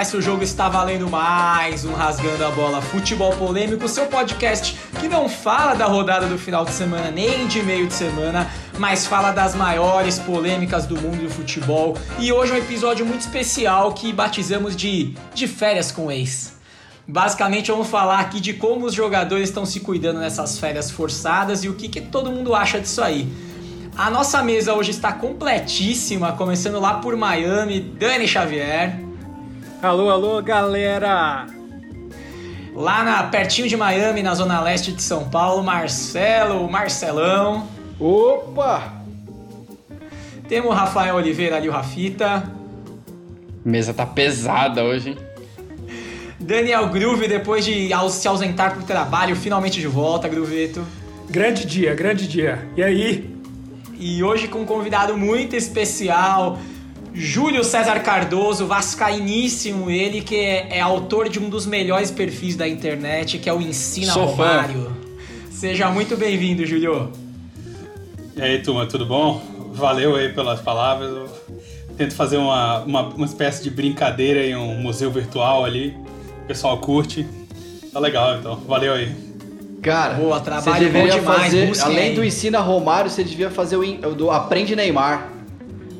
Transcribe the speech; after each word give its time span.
acontece, 0.00 0.16
o 0.16 0.22
jogo 0.22 0.42
está 0.42 0.68
valendo 0.68 1.08
mais 1.10 1.84
um 1.84 1.92
Rasgando 1.92 2.44
a 2.44 2.50
Bola 2.50 2.80
Futebol 2.80 3.32
Polêmico, 3.36 3.86
seu 3.86 4.06
podcast 4.06 4.74
que 4.98 5.08
não 5.08 5.28
fala 5.28 5.74
da 5.74 5.84
rodada 5.84 6.26
do 6.26 6.38
final 6.38 6.64
de 6.64 6.70
semana 6.70 7.10
nem 7.10 7.46
de 7.46 7.62
meio 7.62 7.86
de 7.86 7.92
semana, 7.92 8.50
mas 8.78 9.06
fala 9.06 9.30
das 9.30 9.54
maiores 9.54 10.18
polêmicas 10.18 10.86
do 10.86 10.96
mundo 10.96 11.24
do 11.24 11.30
futebol. 11.30 11.98
E 12.18 12.32
hoje 12.32 12.52
é 12.52 12.54
um 12.54 12.58
episódio 12.58 13.04
muito 13.04 13.20
especial 13.20 13.92
que 13.92 14.10
batizamos 14.10 14.74
de 14.74 15.14
De 15.34 15.46
Férias 15.46 15.92
com 15.92 16.10
Ex. 16.10 16.54
Basicamente, 17.06 17.70
vamos 17.70 17.88
falar 17.88 18.20
aqui 18.20 18.40
de 18.40 18.54
como 18.54 18.86
os 18.86 18.94
jogadores 18.94 19.50
estão 19.50 19.66
se 19.66 19.80
cuidando 19.80 20.20
nessas 20.20 20.58
férias 20.58 20.90
forçadas 20.90 21.62
e 21.62 21.68
o 21.68 21.74
que, 21.74 21.88
que 21.88 22.00
todo 22.00 22.30
mundo 22.30 22.54
acha 22.54 22.80
disso 22.80 23.02
aí. 23.02 23.28
A 23.96 24.08
nossa 24.08 24.42
mesa 24.42 24.72
hoje 24.72 24.92
está 24.92 25.12
completíssima, 25.12 26.32
começando 26.32 26.80
lá 26.80 26.94
por 26.94 27.16
Miami, 27.16 27.80
Dani 27.80 28.26
Xavier. 28.26 29.09
Alô, 29.82 30.10
alô, 30.10 30.42
galera! 30.42 31.46
Lá 32.74 33.02
na, 33.02 33.22
pertinho 33.22 33.66
de 33.66 33.78
Miami, 33.78 34.22
na 34.22 34.34
zona 34.34 34.60
leste 34.60 34.92
de 34.92 35.02
São 35.02 35.30
Paulo, 35.30 35.62
Marcelo, 35.62 36.70
Marcelão. 36.70 37.66
Opa! 37.98 38.92
Temos 40.46 40.70
o 40.70 40.74
Rafael 40.74 41.16
Oliveira 41.16 41.56
ali, 41.56 41.66
o 41.66 41.72
Rafita. 41.72 42.44
Mesa 43.64 43.94
tá 43.94 44.04
pesada 44.04 44.84
hoje, 44.84 45.10
hein? 45.10 45.18
Daniel 46.38 46.90
Groove, 46.90 47.26
depois 47.26 47.64
de 47.64 47.88
se 48.10 48.28
ausentar 48.28 48.74
pro 48.74 48.82
trabalho, 48.82 49.34
finalmente 49.34 49.80
de 49.80 49.86
volta, 49.86 50.28
Gruveto. 50.28 50.86
Grande 51.30 51.64
dia, 51.64 51.94
grande 51.94 52.28
dia. 52.28 52.68
E 52.76 52.82
aí? 52.82 53.34
E 53.98 54.22
hoje 54.22 54.46
com 54.46 54.60
um 54.60 54.66
convidado 54.66 55.16
muito 55.16 55.56
especial, 55.56 56.58
Júlio 57.12 57.64
César 57.64 58.00
Cardoso, 58.00 58.66
vascainíssimo, 58.66 59.90
ele 59.90 60.20
que 60.20 60.36
é, 60.36 60.78
é, 60.78 60.80
autor 60.80 61.28
de 61.28 61.38
um 61.38 61.48
dos 61.48 61.66
melhores 61.66 62.10
perfis 62.10 62.56
da 62.56 62.68
internet, 62.68 63.38
que 63.38 63.48
é 63.48 63.52
o 63.52 63.60
Ensina 63.60 64.12
Sou 64.12 64.26
Romário. 64.26 64.84
Fã. 64.84 65.50
Seja 65.50 65.90
muito 65.90 66.16
bem-vindo, 66.16 66.64
Júlio. 66.64 67.12
E 68.36 68.40
aí, 68.40 68.62
turma, 68.62 68.86
tudo 68.86 69.04
bom? 69.04 69.42
Valeu 69.72 70.16
aí 70.16 70.32
pelas 70.32 70.60
palavras. 70.60 71.10
Eu 71.10 71.28
tento 71.96 72.14
fazer 72.14 72.36
uma, 72.36 72.80
uma, 72.80 73.02
uma 73.08 73.26
espécie 73.26 73.62
de 73.62 73.70
brincadeira 73.70 74.44
em 74.44 74.56
um 74.56 74.80
museu 74.80 75.10
virtual 75.10 75.64
ali. 75.64 75.96
O 76.44 76.46
pessoal 76.46 76.78
curte. 76.78 77.26
Tá 77.92 77.98
legal, 77.98 78.36
então. 78.38 78.56
Valeu 78.66 78.94
aí. 78.94 79.12
Cara, 79.82 80.14
Boa, 80.14 80.40
trabalho 80.40 80.76
você 80.76 80.84
deveria 80.84 81.14
demais, 81.14 81.42
fazer, 81.42 81.80
além 81.82 82.08
aí. 82.10 82.14
do 82.14 82.24
ensina 82.24 82.60
Romário, 82.60 83.10
você 83.10 83.24
devia 83.24 83.50
fazer 83.50 83.76
o, 83.76 83.80
o 83.82 84.14
do 84.14 84.30
aprende 84.30 84.76
Neymar. 84.76 85.39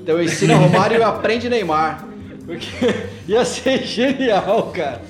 Então 0.03 0.21
ensina 0.21 0.57
Romário 0.57 0.99
e 0.99 1.03
aprende 1.03 1.49
Neymar. 1.49 2.05
Porque 2.45 2.69
ia 3.29 3.45
ser 3.45 3.85
genial, 3.85 4.73
cara. 4.75 5.03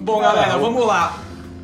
Bom, 0.00 0.20
galera, 0.20 0.56
vamos 0.56 0.86
lá. 0.86 1.18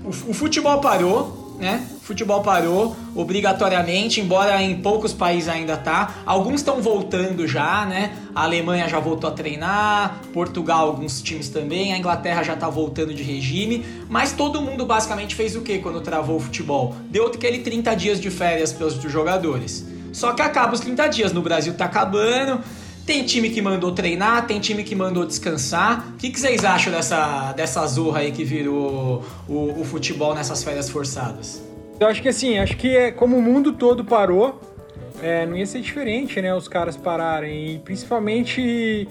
O, 0.04 0.08
o 0.08 0.34
futebol 0.34 0.80
parou, 0.80 1.56
né? 1.60 1.86
Futebol 2.02 2.42
parou 2.42 2.96
obrigatoriamente, 3.14 4.20
embora 4.20 4.60
em 4.60 4.82
poucos 4.82 5.12
países 5.12 5.48
ainda 5.48 5.76
tá. 5.76 6.16
Alguns 6.26 6.56
estão 6.56 6.82
voltando 6.82 7.46
já, 7.46 7.86
né? 7.86 8.16
A 8.34 8.42
Alemanha 8.42 8.88
já 8.88 8.98
voltou 8.98 9.30
a 9.30 9.32
treinar, 9.32 10.20
Portugal 10.32 10.88
alguns 10.88 11.22
times 11.22 11.48
também, 11.48 11.92
a 11.92 11.98
Inglaterra 11.98 12.42
já 12.42 12.56
tá 12.56 12.68
voltando 12.68 13.14
de 13.14 13.22
regime, 13.22 13.86
mas 14.08 14.32
todo 14.32 14.60
mundo 14.60 14.84
basicamente 14.84 15.36
fez 15.36 15.54
o 15.54 15.60
que 15.60 15.78
quando 15.78 16.00
travou 16.00 16.36
o 16.36 16.40
futebol? 16.40 16.96
Deu 17.08 17.28
aquele 17.28 17.60
30 17.60 17.94
dias 17.94 18.20
de 18.20 18.30
férias 18.30 18.72
para 18.72 18.86
os 18.86 18.94
jogadores. 19.00 19.91
Só 20.12 20.32
que 20.32 20.42
acaba 20.42 20.74
os 20.74 20.80
30 20.80 21.08
dias, 21.08 21.32
no 21.32 21.42
Brasil 21.42 21.74
tá 21.74 21.86
acabando. 21.86 22.60
Tem 23.04 23.24
time 23.24 23.50
que 23.50 23.60
mandou 23.60 23.92
treinar, 23.92 24.46
tem 24.46 24.60
time 24.60 24.84
que 24.84 24.94
mandou 24.94 25.26
descansar. 25.26 26.12
O 26.14 26.16
que, 26.18 26.30
que 26.30 26.38
vocês 26.38 26.64
acham 26.64 26.92
dessa, 26.92 27.52
dessa 27.52 27.84
zorra 27.86 28.20
aí 28.20 28.30
que 28.30 28.44
virou 28.44 29.24
o, 29.48 29.80
o 29.80 29.84
futebol 29.84 30.34
nessas 30.34 30.62
férias 30.62 30.88
forçadas? 30.88 31.60
Eu 31.98 32.06
acho 32.06 32.22
que 32.22 32.28
assim, 32.28 32.58
acho 32.58 32.76
que 32.76 32.96
é, 32.96 33.10
como 33.10 33.36
o 33.36 33.42
mundo 33.42 33.72
todo 33.72 34.04
parou, 34.04 34.60
é, 35.20 35.46
não 35.46 35.56
ia 35.56 35.66
ser 35.66 35.80
diferente, 35.80 36.40
né? 36.40 36.54
Os 36.54 36.68
caras 36.68 36.96
pararem. 36.96 37.74
E 37.74 37.78
principalmente 37.80 39.08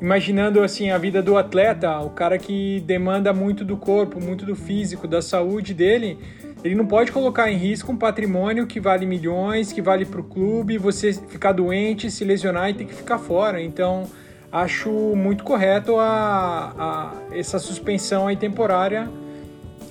imaginando 0.00 0.60
assim 0.62 0.90
a 0.90 0.98
vida 0.98 1.22
do 1.22 1.36
atleta, 1.36 1.98
o 2.00 2.10
cara 2.10 2.38
que 2.38 2.80
demanda 2.80 3.32
muito 3.32 3.64
do 3.64 3.76
corpo, 3.76 4.20
muito 4.20 4.44
do 4.44 4.54
físico, 4.54 5.08
da 5.08 5.22
saúde 5.22 5.72
dele 5.74 6.18
ele 6.64 6.74
não 6.74 6.86
pode 6.86 7.10
colocar 7.10 7.50
em 7.50 7.56
risco 7.56 7.90
um 7.90 7.96
patrimônio 7.96 8.66
que 8.66 8.78
vale 8.78 9.04
milhões, 9.04 9.72
que 9.72 9.82
vale 9.82 10.04
para 10.04 10.20
o 10.20 10.24
clube, 10.24 10.78
você 10.78 11.12
ficar 11.12 11.52
doente, 11.52 12.10
se 12.10 12.24
lesionar 12.24 12.70
e 12.70 12.74
ter 12.74 12.84
que 12.84 12.94
ficar 12.94 13.18
fora. 13.18 13.60
Então, 13.60 14.08
acho 14.50 14.90
muito 14.90 15.42
correto 15.42 15.96
a, 15.98 16.72
a 16.78 17.36
essa 17.36 17.58
suspensão 17.58 18.28
aí 18.28 18.36
temporária 18.36 19.10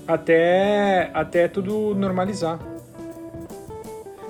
até, 0.07 1.11
até 1.13 1.47
tudo 1.47 1.93
normalizar. 1.93 2.59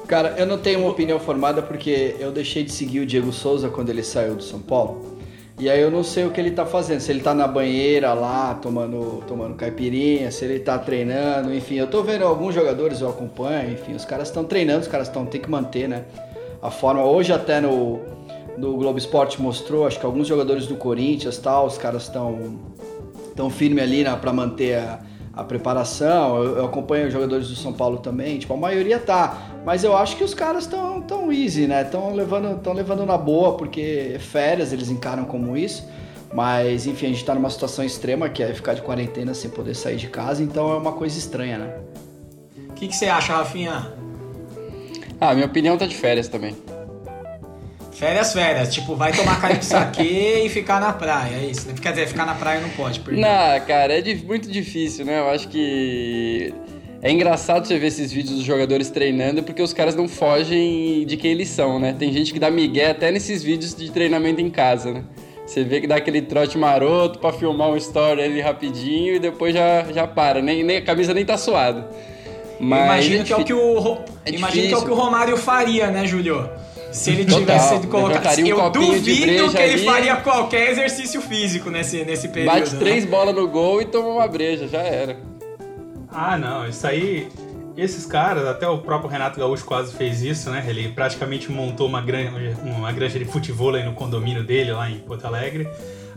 Cara, 0.07 0.35
eu 0.37 0.45
não 0.45 0.57
tenho 0.57 0.79
uma 0.79 0.89
opinião 0.89 1.19
formada 1.19 1.61
porque 1.61 2.15
eu 2.19 2.31
deixei 2.31 2.63
de 2.63 2.71
seguir 2.71 2.99
o 3.01 3.05
Diego 3.05 3.31
Souza 3.31 3.69
quando 3.69 3.89
ele 3.89 4.03
saiu 4.03 4.35
do 4.35 4.43
São 4.43 4.59
Paulo. 4.59 5.20
E 5.61 5.69
aí 5.69 5.79
eu 5.79 5.91
não 5.91 6.03
sei 6.03 6.25
o 6.25 6.31
que 6.31 6.41
ele 6.41 6.49
tá 6.49 6.65
fazendo, 6.65 7.01
se 7.01 7.11
ele 7.11 7.21
tá 7.21 7.35
na 7.35 7.47
banheira 7.47 8.15
lá, 8.15 8.55
tomando, 8.55 9.23
tomando 9.27 9.53
caipirinha, 9.53 10.31
se 10.31 10.43
ele 10.43 10.57
tá 10.57 10.79
treinando, 10.79 11.53
enfim. 11.53 11.75
Eu 11.75 11.85
tô 11.85 12.01
vendo 12.01 12.25
alguns 12.25 12.55
jogadores, 12.55 12.99
eu 12.99 13.07
acompanho, 13.07 13.71
enfim, 13.71 13.93
os 13.93 14.03
caras 14.03 14.29
estão 14.29 14.43
treinando, 14.43 14.79
os 14.79 14.87
caras 14.87 15.07
estão 15.07 15.23
tem 15.23 15.39
que 15.39 15.47
manter, 15.47 15.87
né? 15.87 16.05
A 16.63 16.71
forma. 16.71 17.03
Hoje 17.03 17.31
até 17.31 17.61
no, 17.61 17.99
no 18.57 18.75
Globo 18.75 18.97
Esporte 18.97 19.39
mostrou, 19.39 19.85
acho 19.85 19.99
que 19.99 20.05
alguns 20.05 20.27
jogadores 20.27 20.65
do 20.65 20.75
Corinthians 20.77 21.37
tal, 21.37 21.67
os 21.67 21.77
caras 21.77 22.05
estão 22.05 22.59
tão 23.35 23.47
firme 23.51 23.81
ali 23.81 24.03
né, 24.03 24.17
para 24.19 24.33
manter 24.33 24.79
a, 24.79 24.99
a 25.31 25.43
preparação. 25.43 26.43
Eu, 26.43 26.57
eu, 26.57 26.65
acompanho 26.65 27.05
os 27.05 27.13
jogadores 27.13 27.49
do 27.49 27.55
São 27.55 27.71
Paulo 27.71 27.99
também, 27.99 28.39
tipo, 28.39 28.51
a 28.51 28.57
maioria 28.57 28.97
tá. 28.97 29.50
Mas 29.65 29.83
eu 29.83 29.95
acho 29.95 30.17
que 30.17 30.23
os 30.23 30.33
caras 30.33 30.63
estão 30.63 31.01
tão 31.01 31.31
easy, 31.31 31.67
né? 31.67 31.83
Estão 31.83 32.13
levando, 32.13 32.59
tão 32.61 32.73
levando 32.73 33.05
na 33.05 33.17
boa, 33.17 33.57
porque 33.57 34.17
férias 34.19 34.73
eles 34.73 34.89
encaram 34.89 35.25
como 35.25 35.55
isso. 35.55 35.87
Mas, 36.33 36.87
enfim, 36.87 37.07
a 37.07 37.09
gente 37.09 37.25
tá 37.25 37.35
numa 37.35 37.49
situação 37.49 37.83
extrema 37.83 38.29
que 38.29 38.41
é 38.41 38.53
ficar 38.53 38.73
de 38.73 38.81
quarentena 38.81 39.33
sem 39.33 39.51
poder 39.51 39.75
sair 39.75 39.97
de 39.97 40.07
casa, 40.07 40.41
então 40.41 40.71
é 40.71 40.77
uma 40.77 40.93
coisa 40.93 41.17
estranha, 41.17 41.57
né? 41.57 41.75
O 42.69 42.73
que, 42.73 42.87
que 42.87 42.95
você 42.95 43.07
acha, 43.07 43.33
Rafinha? 43.33 43.93
Ah, 45.19 45.33
minha 45.33 45.45
opinião 45.45 45.77
tá 45.77 45.85
de 45.85 45.95
férias 45.95 46.27
também. 46.27 46.55
Férias, 47.91 48.33
férias. 48.33 48.73
Tipo, 48.73 48.95
vai 48.95 49.11
tomar 49.11 49.39
cara 49.39 49.53
de 49.53 49.65
saque 49.65 50.01
e 50.45 50.49
ficar 50.49 50.79
na 50.79 50.91
praia. 50.91 51.35
É 51.35 51.45
isso. 51.45 51.67
Né? 51.67 51.75
Quer 51.79 51.91
dizer, 51.91 52.07
ficar 52.07 52.25
na 52.25 52.33
praia 52.33 52.59
não 52.59 52.69
pode, 52.69 52.99
perdão. 53.01 53.21
Não, 53.21 53.65
cara, 53.67 53.99
é 53.99 54.15
muito 54.15 54.49
difícil, 54.49 55.05
né? 55.05 55.19
Eu 55.19 55.29
acho 55.29 55.47
que. 55.49 56.51
É 57.03 57.11
engraçado 57.11 57.65
você 57.65 57.79
ver 57.79 57.87
esses 57.87 58.11
vídeos 58.11 58.35
dos 58.37 58.45
jogadores 58.45 58.91
treinando 58.91 59.41
porque 59.41 59.61
os 59.61 59.73
caras 59.73 59.95
não 59.95 60.07
fogem 60.07 61.03
de 61.05 61.17
quem 61.17 61.31
eles 61.31 61.49
são, 61.49 61.79
né? 61.79 61.95
Tem 61.97 62.13
gente 62.13 62.31
que 62.31 62.39
dá 62.39 62.51
migué 62.51 62.91
até 62.91 63.11
nesses 63.11 63.41
vídeos 63.41 63.73
de 63.73 63.89
treinamento 63.89 64.39
em 64.39 64.51
casa, 64.51 64.91
né? 64.91 65.03
Você 65.43 65.63
vê 65.63 65.81
que 65.81 65.87
dá 65.87 65.95
aquele 65.95 66.21
trote 66.21 66.59
maroto 66.59 67.17
pra 67.17 67.33
filmar 67.33 67.69
um 67.69 67.75
story 67.75 68.21
ali 68.21 68.39
rapidinho 68.39 69.15
e 69.15 69.19
depois 69.19 69.53
já, 69.53 69.83
já 69.91 70.05
para. 70.05 70.43
Nem, 70.43 70.63
nem, 70.63 70.77
a 70.77 70.81
camisa 70.81 71.11
nem 71.11 71.25
tá 71.25 71.37
suada. 71.37 71.89
Mas 72.59 73.05
imagino, 73.05 73.21
é 73.21 73.25
que 73.25 73.33
é 73.33 73.37
o 73.37 73.43
que 73.43 73.53
o, 73.53 73.97
é 74.23 74.31
imagino 74.31 74.67
que 74.67 74.73
é 74.73 74.77
o 74.77 74.85
que 74.85 74.91
o 74.91 74.93
Romário 74.93 75.35
faria, 75.35 75.89
né, 75.89 76.05
Júlio? 76.05 76.47
Se 76.91 77.09
ele 77.09 77.25
tivesse 77.25 77.69
sido 77.69 77.87
colocado. 77.87 78.39
Um 78.39 78.45
eu 78.45 78.69
duvido 78.69 79.49
que 79.49 79.57
ele 79.57 79.73
ali, 79.73 79.85
faria 79.85 80.17
qualquer 80.17 80.69
exercício 80.69 81.19
físico 81.19 81.71
nesse, 81.71 82.05
nesse 82.05 82.27
período. 82.27 82.53
Bate 82.53 82.73
né? 82.73 82.79
três 82.79 83.05
bolas 83.05 83.33
no 83.33 83.47
gol 83.47 83.81
e 83.81 83.85
toma 83.85 84.09
uma 84.09 84.27
breja, 84.27 84.67
já 84.67 84.81
era. 84.81 85.30
Ah, 86.11 86.37
não, 86.37 86.67
isso 86.67 86.85
aí. 86.85 87.29
Esses 87.77 88.05
caras, 88.05 88.45
até 88.45 88.67
o 88.67 88.79
próprio 88.79 89.09
Renato 89.09 89.39
Gaúcho 89.39 89.63
quase 89.63 89.93
fez 89.93 90.21
isso, 90.21 90.49
né? 90.49 90.63
Ele 90.67 90.89
praticamente 90.89 91.49
montou 91.49 91.87
uma 91.87 92.01
granja, 92.01 92.57
uma 92.63 92.91
granja 92.91 93.17
de 93.17 93.25
futebol 93.25 93.73
aí 93.73 93.83
no 93.83 93.93
condomínio 93.93 94.43
dele, 94.43 94.73
lá 94.73 94.89
em 94.89 94.99
Porto 94.99 95.25
Alegre. 95.25 95.69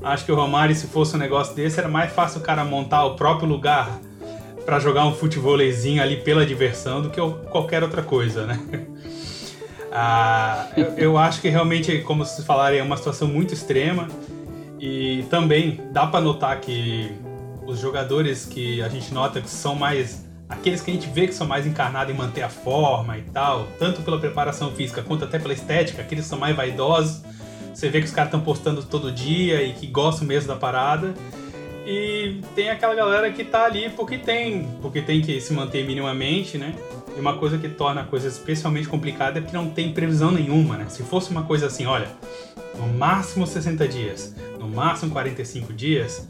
Acho 0.02 0.24
que 0.24 0.32
o 0.32 0.34
Romário, 0.34 0.74
se 0.74 0.88
fosse 0.88 1.14
um 1.14 1.18
negócio 1.18 1.54
desse, 1.54 1.78
era 1.78 1.88
mais 1.88 2.12
fácil 2.12 2.40
o 2.40 2.42
cara 2.42 2.64
montar 2.64 3.04
o 3.04 3.14
próprio 3.14 3.48
lugar 3.48 3.88
para 4.66 4.80
jogar 4.80 5.06
um 5.06 5.14
futebolzinho 5.14 6.02
ali 6.02 6.16
pela 6.16 6.44
diversão 6.44 7.00
do 7.00 7.10
que 7.10 7.20
qualquer 7.50 7.82
outra 7.82 8.02
coisa, 8.02 8.46
né? 8.46 8.60
Ah, 9.96 10.70
eu, 10.76 10.86
eu, 10.96 11.16
acho 11.16 11.40
que 11.40 11.48
realmente, 11.48 11.98
como 11.98 12.24
vocês 12.24 12.44
falaram, 12.44 12.76
é 12.76 12.82
uma 12.82 12.96
situação 12.96 13.28
muito 13.28 13.54
extrema 13.54 14.08
e 14.80 15.24
também 15.30 15.80
dá 15.92 16.04
para 16.04 16.20
notar 16.20 16.60
que 16.60 17.12
os 17.66 17.78
jogadores 17.78 18.44
que 18.46 18.82
a 18.82 18.88
gente 18.88 19.12
nota 19.12 19.40
que 19.40 19.50
são 19.50 19.74
mais 19.74 20.24
aqueles 20.48 20.80
que 20.80 20.90
a 20.90 20.94
gente 20.94 21.08
vê 21.08 21.26
que 21.26 21.34
são 21.34 21.46
mais 21.46 21.66
encarnados 21.66 22.14
em 22.14 22.16
manter 22.16 22.42
a 22.42 22.48
forma 22.48 23.18
e 23.18 23.22
tal, 23.22 23.66
tanto 23.78 24.02
pela 24.02 24.18
preparação 24.18 24.70
física 24.72 25.02
quanto 25.02 25.24
até 25.24 25.38
pela 25.38 25.54
estética, 25.54 26.02
aqueles 26.02 26.24
que 26.24 26.30
são 26.30 26.38
mais 26.38 26.54
vaidosos. 26.54 27.22
Você 27.72 27.88
vê 27.88 28.00
que 28.00 28.06
os 28.06 28.12
caras 28.12 28.28
estão 28.28 28.40
postando 28.40 28.82
todo 28.82 29.10
dia 29.10 29.62
e 29.62 29.72
que 29.72 29.86
gostam 29.86 30.26
mesmo 30.26 30.48
da 30.48 30.56
parada. 30.56 31.14
E 31.86 32.40
tem 32.54 32.70
aquela 32.70 32.94
galera 32.94 33.30
que 33.32 33.44
tá 33.44 33.64
ali 33.64 33.90
porque 33.90 34.16
tem, 34.16 34.64
porque 34.80 35.02
tem 35.02 35.20
que 35.20 35.40
se 35.40 35.52
manter 35.52 35.84
minimamente, 35.84 36.56
né? 36.56 36.74
E 37.16 37.20
uma 37.20 37.36
coisa 37.36 37.58
que 37.58 37.68
torna 37.68 38.02
a 38.02 38.04
coisa 38.04 38.28
especialmente 38.28 38.88
complicada 38.88 39.38
é 39.38 39.42
que 39.42 39.52
não 39.52 39.68
tem 39.68 39.92
previsão 39.92 40.30
nenhuma, 40.30 40.76
né? 40.76 40.86
Se 40.88 41.02
fosse 41.02 41.30
uma 41.30 41.42
coisa 41.42 41.66
assim, 41.66 41.84
olha, 41.84 42.08
no 42.78 42.86
máximo 42.88 43.46
60 43.46 43.86
dias, 43.88 44.34
no 44.58 44.68
máximo 44.68 45.10
45 45.10 45.72
dias, 45.72 46.26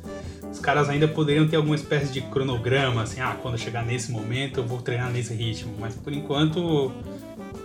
os 0.54 0.60
caras 0.60 0.88
ainda 0.88 1.08
poderiam 1.08 1.48
ter 1.48 1.56
alguma 1.56 1.74
espécie 1.74 2.12
de 2.12 2.20
cronograma, 2.20 3.02
assim, 3.02 3.20
ah, 3.20 3.36
quando 3.42 3.58
chegar 3.58 3.84
nesse 3.84 4.12
momento 4.12 4.60
eu 4.60 4.64
vou 4.64 4.80
treinar 4.80 5.10
nesse 5.10 5.34
ritmo. 5.34 5.74
Mas 5.80 5.96
por 5.96 6.12
enquanto 6.12 6.92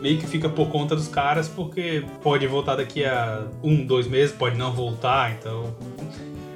meio 0.02 0.18
que 0.18 0.26
fica 0.26 0.50
por 0.50 0.70
conta 0.70 0.96
dos 0.96 1.08
caras, 1.08 1.48
porque 1.48 2.04
pode 2.24 2.48
voltar 2.48 2.78
daqui 2.78 3.06
a 3.06 3.44
um, 3.62 3.86
dois 3.86 4.08
meses, 4.08 4.36
pode 4.36 4.58
não 4.58 4.74
voltar, 4.74 5.34
então 5.34 5.72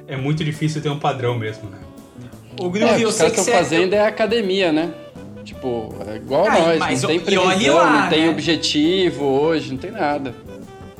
é 0.08 0.16
muito 0.16 0.42
difícil 0.42 0.82
ter 0.82 0.88
um 0.88 0.98
padrão 0.98 1.38
mesmo, 1.38 1.70
né? 1.70 1.78
O 2.60 2.68
Groove, 2.68 3.00
é, 3.00 3.04
eu 3.04 3.08
os 3.08 3.16
caras 3.16 3.38
estão 3.38 3.54
fazendo 3.54 3.94
é 3.94 4.04
academia, 4.04 4.72
né? 4.72 4.92
Tipo, 5.44 5.94
é 6.04 6.16
igual 6.16 6.48
Ai, 6.48 6.60
nós, 6.60 6.78
mas, 6.80 7.02
não 7.02 7.08
tem 7.10 7.20
previsão, 7.20 7.76
lá, 7.76 8.02
não 8.02 8.08
tem 8.08 8.22
né? 8.22 8.30
objetivo 8.30 9.24
hoje, 9.24 9.70
não 9.70 9.78
tem 9.78 9.92
nada. 9.92 10.34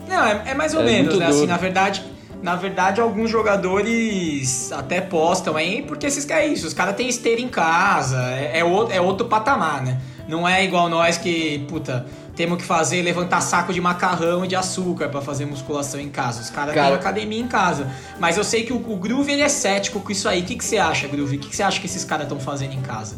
Não, 0.08 0.24
é, 0.24 0.42
é 0.46 0.54
mais 0.54 0.74
ou 0.74 0.82
é 0.82 0.84
menos, 0.84 1.18
né? 1.18 1.26
Duro. 1.26 1.38
Assim, 1.38 1.46
na 1.46 1.56
verdade, 1.56 2.04
na 2.44 2.56
verdade, 2.56 3.00
alguns 3.00 3.30
jogadores 3.30 4.70
até 4.70 5.00
postam 5.00 5.56
aí, 5.56 5.80
porque 5.80 6.04
esses 6.04 6.26
caras 6.26 6.44
é 6.44 6.48
isso, 6.48 6.66
os 6.66 6.74
caras 6.74 6.94
têm 6.94 7.08
esteira 7.08 7.40
em 7.40 7.48
casa, 7.48 8.20
é, 8.32 8.58
é, 8.58 8.62
outro, 8.62 8.94
é 8.94 9.00
outro 9.00 9.26
patamar, 9.26 9.82
né? 9.82 9.98
Não 10.28 10.46
é 10.46 10.62
igual 10.62 10.90
nós 10.90 11.16
que, 11.16 11.64
puta, 11.66 12.04
temos 12.36 12.58
que 12.58 12.64
fazer 12.64 13.00
levantar 13.00 13.40
saco 13.40 13.72
de 13.72 13.80
macarrão 13.80 14.44
e 14.44 14.48
de 14.48 14.54
açúcar 14.54 15.08
para 15.08 15.22
fazer 15.22 15.46
musculação 15.46 15.98
em 15.98 16.10
casa. 16.10 16.42
Os 16.42 16.50
caras 16.50 16.74
cara... 16.74 16.88
têm 16.88 16.96
academia 16.96 17.40
em 17.40 17.48
casa. 17.48 17.90
Mas 18.20 18.36
eu 18.36 18.44
sei 18.44 18.64
que 18.64 18.74
o, 18.74 18.76
o 18.76 18.96
Groove 18.98 19.32
ele 19.32 19.40
é 19.40 19.48
cético 19.48 19.98
com 20.00 20.12
isso 20.12 20.28
aí. 20.28 20.42
O 20.42 20.44
que, 20.44 20.56
que 20.56 20.64
você 20.64 20.76
acha, 20.76 21.08
Groove? 21.08 21.36
O 21.36 21.38
que, 21.38 21.48
que 21.48 21.56
você 21.56 21.62
acha 21.62 21.80
que 21.80 21.86
esses 21.86 22.04
caras 22.04 22.24
estão 22.26 22.38
fazendo 22.38 22.74
em 22.74 22.82
casa? 22.82 23.16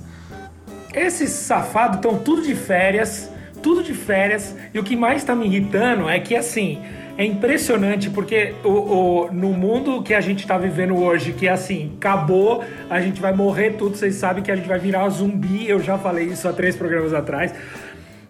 Esses 0.95 1.31
safados 1.31 1.97
estão 1.97 2.17
tudo 2.17 2.43
de 2.43 2.55
férias, 2.55 3.29
tudo 3.61 3.83
de 3.83 3.93
férias. 3.93 4.55
E 4.73 4.79
o 4.79 4.85
que 4.85 4.95
mais 4.95 5.25
tá 5.25 5.35
me 5.35 5.47
irritando 5.47 6.09
é 6.09 6.21
que 6.21 6.37
assim. 6.37 6.81
É 7.19 7.25
impressionante 7.25 8.11
porque 8.11 8.55
o, 8.63 8.69
o, 8.69 9.33
no 9.33 9.49
mundo 9.49 10.03
que 10.03 10.13
a 10.13 10.21
gente 10.21 10.41
está 10.41 10.59
vivendo 10.59 10.95
hoje, 10.97 11.33
que 11.33 11.49
é 11.49 11.51
assim, 11.51 11.95
acabou, 11.97 12.63
a 12.91 13.01
gente 13.01 13.23
vai 13.23 13.33
morrer 13.33 13.71
tudo, 13.71 13.97
vocês 13.97 14.17
sabem 14.17 14.43
que 14.43 14.51
a 14.51 14.57
gente 14.57 14.69
vai 14.69 14.79
virar 14.79 15.09
zumbi, 15.09 15.67
eu 15.67 15.81
já 15.81 15.97
falei 15.97 16.27
isso 16.27 16.47
há 16.47 16.53
três 16.53 16.77
programas 16.77 17.15
atrás. 17.15 17.55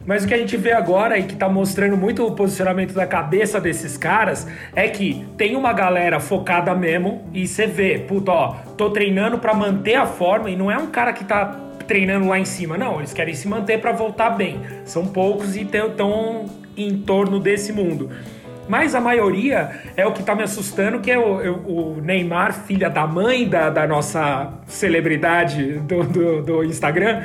Mas 0.07 0.23
o 0.23 0.29
que 0.29 0.35
a 0.35 0.39
gente 0.39 0.57
vê 0.57 0.71
agora 0.71 1.19
e 1.19 1.25
que 1.25 1.35
tá 1.35 1.49
mostrando 1.49 1.97
muito 1.97 2.25
o 2.25 2.31
posicionamento 2.31 2.95
da 2.95 3.05
cabeça 3.09 3.61
desses 3.61 3.97
caras 3.97 4.47
é 4.73 4.87
que 4.87 5.27
tem 5.37 5.57
uma 5.57 5.73
galera 5.73 6.21
focada 6.21 6.73
mesmo 6.73 7.29
e 7.35 7.49
você 7.49 7.67
vê, 7.67 7.99
puta, 7.99 8.31
ó, 8.31 8.55
tô 8.77 8.91
treinando 8.91 9.37
para 9.37 9.53
manter 9.53 9.97
a 9.97 10.07
forma 10.07 10.49
e 10.49 10.55
não 10.55 10.71
é 10.71 10.79
um 10.79 10.87
cara 10.87 11.13
que 11.13 11.25
tá 11.25 11.61
treinando 11.89 12.29
lá 12.29 12.39
em 12.39 12.45
cima, 12.45 12.79
não, 12.79 12.99
eles 12.99 13.13
querem 13.13 13.35
se 13.35 13.49
manter 13.49 13.81
para 13.81 13.91
voltar 13.91 14.31
bem. 14.31 14.61
São 14.85 15.07
poucos 15.07 15.57
e 15.57 15.63
estão 15.63 16.47
em 16.77 16.99
torno 16.99 17.41
desse 17.41 17.73
mundo. 17.73 18.11
Mas 18.69 18.95
a 18.95 19.01
maioria 19.01 19.81
é 19.97 20.07
o 20.07 20.13
que 20.13 20.23
tá 20.23 20.35
me 20.35 20.43
assustando, 20.43 21.01
que 21.01 21.11
é 21.11 21.19
o, 21.19 21.97
o 21.97 22.01
Neymar, 22.01 22.53
filha 22.53 22.91
da 22.91 23.07
mãe 23.07 23.49
da, 23.49 23.71
da 23.71 23.87
nossa 23.87 24.53
celebridade 24.67 25.75
do, 25.81 26.03
do, 26.05 26.43
do 26.43 26.65
Instagram 26.65 27.23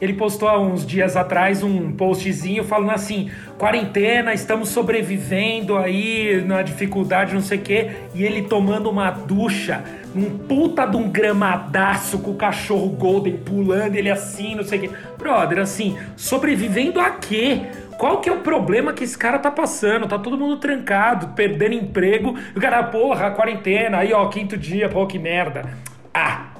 ele 0.00 0.12
postou 0.12 0.48
há 0.48 0.58
uns 0.58 0.86
dias 0.86 1.16
atrás 1.16 1.62
um 1.62 1.92
postzinho 1.92 2.62
falando 2.64 2.90
assim: 2.90 3.30
quarentena, 3.58 4.32
estamos 4.32 4.68
sobrevivendo 4.68 5.76
aí 5.76 6.42
na 6.46 6.62
dificuldade, 6.62 7.34
não 7.34 7.40
sei 7.40 7.58
o 7.58 7.62
quê, 7.62 7.90
e 8.14 8.22
ele 8.22 8.42
tomando 8.42 8.88
uma 8.88 9.10
ducha 9.10 9.82
num 10.14 10.38
puta 10.38 10.86
de 10.86 10.96
um 10.96 11.08
gramadaço 11.08 12.18
com 12.18 12.30
o 12.30 12.34
cachorro 12.34 12.88
Golden 12.90 13.36
pulando, 13.38 13.96
ele 13.96 14.10
assim, 14.10 14.54
não 14.54 14.64
sei 14.64 14.78
o 14.78 14.82
quê. 14.82 14.90
Brother, 15.18 15.58
assim, 15.58 15.98
sobrevivendo 16.16 17.00
a 17.00 17.10
quê? 17.10 17.62
Qual 17.98 18.20
que 18.20 18.28
é 18.28 18.32
o 18.32 18.40
problema 18.40 18.92
que 18.92 19.02
esse 19.02 19.18
cara 19.18 19.38
tá 19.38 19.50
passando? 19.50 20.06
Tá 20.06 20.18
todo 20.18 20.38
mundo 20.38 20.56
trancado, 20.58 21.28
perdendo 21.34 21.74
emprego. 21.74 22.34
O 22.56 22.60
cara, 22.60 22.84
porra, 22.84 23.32
quarentena, 23.32 23.98
aí 23.98 24.12
ó, 24.12 24.26
quinto 24.28 24.56
dia, 24.56 24.88
pô, 24.88 25.04
que 25.06 25.18
merda. 25.18 25.68
Ah, 26.14 26.52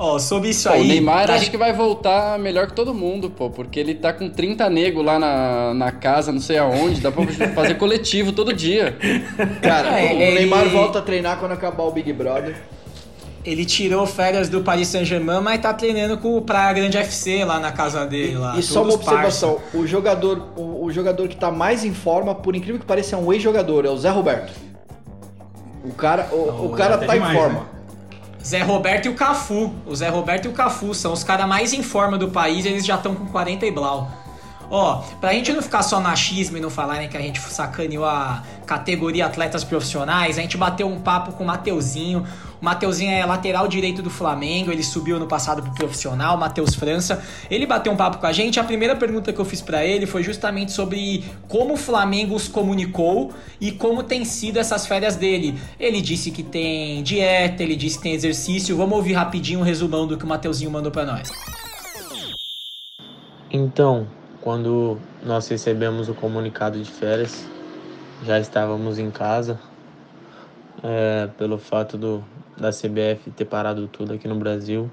Ó, 0.00 0.16
sobre 0.16 0.50
isso 0.50 0.68
pô, 0.68 0.76
aí. 0.76 0.82
O 0.82 0.84
Neymar 0.84 1.26
tá... 1.26 1.34
acho 1.34 1.50
que 1.50 1.56
vai 1.56 1.72
voltar 1.72 2.38
melhor 2.38 2.68
que 2.68 2.72
todo 2.72 2.94
mundo, 2.94 3.28
pô, 3.30 3.50
porque 3.50 3.80
ele 3.80 3.96
tá 3.96 4.12
com 4.12 4.30
30 4.30 4.70
nego 4.70 5.02
lá 5.02 5.18
na, 5.18 5.74
na 5.74 5.90
casa, 5.90 6.30
não 6.30 6.40
sei 6.40 6.56
aonde, 6.56 7.00
dá 7.00 7.10
pra 7.10 7.26
fazer 7.26 7.74
coletivo 7.78 8.30
todo 8.30 8.52
dia. 8.52 8.96
Cara, 9.60 9.98
é, 9.98 10.14
o 10.14 10.20
ele... 10.20 10.34
Neymar 10.38 10.68
volta 10.68 11.00
a 11.00 11.02
treinar 11.02 11.40
quando 11.40 11.50
acabar 11.50 11.82
o 11.82 11.90
Big 11.90 12.12
Brother. 12.12 12.54
Ele 13.44 13.64
tirou 13.64 14.06
férias 14.06 14.48
do 14.48 14.62
Paris 14.62 14.88
Saint-Germain, 14.88 15.40
mas 15.40 15.60
tá 15.60 15.72
treinando 15.72 16.18
com 16.18 16.36
o 16.36 16.42
Praia 16.42 16.72
Grande 16.72 16.98
FC 16.98 17.44
lá 17.44 17.60
na 17.60 17.72
casa 17.72 18.04
dele. 18.04 18.36
Lá, 18.36 18.58
e 18.58 18.62
só 18.62 18.82
uma 18.82 18.94
observação: 18.94 19.58
o 19.72 19.86
jogador, 19.86 20.48
o, 20.56 20.84
o, 20.84 20.92
jogador 20.92 21.28
que 21.28 21.36
tá 21.36 21.50
mais 21.50 21.84
em 21.84 21.94
forma, 21.94 22.34
por 22.34 22.56
incrível 22.56 22.80
que 22.80 22.86
pareça, 22.86 23.16
é 23.16 23.18
um 23.18 23.32
ex-jogador, 23.32 23.86
é 23.86 23.90
o 23.90 23.96
Zé 23.96 24.10
Roberto. 24.10 24.52
O 25.84 25.92
cara, 25.92 26.28
o, 26.32 26.46
Não, 26.46 26.66
o 26.66 26.70
cara 26.70 26.98
tá 26.98 27.14
demais, 27.14 27.32
em 27.32 27.38
forma. 27.38 27.60
Né? 27.60 27.66
Zé 28.44 28.62
Roberto 28.62 29.06
e 29.06 29.08
o 29.08 29.14
Cafu. 29.14 29.72
O 29.86 29.94
Zé 29.94 30.08
Roberto 30.08 30.46
e 30.46 30.48
o 30.48 30.52
Cafu 30.52 30.94
são 30.94 31.12
os 31.12 31.22
caras 31.22 31.46
mais 31.46 31.72
em 31.72 31.82
forma 31.82 32.18
do 32.18 32.28
país, 32.28 32.66
eles 32.66 32.84
já 32.84 32.96
estão 32.96 33.14
com 33.14 33.26
40 33.26 33.66
e 33.66 33.70
blau. 33.70 34.10
Ó, 34.70 35.02
pra 35.20 35.32
gente 35.32 35.52
não 35.52 35.62
ficar 35.62 35.82
só 35.82 35.98
na 35.98 36.12
achismo 36.12 36.58
e 36.58 36.60
não 36.60 36.68
falarem 36.68 37.08
que 37.08 37.16
a 37.16 37.20
gente 37.20 37.40
sacaneou 37.40 38.04
a 38.04 38.42
categoria 38.66 39.24
atletas 39.24 39.64
profissionais, 39.64 40.38
a 40.38 40.42
gente 40.42 40.58
bateu 40.58 40.86
um 40.86 41.00
papo 41.00 41.32
com 41.32 41.44
o 41.44 41.46
Mateuzinho. 41.46 42.26
Mateuzinho 42.60 43.10
é 43.10 43.24
lateral 43.24 43.68
direito 43.68 44.02
do 44.02 44.10
Flamengo, 44.10 44.70
ele 44.70 44.82
subiu 44.82 45.18
no 45.18 45.26
passado 45.26 45.62
pro 45.62 45.72
profissional, 45.72 46.36
Matheus 46.36 46.74
França. 46.74 47.22
Ele 47.50 47.66
bateu 47.66 47.92
um 47.92 47.96
papo 47.96 48.18
com 48.18 48.26
a 48.26 48.32
gente. 48.32 48.58
A 48.58 48.64
primeira 48.64 48.96
pergunta 48.96 49.32
que 49.32 49.38
eu 49.38 49.44
fiz 49.44 49.60
para 49.60 49.84
ele 49.84 50.06
foi 50.06 50.22
justamente 50.22 50.72
sobre 50.72 51.24
como 51.46 51.74
o 51.74 51.76
Flamengo 51.76 52.34
os 52.34 52.48
comunicou 52.48 53.32
e 53.60 53.72
como 53.72 54.02
tem 54.02 54.24
sido 54.24 54.58
essas 54.58 54.86
férias 54.86 55.16
dele. 55.16 55.58
Ele 55.78 56.00
disse 56.00 56.30
que 56.30 56.42
tem 56.42 57.02
dieta, 57.02 57.62
ele 57.62 57.76
disse 57.76 57.98
que 57.98 58.02
tem 58.04 58.14
exercício. 58.14 58.76
Vamos 58.76 58.96
ouvir 58.96 59.12
rapidinho 59.12 59.60
um 59.60 59.62
resumão 59.62 60.06
do 60.06 60.16
que 60.16 60.24
o 60.24 60.28
Mateuzinho 60.28 60.70
mandou 60.70 60.90
para 60.90 61.04
nós. 61.04 61.30
Então, 63.50 64.06
quando 64.40 64.98
nós 65.22 65.48
recebemos 65.48 66.08
o 66.08 66.14
comunicado 66.14 66.82
de 66.82 66.90
férias, 66.90 67.46
já 68.24 68.38
estávamos 68.38 68.98
em 68.98 69.10
casa, 69.10 69.58
é, 70.82 71.28
pelo 71.38 71.58
fato 71.58 71.96
do, 71.96 72.24
da 72.60 72.70
CBF 72.70 73.30
ter 73.30 73.44
parado 73.44 73.86
tudo 73.88 74.12
aqui 74.12 74.26
no 74.26 74.34
Brasil. 74.34 74.90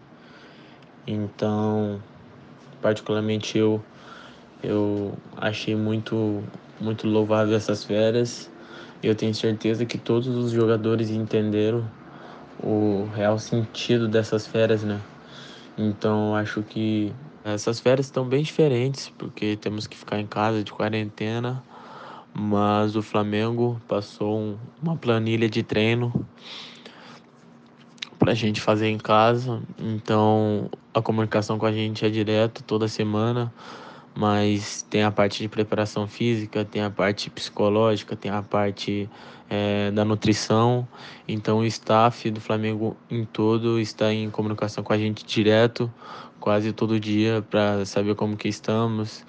Então, 1.07 1.99
particularmente 2.81 3.57
eu, 3.57 3.81
eu 4.63 5.13
achei 5.37 5.75
muito, 5.75 6.43
muito 6.79 7.07
louvável 7.07 7.55
essas 7.55 7.83
férias. 7.83 8.49
Eu 9.03 9.15
tenho 9.15 9.33
certeza 9.33 9.85
que 9.85 9.97
todos 9.97 10.27
os 10.27 10.51
jogadores 10.51 11.09
entenderam 11.09 11.85
o 12.63 13.05
real 13.15 13.37
sentido 13.37 14.07
dessas 14.07 14.47
férias, 14.47 14.83
né? 14.83 14.99
Então, 15.77 16.35
acho 16.35 16.63
que 16.63 17.11
essas 17.43 17.79
férias 17.79 18.07
estão 18.07 18.25
bem 18.25 18.41
diferentes, 18.41 19.11
porque 19.17 19.55
temos 19.57 19.85
que 19.85 19.97
ficar 19.97 20.19
em 20.19 20.25
casa 20.25 20.63
de 20.63 20.71
quarentena, 20.71 21.61
mas 22.33 22.95
o 22.95 23.01
Flamengo 23.01 23.79
passou 23.87 24.39
um, 24.39 24.57
uma 24.81 24.95
planilha 24.95 25.47
de 25.47 25.61
treino 25.61 26.25
para 28.25 28.31
a 28.31 28.35
gente 28.35 28.59
fazer 28.59 28.87
em 28.87 28.97
casa, 28.97 29.61
então 29.77 30.67
a 30.91 30.99
comunicação 30.99 31.59
com 31.59 31.65
a 31.67 31.71
gente 31.71 32.03
é 32.03 32.09
direto 32.09 32.63
toda 32.63 32.87
semana, 32.87 33.53
mas 34.15 34.81
tem 34.89 35.03
a 35.03 35.11
parte 35.11 35.43
de 35.43 35.47
preparação 35.47 36.07
física, 36.07 36.65
tem 36.65 36.81
a 36.81 36.89
parte 36.89 37.29
psicológica, 37.29 38.15
tem 38.15 38.31
a 38.31 38.41
parte 38.41 39.07
é, 39.47 39.91
da 39.91 40.03
nutrição, 40.03 40.87
então 41.27 41.59
o 41.59 41.65
staff 41.65 42.31
do 42.31 42.41
Flamengo 42.41 42.97
em 43.11 43.25
todo 43.25 43.79
está 43.79 44.11
em 44.11 44.27
comunicação 44.31 44.83
com 44.83 44.91
a 44.91 44.97
gente 44.97 45.23
direto 45.23 45.93
quase 46.39 46.73
todo 46.73 46.99
dia 46.99 47.45
para 47.47 47.85
saber 47.85 48.15
como 48.15 48.35
que 48.35 48.47
estamos. 48.47 49.23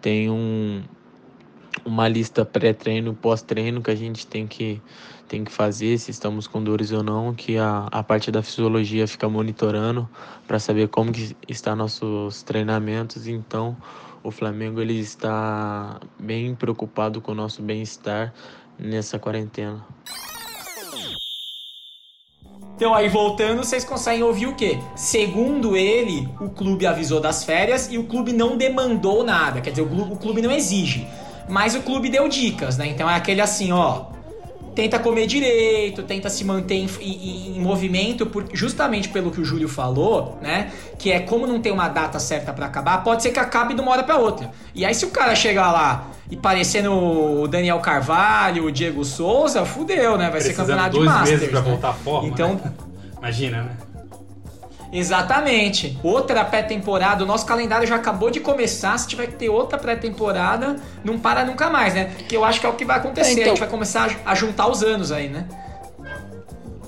Tem 0.00 0.28
um, 0.28 0.82
uma 1.84 2.08
lista 2.08 2.44
pré-treino, 2.44 3.14
pós-treino 3.14 3.80
que 3.80 3.92
a 3.92 3.96
gente 3.96 4.26
tem 4.26 4.48
que, 4.48 4.82
tem 5.30 5.44
que 5.44 5.52
fazer, 5.52 5.96
se 5.96 6.10
estamos 6.10 6.48
com 6.48 6.60
dores 6.60 6.90
ou 6.90 7.04
não, 7.04 7.32
que 7.32 7.56
a, 7.56 7.86
a 7.92 8.02
parte 8.02 8.32
da 8.32 8.42
fisiologia 8.42 9.06
fica 9.06 9.28
monitorando 9.28 10.08
para 10.44 10.58
saber 10.58 10.88
como 10.88 11.12
que 11.12 11.36
está 11.48 11.76
nossos 11.76 12.42
treinamentos. 12.42 13.28
Então, 13.28 13.76
o 14.24 14.32
Flamengo 14.32 14.80
ele 14.80 14.98
está 14.98 16.00
bem 16.18 16.52
preocupado 16.56 17.20
com 17.20 17.30
o 17.30 17.34
nosso 17.34 17.62
bem-estar 17.62 18.34
nessa 18.76 19.20
quarentena. 19.20 19.86
Então 22.74 22.92
aí 22.92 23.08
voltando, 23.08 23.58
vocês 23.58 23.84
conseguem 23.84 24.24
ouvir 24.24 24.46
o 24.46 24.56
quê? 24.56 24.80
Segundo 24.96 25.76
ele, 25.76 26.28
o 26.40 26.50
clube 26.50 26.86
avisou 26.86 27.20
das 27.20 27.44
férias 27.44 27.88
e 27.92 27.98
o 27.98 28.04
clube 28.04 28.32
não 28.32 28.56
demandou 28.56 29.22
nada. 29.22 29.60
Quer 29.60 29.70
dizer, 29.70 29.82
o 29.82 30.16
clube, 30.16 30.42
não 30.42 30.50
exige. 30.50 31.06
Mas 31.48 31.76
o 31.76 31.82
clube 31.82 32.08
deu 32.08 32.28
dicas, 32.28 32.76
né? 32.76 32.88
Então 32.88 33.08
é 33.08 33.14
aquele 33.14 33.40
assim, 33.40 33.70
ó. 33.70 34.06
Tenta 34.80 34.98
comer 34.98 35.26
direito, 35.26 36.02
tenta 36.02 36.30
se 36.30 36.42
manter 36.42 36.76
em, 36.76 36.88
em, 37.02 37.56
em 37.58 37.60
movimento, 37.60 38.24
por, 38.24 38.48
justamente 38.54 39.10
pelo 39.10 39.30
que 39.30 39.38
o 39.38 39.44
Júlio 39.44 39.68
falou, 39.68 40.38
né? 40.40 40.72
Que 40.98 41.12
é 41.12 41.20
como 41.20 41.46
não 41.46 41.60
tem 41.60 41.70
uma 41.70 41.86
data 41.86 42.18
certa 42.18 42.50
para 42.50 42.64
acabar, 42.64 43.04
pode 43.04 43.22
ser 43.22 43.30
que 43.30 43.38
acabe 43.38 43.74
de 43.74 43.80
uma 43.82 43.92
hora 43.92 44.02
para 44.02 44.16
outra. 44.16 44.50
E 44.74 44.82
aí 44.86 44.94
se 44.94 45.04
o 45.04 45.10
cara 45.10 45.34
chegar 45.34 45.70
lá 45.70 46.08
e 46.30 46.36
parecendo 46.36 46.94
o 46.94 47.46
Daniel 47.46 47.78
Carvalho, 47.80 48.64
o 48.64 48.72
Diego 48.72 49.04
Souza, 49.04 49.66
fudeu, 49.66 50.16
né? 50.16 50.30
Vai 50.30 50.40
ser 50.40 50.54
campeonato 50.54 50.98
de 50.98 51.04
Masters. 51.04 51.30
meses 51.30 51.48
pra 51.50 51.60
né? 51.60 51.70
voltar 51.70 51.90
à 51.90 51.94
forma. 51.94 52.28
Então, 52.28 52.54
né? 52.54 52.72
Imagina, 53.18 53.62
né? 53.64 53.76
Exatamente. 54.92 55.98
Outra 56.02 56.44
pré-temporada, 56.44 57.22
o 57.24 57.26
nosso 57.26 57.46
calendário 57.46 57.86
já 57.86 57.96
acabou 57.96 58.30
de 58.30 58.40
começar. 58.40 58.96
Se 58.98 59.06
tiver 59.08 59.26
que 59.28 59.34
ter 59.34 59.48
outra 59.48 59.78
pré-temporada, 59.78 60.76
não 61.04 61.18
para 61.18 61.44
nunca 61.44 61.68
mais, 61.70 61.94
né? 61.94 62.10
Que 62.28 62.36
eu 62.36 62.44
acho 62.44 62.60
que 62.60 62.66
é 62.66 62.68
o 62.68 62.72
que 62.74 62.84
vai 62.84 62.96
acontecer. 62.98 63.30
É, 63.30 63.32
então- 63.32 63.44
A 63.44 63.48
gente 63.50 63.60
vai 63.60 63.68
começar 63.68 64.10
a 64.24 64.34
juntar 64.34 64.66
os 64.68 64.82
anos 64.82 65.12
aí, 65.12 65.28
né? 65.28 65.44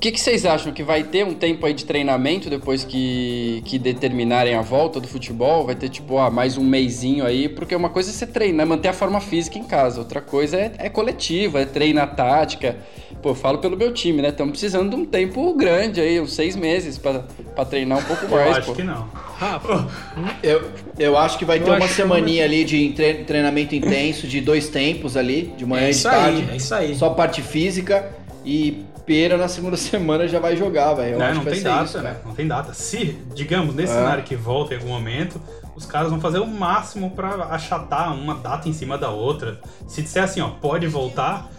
O 0.03 0.05
que, 0.05 0.11
que 0.11 0.21
vocês 0.21 0.45
acham? 0.45 0.73
Que 0.73 0.83
vai 0.83 1.05
ter 1.05 1.25
um 1.25 1.33
tempo 1.33 1.65
aí 1.65 1.73
de 1.73 1.85
treinamento 1.85 2.51
depois 2.51 2.85
que, 2.85 3.63
que 3.65 3.79
determinarem 3.79 4.53
a 4.57 4.61
volta 4.61 4.99
do 4.99 5.07
futebol? 5.07 5.65
Vai 5.65 5.77
ter, 5.77 5.89
tipo, 5.89 6.19
ah, 6.19 6.29
mais 6.29 6.59
um 6.59 6.65
meizinho 6.65 7.25
aí? 7.25 7.49
Porque 7.49 7.73
uma 7.73 7.89
coisa 7.89 8.11
é 8.11 8.13
você 8.13 8.27
treinar, 8.27 8.67
manter 8.67 8.89
a 8.89 8.93
forma 8.93 9.21
física 9.21 9.57
em 9.61 9.63
casa. 9.63 10.01
Outra 10.01 10.21
coisa 10.21 10.57
é, 10.57 10.73
é 10.77 10.89
coletiva, 10.89 11.61
é 11.61 11.65
treinar 11.65 12.17
tática. 12.17 12.79
Pô, 13.23 13.29
eu 13.29 13.35
falo 13.37 13.59
pelo 13.59 13.77
meu 13.77 13.95
time, 13.95 14.21
né? 14.21 14.31
Estamos 14.31 14.51
precisando 14.51 14.91
de 14.91 14.97
um 14.97 15.05
tempo 15.05 15.55
grande 15.55 16.01
aí, 16.01 16.21
uns 16.21 16.33
seis 16.35 16.57
meses 16.57 16.99
pra, 16.99 17.21
pra 17.55 17.65
treinar 17.65 17.99
um 17.99 18.03
pouco 18.03 18.25
Eu 18.25 18.31
mais, 18.31 18.57
acho 18.57 18.67
pô. 18.67 18.73
que 18.75 18.83
não. 18.83 19.09
Rafa, 19.39 19.89
Eu, 20.43 20.69
eu 20.99 21.17
acho 21.17 21.39
que 21.39 21.45
vai 21.45 21.59
Eu 21.61 21.63
ter 21.63 21.71
uma 21.71 21.79
acho 21.79 21.87
que 21.87 21.95
semaninha 21.95 22.43
ali 22.45 22.65
de 22.65 22.89
tre- 22.89 23.23
treinamento 23.25 23.73
intenso, 23.77 24.27
de 24.27 24.41
dois 24.41 24.69
tempos 24.69 25.17
ali, 25.17 25.55
de 25.57 25.65
manhã 25.65 25.85
É 25.85 25.89
e 25.89 25.91
isso 25.93 26.09
de 26.11 26.17
tarde. 26.17 26.39
aí, 26.43 26.49
é 26.51 26.57
isso 26.57 26.75
aí. 26.75 26.97
Só 26.97 27.11
parte 27.11 27.41
física 27.41 28.11
e 28.45 28.83
pera 29.07 29.37
na 29.37 29.49
segunda 29.49 29.77
semana 29.79 30.27
já 30.29 30.39
vai 30.41 30.57
jogar, 30.57 30.95
velho. 30.95 31.23
Acho 31.23 31.35
não 31.37 31.43
vai 31.45 31.53
tem 31.55 31.63
data, 31.63 31.85
isso, 31.85 31.99
né? 32.01 32.17
Não 32.25 32.35
tem 32.35 32.47
data. 32.49 32.75
Se, 32.75 33.19
digamos, 33.35 33.75
nesse 33.75 33.93
É. 33.93 33.97
cenário 33.97 34.25
que 34.25 34.37
volta 34.37 34.75
em 34.75 34.79
algum 34.79 34.91
momento, 34.91 35.41
os 35.75 35.87
caras 35.87 36.11
vão 36.11 36.21
fazer 36.21 36.39
o 36.39 36.47
máximo 36.47 37.11
pra 37.11 37.47
achatar 37.51 38.15
uma 38.15 38.35
data 38.35 38.69
em 38.69 38.73
cima 38.73 38.97
da 38.99 39.11
outra. 39.11 39.61
Se 39.89 40.03
disser 40.03 40.23
assim, 40.25 40.41
ó, 40.41 40.49
pode 40.49 40.87
voltar, 40.87 41.51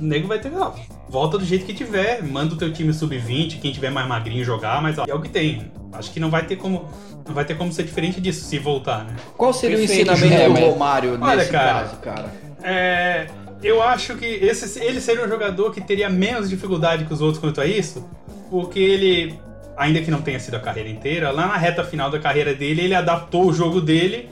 o 0.00 0.02
nego 0.04 0.28
vai 0.28 0.38
ter, 0.38 0.52
ó, 0.56 0.72
volta 1.08 1.36
do 1.38 1.44
jeito 1.44 1.64
que 1.66 1.74
tiver, 1.74 2.22
manda 2.22 2.54
o 2.54 2.56
teu 2.56 2.72
time 2.72 2.92
sub-20, 2.92 3.60
quem 3.60 3.72
tiver 3.72 3.90
mais 3.90 4.06
magrinho 4.08 4.44
jogar, 4.44 4.80
mas 4.82 4.98
ó, 4.98 5.04
é 5.06 5.14
o 5.14 5.20
que 5.20 5.28
tem. 5.28 5.70
Acho 5.92 6.10
que 6.12 6.20
não 6.20 6.30
vai 6.30 6.44
ter 6.46 6.56
como 6.56 6.88
não 7.26 7.34
vai 7.34 7.44
ter 7.44 7.56
como 7.56 7.72
ser 7.72 7.82
diferente 7.82 8.20
disso 8.20 8.44
se 8.44 8.56
voltar, 8.56 9.02
né? 9.04 9.16
Qual 9.36 9.52
seria 9.52 9.76
Perfeito, 9.78 10.10
o 10.10 10.14
ensinamento 10.14 10.36
do 10.36 10.42
É, 10.42 10.48
mas- 10.48 10.72
Romário 10.72 11.18
Olha, 11.20 11.36
nesse 11.36 11.50
cara. 11.50 11.80
caso, 11.80 11.96
cara? 11.96 12.32
É, 12.62 13.26
eu 13.62 13.82
acho 13.82 14.16
que 14.16 14.24
esse, 14.24 14.78
ele 14.80 15.00
seria 15.00 15.24
um 15.24 15.28
jogador 15.28 15.72
que 15.72 15.80
teria 15.80 16.08
menos 16.08 16.48
dificuldade 16.48 17.04
que 17.04 17.12
os 17.12 17.20
outros 17.20 17.38
quanto 17.40 17.60
a 17.60 17.66
isso, 17.66 18.08
porque 18.50 18.78
ele, 18.78 19.38
ainda 19.76 20.00
que 20.02 20.10
não 20.10 20.22
tenha 20.22 20.38
sido 20.38 20.54
a 20.54 20.60
carreira 20.60 20.88
inteira, 20.88 21.30
lá 21.30 21.46
na 21.46 21.56
reta 21.56 21.82
final 21.84 22.10
da 22.10 22.18
carreira 22.18 22.54
dele, 22.54 22.82
ele 22.82 22.94
adaptou 22.94 23.46
o 23.46 23.52
jogo 23.52 23.80
dele 23.80 24.28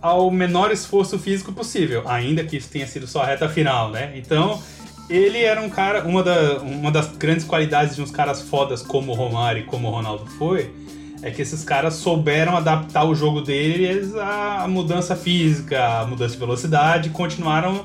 ao 0.00 0.30
menor 0.30 0.70
esforço 0.70 1.18
físico 1.18 1.52
possível, 1.52 2.02
ainda 2.06 2.44
que 2.44 2.56
isso 2.56 2.70
tenha 2.70 2.86
sido 2.86 3.06
só 3.06 3.22
a 3.22 3.26
reta 3.26 3.48
final, 3.48 3.90
né? 3.90 4.12
Então, 4.14 4.62
ele 5.08 5.42
era 5.42 5.60
um 5.60 5.68
cara, 5.68 6.04
uma, 6.04 6.22
da, 6.22 6.58
uma 6.58 6.90
das 6.90 7.08
grandes 7.16 7.44
qualidades 7.44 7.96
de 7.96 8.02
uns 8.02 8.10
caras 8.10 8.42
fodas 8.42 8.82
como 8.82 9.12
o 9.12 9.14
Romário 9.14 9.62
e 9.62 9.64
como 9.64 9.88
o 9.88 9.90
Ronaldo 9.90 10.26
foi, 10.26 10.72
é 11.22 11.30
que 11.30 11.42
esses 11.42 11.64
caras 11.64 11.94
souberam 11.94 12.56
adaptar 12.56 13.04
o 13.04 13.14
jogo 13.14 13.40
deles 13.40 14.14
à 14.14 14.66
mudança 14.68 15.16
física, 15.16 16.00
à 16.00 16.06
mudança 16.06 16.34
de 16.34 16.38
velocidade, 16.38 17.08
e 17.08 17.12
continuaram 17.12 17.84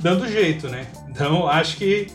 dando 0.00 0.26
jeito, 0.28 0.68
né? 0.68 0.86
Então 1.08 1.46
acho 1.48 1.76
que 1.76 2.06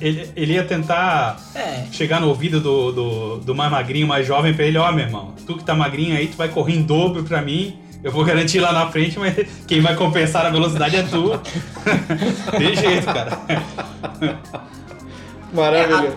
ele, 0.00 0.30
ele 0.36 0.52
ia 0.54 0.64
tentar 0.64 1.38
É. 1.54 1.84
chegar 1.92 2.20
no 2.20 2.28
ouvido 2.28 2.60
do, 2.60 2.92
do, 2.92 3.36
do 3.38 3.54
mais 3.54 3.70
magrinho, 3.70 4.06
mais 4.06 4.26
jovem, 4.26 4.52
pra 4.54 4.64
ele, 4.64 4.78
ó, 4.78 4.90
meu 4.92 5.04
irmão, 5.04 5.34
tu 5.46 5.56
que 5.56 5.64
tá 5.64 5.74
magrinho 5.74 6.16
aí, 6.16 6.26
tu 6.28 6.36
vai 6.36 6.48
correr 6.48 6.74
em 6.74 6.82
dobro 6.82 7.22
pra 7.24 7.40
mim. 7.42 7.78
Eu 8.02 8.10
vou 8.10 8.24
garantir 8.24 8.60
lá 8.60 8.72
na 8.72 8.90
frente, 8.90 9.18
mas 9.18 9.34
quem 9.66 9.82
vai 9.82 9.94
compensar 9.94 10.46
a 10.46 10.50
velocidade 10.50 10.96
é 10.96 11.02
tu. 11.02 11.38
De 12.58 12.74
jeito, 12.74 13.04
cara. 13.04 13.38
Maravilha. 15.52 16.12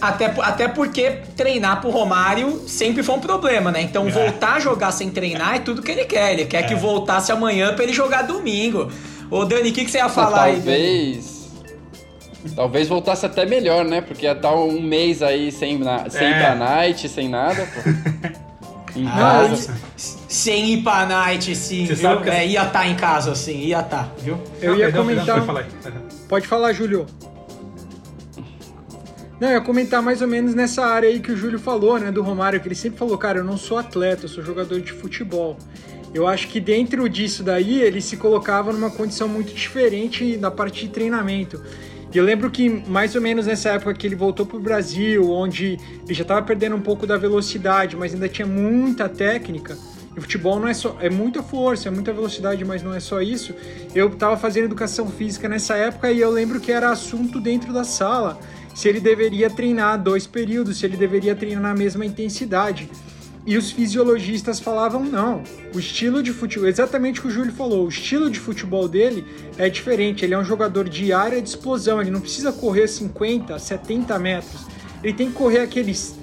Até, 0.00 0.26
até 0.40 0.68
porque 0.68 1.10
treinar 1.36 1.80
pro 1.80 1.90
Romário 1.90 2.62
sempre 2.68 3.02
foi 3.02 3.16
um 3.16 3.20
problema, 3.20 3.72
né? 3.72 3.82
Então 3.82 4.06
É. 4.06 4.10
voltar 4.10 4.54
a 4.54 4.60
jogar 4.60 4.92
sem 4.92 5.10
treinar 5.10 5.56
é 5.56 5.58
tudo 5.58 5.82
que 5.82 5.90
ele 5.90 6.04
quer. 6.04 6.32
Ele 6.32 6.44
quer 6.44 6.62
que 6.62 6.74
voltasse 6.76 7.32
amanhã 7.32 7.74
pra 7.74 7.82
ele 7.82 7.92
jogar 7.92 8.22
domingo. 8.22 8.88
Ô 9.30 9.44
Dani, 9.44 9.70
o 9.70 9.72
que, 9.72 9.84
que 9.84 9.90
você 9.90 9.98
ia 9.98 10.08
falar 10.08 10.44
aí? 10.44 10.60
Dani? 10.60 10.64
talvez. 10.64 11.34
Talvez 12.54 12.88
voltasse 12.88 13.24
até 13.24 13.46
melhor, 13.46 13.84
né? 13.84 14.00
Porque 14.02 14.26
ia 14.26 14.32
estar 14.32 14.54
um 14.54 14.80
mês 14.80 15.22
aí 15.22 15.50
sem, 15.50 15.78
na, 15.78 16.08
sem 16.10 16.26
É. 16.26 16.30
ir 16.30 16.34
pra 16.40 16.54
night, 16.54 17.08
sem 17.08 17.28
nada, 17.28 17.66
pô. 17.74 18.44
Em 18.96 19.02
Não, 19.02 19.10
casa. 19.12 19.74
sem 20.28 20.74
ir 20.74 20.82
pra 20.84 21.04
night, 21.04 21.56
sim, 21.56 21.84
Você 21.84 21.94
viu? 21.94 22.02
sabe 22.10 22.22
que- 22.22 22.30
É, 22.30 22.46
ia 22.46 22.62
estar 22.64 22.86
em 22.86 22.94
casa, 22.94 23.32
assim, 23.32 23.58
ia 23.58 23.80
estar, 23.80 24.08
viu? 24.18 24.38
eu 24.62 24.70
Não, 24.70 24.78
ia 24.78 24.84
perdão, 24.84 25.02
comentar. 25.02 25.24
perdão, 25.24 25.46
pode 25.46 25.46
falar 25.46 25.60
aí. 25.60 26.26
Pode 26.28 26.46
falar, 26.46 26.72
Júlio. 26.74 27.06
Não, 29.40 29.48
eu 29.48 29.54
ia 29.54 29.60
comentar 29.60 30.00
mais 30.00 30.22
ou 30.22 30.28
menos 30.28 30.54
nessa 30.54 30.86
área 30.86 31.08
aí 31.08 31.18
que 31.18 31.32
o 31.32 31.36
Júlio 31.36 31.58
falou, 31.58 31.98
né, 31.98 32.12
do 32.12 32.22
Romário, 32.22 32.60
que 32.60 32.68
ele 32.68 32.74
sempre 32.76 32.96
falou, 32.96 33.18
cara, 33.18 33.38
eu 33.38 33.44
não 33.44 33.56
sou 33.56 33.78
atleta, 33.78 34.26
eu 34.26 34.28
sou 34.28 34.44
jogador 34.44 34.80
de 34.80 34.92
futebol. 34.92 35.56
Eu 36.14 36.28
acho 36.28 36.46
que 36.46 36.60
dentro 36.60 37.08
disso 37.08 37.42
daí 37.42 37.82
ele 37.82 38.00
se 38.00 38.16
colocava 38.16 38.72
numa 38.72 38.88
condição 38.88 39.26
muito 39.26 39.52
diferente 39.52 40.36
da 40.36 40.48
parte 40.48 40.86
de 40.86 40.92
treinamento. 40.92 41.60
E 42.14 42.16
eu 42.16 42.22
lembro 42.22 42.48
que 42.48 42.68
mais 42.88 43.16
ou 43.16 43.20
menos 43.20 43.46
nessa 43.46 43.70
época 43.70 43.92
que 43.94 44.06
ele 44.06 44.14
voltou 44.14 44.46
pro 44.46 44.60
Brasil, 44.60 45.28
onde 45.28 45.76
ele 46.04 46.14
já 46.14 46.22
estava 46.22 46.40
perdendo 46.46 46.76
um 46.76 46.80
pouco 46.80 47.04
da 47.04 47.16
velocidade, 47.16 47.96
mas 47.96 48.14
ainda 48.14 48.28
tinha 48.28 48.46
muita 48.46 49.08
técnica. 49.08 49.76
E 50.14 50.18
o 50.20 50.22
futebol 50.22 50.60
não 50.60 50.68
é 50.68 50.74
só 50.74 50.96
é 51.00 51.10
muita 51.10 51.42
força, 51.42 51.88
é 51.88 51.90
muita 51.90 52.12
velocidade, 52.12 52.64
mas 52.64 52.80
não 52.80 52.94
é 52.94 53.00
só 53.00 53.20
isso. 53.20 53.52
Eu 53.92 54.06
estava 54.06 54.36
fazendo 54.36 54.66
educação 54.66 55.08
física 55.08 55.48
nessa 55.48 55.74
época 55.74 56.12
e 56.12 56.20
eu 56.20 56.30
lembro 56.30 56.60
que 56.60 56.70
era 56.70 56.92
assunto 56.92 57.40
dentro 57.40 57.72
da 57.72 57.82
sala 57.82 58.38
se 58.72 58.88
ele 58.88 59.00
deveria 59.00 59.50
treinar 59.50 60.00
dois 60.00 60.28
períodos, 60.28 60.78
se 60.78 60.86
ele 60.86 60.96
deveria 60.96 61.34
treinar 61.34 61.62
na 61.62 61.74
mesma 61.74 62.06
intensidade. 62.06 62.88
E 63.46 63.58
os 63.58 63.70
fisiologistas 63.70 64.58
falavam 64.58 65.04
não. 65.04 65.42
O 65.74 65.78
estilo 65.78 66.22
de 66.22 66.32
futebol, 66.32 66.66
exatamente 66.66 67.20
o 67.20 67.22
que 67.22 67.28
o 67.28 67.30
Júlio 67.30 67.52
falou, 67.52 67.84
o 67.84 67.88
estilo 67.88 68.30
de 68.30 68.40
futebol 68.40 68.88
dele 68.88 69.26
é 69.58 69.68
diferente. 69.68 70.24
Ele 70.24 70.32
é 70.32 70.38
um 70.38 70.44
jogador 70.44 70.88
de 70.88 71.12
área 71.12 71.40
de 71.42 71.48
explosão, 71.48 72.00
ele 72.00 72.10
não 72.10 72.20
precisa 72.20 72.52
correr 72.52 72.88
50, 72.88 73.58
70 73.58 74.18
metros. 74.18 74.66
Ele 75.02 75.12
tem 75.12 75.28
que 75.28 75.34
correr 75.34 75.60
aqueles 75.60 76.16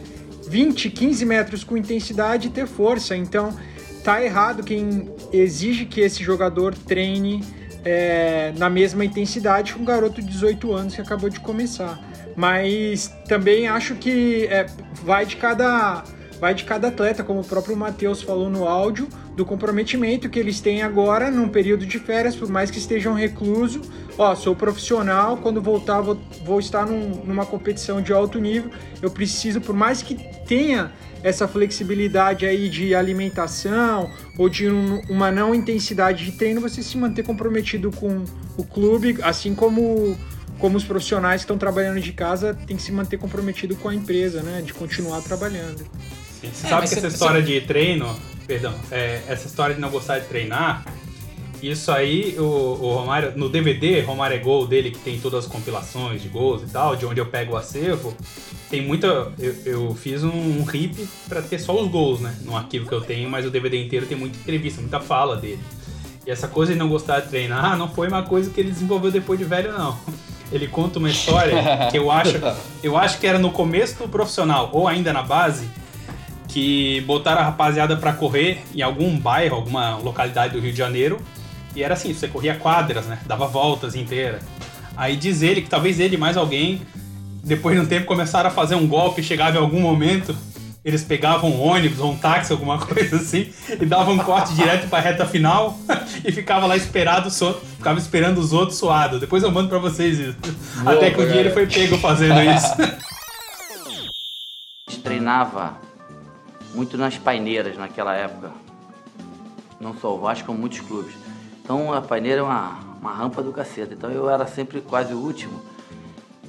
20, 0.47 0.89
15 0.89 1.25
metros 1.25 1.63
com 1.63 1.77
intensidade 1.77 2.47
e 2.47 2.51
ter 2.51 2.65
força. 2.65 3.15
Então, 3.15 3.55
tá 4.03 4.23
errado 4.23 4.63
quem 4.63 5.09
exige 5.31 5.85
que 5.85 6.01
esse 6.01 6.23
jogador 6.23 6.73
treine 6.73 7.43
é, 7.85 8.51
na 8.57 8.69
mesma 8.69 9.05
intensidade 9.05 9.73
que 9.73 9.79
um 9.79 9.85
garoto 9.85 10.21
de 10.21 10.27
18 10.27 10.73
anos 10.73 10.95
que 10.95 11.01
acabou 11.01 11.29
de 11.29 11.39
começar. 11.39 11.99
Mas 12.35 13.13
também 13.27 13.67
acho 13.67 13.95
que 13.95 14.45
é, 14.45 14.65
vai 15.03 15.25
de 15.25 15.35
cada 15.35 16.03
vai 16.41 16.55
de 16.55 16.63
cada 16.63 16.87
atleta, 16.87 17.23
como 17.23 17.41
o 17.41 17.43
próprio 17.45 17.77
Matheus 17.77 18.23
falou 18.23 18.49
no 18.49 18.67
áudio, 18.67 19.07
do 19.35 19.45
comprometimento 19.45 20.27
que 20.27 20.39
eles 20.39 20.59
têm 20.59 20.81
agora 20.81 21.29
num 21.29 21.47
período 21.47 21.85
de 21.85 21.99
férias, 21.99 22.35
por 22.35 22.49
mais 22.49 22.71
que 22.71 22.79
estejam 22.79 23.13
recluso. 23.13 23.81
Ó, 24.17 24.33
sou 24.33 24.55
profissional, 24.55 25.37
quando 25.37 25.61
voltar 25.61 26.01
vou, 26.01 26.19
vou 26.43 26.59
estar 26.59 26.87
num- 26.87 27.23
numa 27.23 27.45
competição 27.45 28.01
de 28.01 28.11
alto 28.11 28.39
nível. 28.39 28.71
Eu 29.03 29.11
preciso, 29.11 29.61
por 29.61 29.75
mais 29.75 30.01
que 30.01 30.15
tenha 30.47 30.91
essa 31.23 31.47
flexibilidade 31.47 32.47
aí 32.47 32.67
de 32.67 32.95
alimentação 32.95 34.09
ou 34.35 34.49
de 34.49 34.67
um- 34.67 34.99
uma 35.07 35.31
não 35.31 35.53
intensidade 35.53 36.25
de 36.25 36.31
treino, 36.31 36.59
você 36.59 36.81
se 36.81 36.97
manter 36.97 37.23
comprometido 37.23 37.91
com 37.91 38.23
o 38.57 38.63
clube, 38.63 39.19
assim 39.21 39.53
como 39.53 40.17
como 40.57 40.77
os 40.77 40.83
profissionais 40.83 41.41
que 41.41 41.45
estão 41.45 41.57
trabalhando 41.57 41.99
de 41.99 42.13
casa 42.13 42.53
têm 42.53 42.77
que 42.77 42.83
se 42.83 42.91
manter 42.91 43.17
comprometido 43.17 43.75
com 43.75 43.89
a 43.89 43.95
empresa, 43.95 44.43
né, 44.43 44.61
de 44.63 44.71
continuar 44.75 45.19
trabalhando. 45.21 45.83
Sim, 46.41 46.49
Você 46.53 46.65
É, 46.67 46.69
sabe 46.69 46.87
que 46.87 46.93
essa 46.93 47.01
você- 47.01 47.07
história 47.13 47.41
de 47.41 47.61
treino, 47.61 48.15
perdão, 48.47 48.73
é, 48.91 49.21
essa 49.27 49.47
história 49.47 49.75
de 49.75 49.81
não 49.81 49.89
gostar 49.89 50.19
de 50.19 50.25
treinar, 50.27 50.83
isso 51.61 51.91
aí, 51.91 52.35
o, 52.39 52.41
o 52.43 52.93
Romário, 52.95 53.33
no 53.35 53.47
DVD, 53.47 54.01
Romário 54.01 54.35
é 54.35 54.39
Gol 54.39 54.65
dele, 54.65 54.89
que 54.89 54.97
tem 54.97 55.19
todas 55.19 55.45
as 55.45 55.51
compilações 55.51 56.19
de 56.21 56.27
gols 56.27 56.63
e 56.63 56.65
tal, 56.65 56.95
de 56.95 57.05
onde 57.05 57.19
eu 57.21 57.25
pego 57.27 57.53
o 57.53 57.55
acervo, 57.57 58.15
tem 58.67 58.81
muita. 58.81 59.31
Eu, 59.37 59.55
eu 59.65 59.95
fiz 59.95 60.23
um, 60.23 60.29
um 60.31 60.63
RIP 60.63 61.07
pra 61.29 61.39
ter 61.43 61.59
só 61.59 61.79
os 61.79 61.87
gols, 61.91 62.19
né? 62.19 62.35
No 62.41 62.57
arquivo 62.57 62.87
que 62.87 62.93
eu 62.95 63.01
tenho, 63.01 63.29
mas 63.29 63.45
o 63.45 63.51
DVD 63.51 63.79
inteiro 63.83 64.07
tem 64.07 64.17
muita 64.17 64.39
entrevista, 64.39 64.81
muita 64.81 64.99
fala 64.99 65.35
dele. 65.37 65.59
E 66.25 66.31
essa 66.31 66.47
coisa 66.47 66.73
de 66.73 66.79
não 66.79 66.89
gostar 66.89 67.19
de 67.19 67.29
treinar 67.29 67.77
não 67.77 67.87
foi 67.87 68.07
uma 68.07 68.23
coisa 68.23 68.49
que 68.49 68.59
ele 68.59 68.71
desenvolveu 68.71 69.11
depois 69.11 69.37
de 69.37 69.45
velho, 69.45 69.71
não. 69.73 69.99
Ele 70.51 70.67
conta 70.67 70.97
uma 70.97 71.09
história 71.11 71.55
que 71.91 71.97
eu 71.97 72.09
acho, 72.09 72.33
eu 72.81 72.97
acho 72.97 73.19
que 73.19 73.27
era 73.27 73.37
no 73.37 73.51
começo 73.51 73.97
do 73.99 74.09
profissional, 74.09 74.69
ou 74.73 74.87
ainda 74.87 75.13
na 75.13 75.21
base, 75.21 75.67
que 76.51 77.01
botaram 77.01 77.41
a 77.41 77.45
rapaziada 77.45 77.95
pra 77.95 78.11
correr 78.11 78.61
em 78.75 78.81
algum 78.81 79.17
bairro, 79.17 79.55
alguma 79.55 79.95
localidade 79.95 80.53
do 80.53 80.59
Rio 80.59 80.71
de 80.71 80.77
Janeiro. 80.77 81.19
E 81.73 81.81
era 81.81 81.93
assim, 81.93 82.13
você 82.13 82.27
corria 82.27 82.55
quadras, 82.55 83.05
né? 83.05 83.19
Dava 83.25 83.47
voltas 83.47 83.95
inteiras. 83.95 84.41
Aí 84.97 85.15
diz 85.15 85.41
ele 85.41 85.61
que 85.61 85.69
talvez 85.69 85.99
ele 85.99 86.17
mais 86.17 86.35
alguém, 86.35 86.81
depois 87.41 87.75
de 87.77 87.81
um 87.81 87.87
tempo, 87.87 88.05
começaram 88.05 88.49
a 88.49 88.53
fazer 88.53 88.75
um 88.75 88.85
golpe, 88.85 89.23
chegava 89.23 89.57
em 89.57 89.61
algum 89.61 89.79
momento, 89.79 90.35
eles 90.83 91.05
pegavam 91.05 91.49
um 91.49 91.61
ônibus 91.61 91.99
ou 91.99 92.11
um 92.11 92.17
táxi, 92.17 92.51
alguma 92.51 92.77
coisa 92.85 93.15
assim, 93.15 93.49
e 93.79 93.85
davam 93.85 94.15
um 94.15 94.19
corte 94.19 94.53
direto 94.53 94.89
pra 94.89 94.99
reta 94.99 95.25
final 95.25 95.79
e 96.25 96.31
ficava 96.33 96.65
lá 96.65 96.75
esperado, 96.75 97.31
so, 97.31 97.53
ficava 97.77 97.97
esperando 97.97 98.39
os 98.39 98.51
outros 98.51 98.77
suado. 98.77 99.21
Depois 99.21 99.41
eu 99.41 99.51
mando 99.51 99.69
pra 99.69 99.79
vocês 99.79 100.19
isso. 100.19 100.37
Boa, 100.83 100.97
Até 100.97 101.11
que 101.11 101.21
um 101.21 101.27
dia 101.27 101.39
ele 101.39 101.51
foi 101.51 101.65
pego 101.65 101.97
fazendo 101.97 102.41
isso. 102.41 102.75
A 104.85 104.91
gente 104.91 105.03
treinava 105.03 105.90
muito 106.73 106.97
nas 106.97 107.17
paineiras 107.17 107.77
naquela 107.77 108.13
época. 108.15 108.51
Não 109.79 109.95
só 109.95 110.13
o 110.15 110.19
Vasco, 110.19 110.45
como 110.47 110.59
muitos 110.59 110.79
clubes. 110.81 111.13
Então 111.63 111.93
a 111.93 112.01
paineira 112.01 112.41
é 112.41 112.43
uma, 112.43 112.79
uma 112.99 113.13
rampa 113.13 113.41
do 113.41 113.51
cacete. 113.51 113.93
Então 113.93 114.09
eu 114.11 114.29
era 114.29 114.45
sempre 114.45 114.81
quase 114.81 115.13
o 115.13 115.17
último. 115.19 115.59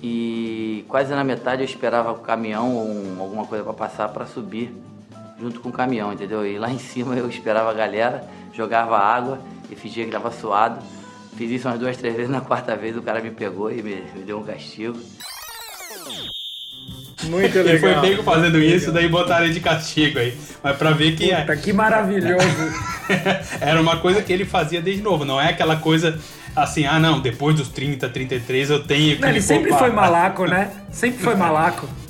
E 0.03 0.85
quase 0.89 1.15
na 1.15 1.23
metade 1.23 1.63
eu 1.63 1.67
esperava 1.67 2.13
o 2.13 2.17
caminhão 2.19 2.75
ou 2.77 2.89
um- 2.89 3.17
alguma 3.21 3.47
coisa 3.47 3.63
para 3.65 3.73
passar 3.73 4.09
para 4.09 4.27
subir 4.27 4.75
junto 5.41 5.61
com 5.61 5.69
o 5.69 5.73
caminhão, 5.73 6.13
entendeu? 6.13 6.45
E 6.47 6.59
lá 6.59 6.71
em 6.71 6.79
cima 6.79 7.15
eu 7.17 7.29
esperava 7.29 7.71
a 7.71 7.75
galera, 7.75 8.29
jogava 8.53 8.99
água 8.99 9.39
e 9.71 9.77
fingia 9.77 10.05
que 10.05 10.11
estava 10.11 10.31
suado. 10.33 10.83
Fiz 11.37 11.51
isso 11.51 11.69
umas 11.69 11.79
duas, 11.79 11.97
três 11.97 12.15
vezes. 12.15 12.31
Na 12.31 12.41
quarta 12.41 12.77
vez 12.77 12.97
o 12.97 13.03
cara 13.03 13.21
me 13.21 13.31
pegou 13.31 13.71
e 13.71 13.83
me, 13.83 14.03
me 14.15 14.23
deu 14.25 14.39
um 14.39 14.45
castigo. 14.45 14.99
Muito 17.25 17.57
Ele 17.59 17.79
foi 17.79 17.89
legal. 17.89 18.03
pego 18.03 18.23
fazendo 18.23 18.59
isso, 18.59 18.91
daí 18.93 19.09
botaram 19.09 19.45
ele 19.45 19.55
de 19.55 19.61
castigo 19.61 20.19
aí. 20.19 20.35
Mas 20.63 20.77
pra 20.77 20.91
ver 20.93 21.15
que 21.17 21.31
é- 21.31 21.41
Puta, 21.43 21.57
que 21.57 21.73
maravilhoso. 21.73 22.47
era 23.61 23.81
uma 23.81 23.97
coisa 23.99 24.23
que 24.23 24.33
ele 24.33 24.45
fazia 24.45 24.81
desde 24.81 25.03
novo. 25.03 25.25
Não 25.25 25.41
é 25.41 25.49
aquela 25.51 25.77
coisa 25.77 26.19
assim, 26.55 26.85
ah 26.87 26.99
não, 26.99 27.21
depois 27.21 27.57
dos 27.57 27.69
30, 27.69 28.09
33 28.09 28.71
eu 28.71 28.83
tenho 28.85 29.17
que 29.17 29.23
Não, 29.23 29.29
ele 29.29 29.41
sempre 29.41 29.71
poupar. 29.71 29.89
foi 29.89 29.91
malaco, 29.97 30.47
né? 30.47 30.71
Sempre 30.91 31.23
foi 31.23 31.35
malaco. 31.35 31.89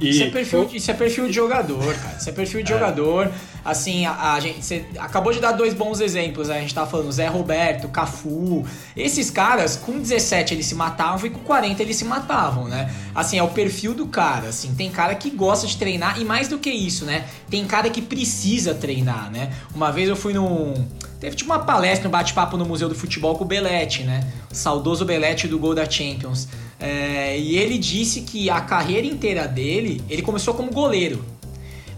Isso 0.00 0.22
é, 0.22 0.26
E 0.26 0.30
perfil, 0.30 0.68
isso 0.72 0.90
é 0.90 0.94
perfil 0.94 1.26
de 1.26 1.32
jogador, 1.32 1.92
cara. 1.94 2.16
Isso 2.20 2.28
é 2.28 2.32
perfil 2.32 2.62
de 2.62 2.68
jogador. 2.68 3.28
Assim, 3.64 4.06
a, 4.06 4.34
a 4.34 4.40
gente. 4.40 4.64
Você 4.64 4.84
acabou 4.98 5.32
de 5.32 5.40
dar 5.40 5.52
dois 5.52 5.74
bons 5.74 6.00
exemplos, 6.00 6.48
né? 6.48 6.58
A 6.58 6.60
gente 6.60 6.74
tava 6.74 6.90
falando 6.90 7.10
Zé 7.12 7.26
Roberto, 7.26 7.88
Cafu. 7.88 8.64
Esses 8.96 9.30
caras, 9.30 9.76
com 9.76 9.98
17 9.98 10.54
eles 10.54 10.66
se 10.66 10.74
matavam 10.74 11.26
e 11.26 11.30
com 11.30 11.40
40 11.40 11.82
eles 11.82 11.96
se 11.96 12.04
matavam, 12.04 12.64
né? 12.66 12.92
Assim, 13.14 13.38
é 13.38 13.42
o 13.42 13.48
perfil 13.48 13.94
do 13.94 14.06
cara. 14.06 14.48
Assim, 14.48 14.74
tem 14.74 14.90
cara 14.90 15.14
que 15.14 15.30
gosta 15.30 15.66
de 15.66 15.76
treinar 15.76 16.20
e 16.20 16.24
mais 16.24 16.48
do 16.48 16.58
que 16.58 16.70
isso, 16.70 17.04
né? 17.04 17.26
Tem 17.50 17.64
cara 17.66 17.90
que 17.90 18.00
precisa 18.00 18.74
treinar, 18.74 19.30
né? 19.30 19.52
Uma 19.74 19.90
vez 19.90 20.08
eu 20.08 20.16
fui 20.16 20.32
num. 20.32 20.74
Teve 21.20 21.34
tipo 21.34 21.50
uma 21.50 21.58
palestra, 21.58 22.08
um 22.08 22.12
bate-papo 22.12 22.56
no 22.56 22.64
Museu 22.64 22.88
do 22.88 22.94
Futebol 22.94 23.36
com 23.36 23.44
o 23.44 23.46
Belete, 23.46 24.04
né? 24.04 24.26
O 24.50 24.54
saudoso 24.54 25.04
Belete 25.04 25.48
do 25.48 25.58
Gol 25.58 25.74
da 25.74 25.88
Champions. 25.88 26.48
É, 26.80 27.36
e 27.36 27.56
ele 27.56 27.76
disse 27.76 28.20
que 28.20 28.48
a 28.48 28.60
carreira 28.60 29.06
inteira 29.06 29.48
dele, 29.48 30.02
ele 30.08 30.22
começou 30.22 30.54
como 30.54 30.70
goleiro. 30.70 31.24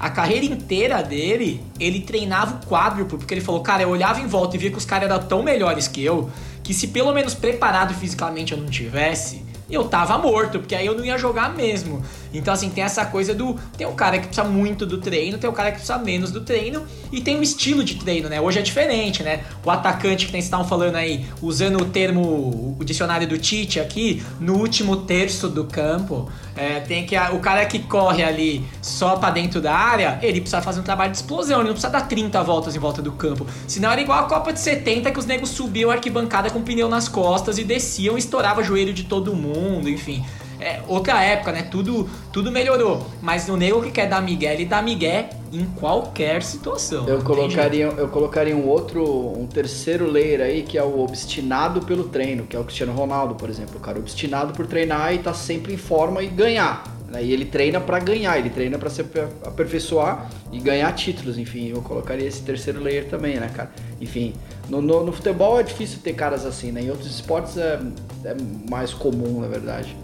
A 0.01 0.09
carreira 0.09 0.47
inteira 0.47 1.03
dele, 1.03 1.63
ele 1.79 2.01
treinava 2.01 2.57
o 2.57 2.67
quádruplo, 2.67 3.19
porque 3.19 3.35
ele 3.35 3.43
falou, 3.43 3.61
cara, 3.61 3.83
eu 3.83 3.91
olhava 3.91 4.19
em 4.19 4.27
volta 4.27 4.57
e 4.57 4.59
via 4.59 4.71
que 4.71 4.79
os 4.79 4.87
caras 4.87 5.11
eram 5.11 5.23
tão 5.27 5.43
melhores 5.43 5.87
que 5.87 6.03
eu, 6.03 6.31
que 6.63 6.73
se 6.73 6.89
pelo 6.89 7.13
menos 7.13 7.35
preparado 7.35 7.93
fisicamente 7.93 8.53
eu 8.53 8.59
não 8.59 8.71
tivesse, 8.71 9.45
eu 9.71 9.85
tava 9.85 10.17
morto, 10.17 10.59
porque 10.59 10.75
aí 10.75 10.87
eu 10.87 10.97
não 10.97 11.05
ia 11.05 11.19
jogar 11.19 11.55
mesmo. 11.55 12.03
Então, 12.33 12.53
assim, 12.55 12.71
tem 12.71 12.85
essa 12.85 13.05
coisa 13.07 13.35
do. 13.35 13.57
Tem 13.77 13.87
o 13.87 13.93
cara 13.93 14.19
que 14.19 14.27
precisa 14.27 14.47
muito 14.47 14.87
do 14.87 14.99
treino, 14.99 15.39
tem 15.39 15.49
o 15.49 15.53
cara 15.53 15.71
que 15.71 15.77
precisa 15.77 15.99
menos 15.99 16.31
do 16.31 16.41
treino, 16.41 16.85
e 17.11 17.21
tem 17.21 17.39
o 17.39 17.43
estilo 17.43 17.83
de 17.83 17.97
treino, 17.97 18.29
né? 18.29 18.41
Hoje 18.41 18.59
é 18.59 18.63
diferente, 18.63 19.23
né? 19.23 19.45
O 19.65 19.71
atacante 19.71 20.27
que 20.27 20.33
vocês 20.33 20.45
estavam 20.45 20.67
falando 20.67 20.97
aí, 20.97 21.27
usando 21.43 21.81
o 21.81 21.85
termo, 21.87 22.77
o 22.79 22.85
dicionário 22.85 23.27
do 23.27 23.39
Tite 23.39 23.81
aqui, 23.81 24.23
no 24.39 24.57
último 24.57 24.99
terço 24.99 25.49
do 25.49 25.65
campo, 25.65 26.31
é, 26.57 26.81
tem 26.81 27.05
que. 27.05 27.17
O 27.33 27.41
cara 27.41 27.65
que 27.67 27.81
corre 27.81 28.23
ali 28.23 28.65
só 28.81 29.17
pra 29.17 29.31
dentro 29.31 29.61
da 29.61 29.75
área, 29.75 30.19
ele 30.23 30.41
precisa 30.41 30.63
fazer 30.63 30.81
um 30.81 30.85
trabalho 30.85 31.11
de 31.11 31.17
explosão, 31.17 31.59
ele 31.61 31.69
não 31.69 31.75
precisa 31.75 31.93
dar 31.93 32.07
30 32.07 32.43
voltas 32.43 32.77
em 32.77 32.79
volta 32.79 33.03
do 33.03 33.13
campo. 33.13 33.47
Senão 33.67 33.91
era 33.91 34.01
igual 34.01 34.21
a 34.21 34.25
Copa 34.25 34.53
de 34.53 34.61
70 34.61 35.11
que 35.11 35.19
os 35.19 35.27
negros 35.27 35.51
subiam 35.51 35.91
a 35.91 35.95
arquibancada 35.95 36.51
com 36.51 36.63
pneu 36.63 36.89
nas 36.89 37.09
costas 37.09 37.59
e 37.59 37.65
desciam 37.65 38.17
estourava 38.17 38.61
o 38.61 38.65
joelho 38.65 38.93
de 38.93 39.05
todo 39.05 39.35
mundo, 39.35 39.89
enfim. 39.89 40.25
É 40.61 40.81
outra 40.87 41.23
época, 41.23 41.53
né? 41.53 41.63
Tudo, 41.71 42.09
tudo 42.33 42.51
melhorou. 42.53 43.07
Mas 43.23 43.49
o 43.49 43.57
nego 43.57 43.83
que 43.83 43.91
quer 43.91 44.09
dar 44.09 44.21
migué, 44.21 44.55
ele 44.55 44.65
dá 44.67 44.83
migué 44.83 45.31
em 45.53 45.65
qualquer 45.65 46.43
situação. 46.43 47.09
Eu 47.09 47.23
colocaria, 47.23 47.87
eu 47.87 48.09
colocaria 48.09 48.57
um 48.57 48.69
outro, 48.69 49.03
um 49.39 49.47
terceiro 49.47 50.09
layer 50.11 50.41
aí, 50.41 50.63
que 50.63 50.77
é 50.79 50.83
o 50.83 51.01
obstinado 51.01 51.81
pelo 51.83 52.05
treino, 52.05 52.45
que 52.45 52.55
é 52.55 52.59
o 52.61 52.65
Cristiano 52.65 52.93
Ronaldo, 52.93 53.35
por 53.35 53.49
exemplo. 53.49 53.77
O 53.77 53.81
cara 53.81 53.99
obstinado 53.99 54.53
por 54.53 54.67
treinar 54.67 55.15
e 55.15 55.19
tá 55.19 55.33
sempre 55.35 55.73
em 55.75 55.79
forma 55.79 56.23
e 56.23 56.27
ganhar. 56.29 56.85
né? 57.09 57.25
E 57.25 57.33
ele 57.33 57.45
treina 57.45 57.81
pra 57.81 57.99
ganhar, 57.99 58.39
ele 58.39 58.51
treina 58.51 58.79
pra 58.79 58.89
se 58.89 59.01
aper- 59.01 59.27
aperfeiçoar 59.45 60.31
e 60.53 60.61
ganhar 60.61 60.93
títulos, 60.93 61.39
enfim. 61.39 61.69
Eu 61.69 61.83
colocaria 61.83 62.27
esse 62.29 62.43
terceiro 62.43 62.81
layer 62.81 63.09
também, 63.09 63.37
né, 63.41 63.51
cara? 63.53 63.71
Enfim, 64.01 64.35
no, 64.69 64.81
no- 64.81 65.05
no 65.05 65.11
futebol 65.13 65.59
é 65.59 65.63
difícil 65.65 65.99
ter 66.05 66.13
caras 66.13 66.47
assim, 66.47 66.71
né? 66.71 66.83
Em 66.83 66.91
outros 66.91 67.11
esportes 67.13 67.57
é, 67.57 67.81
é 68.25 68.37
mais 68.71 68.95
comum, 68.95 69.41
na 69.41 69.49
verdade. 69.49 69.97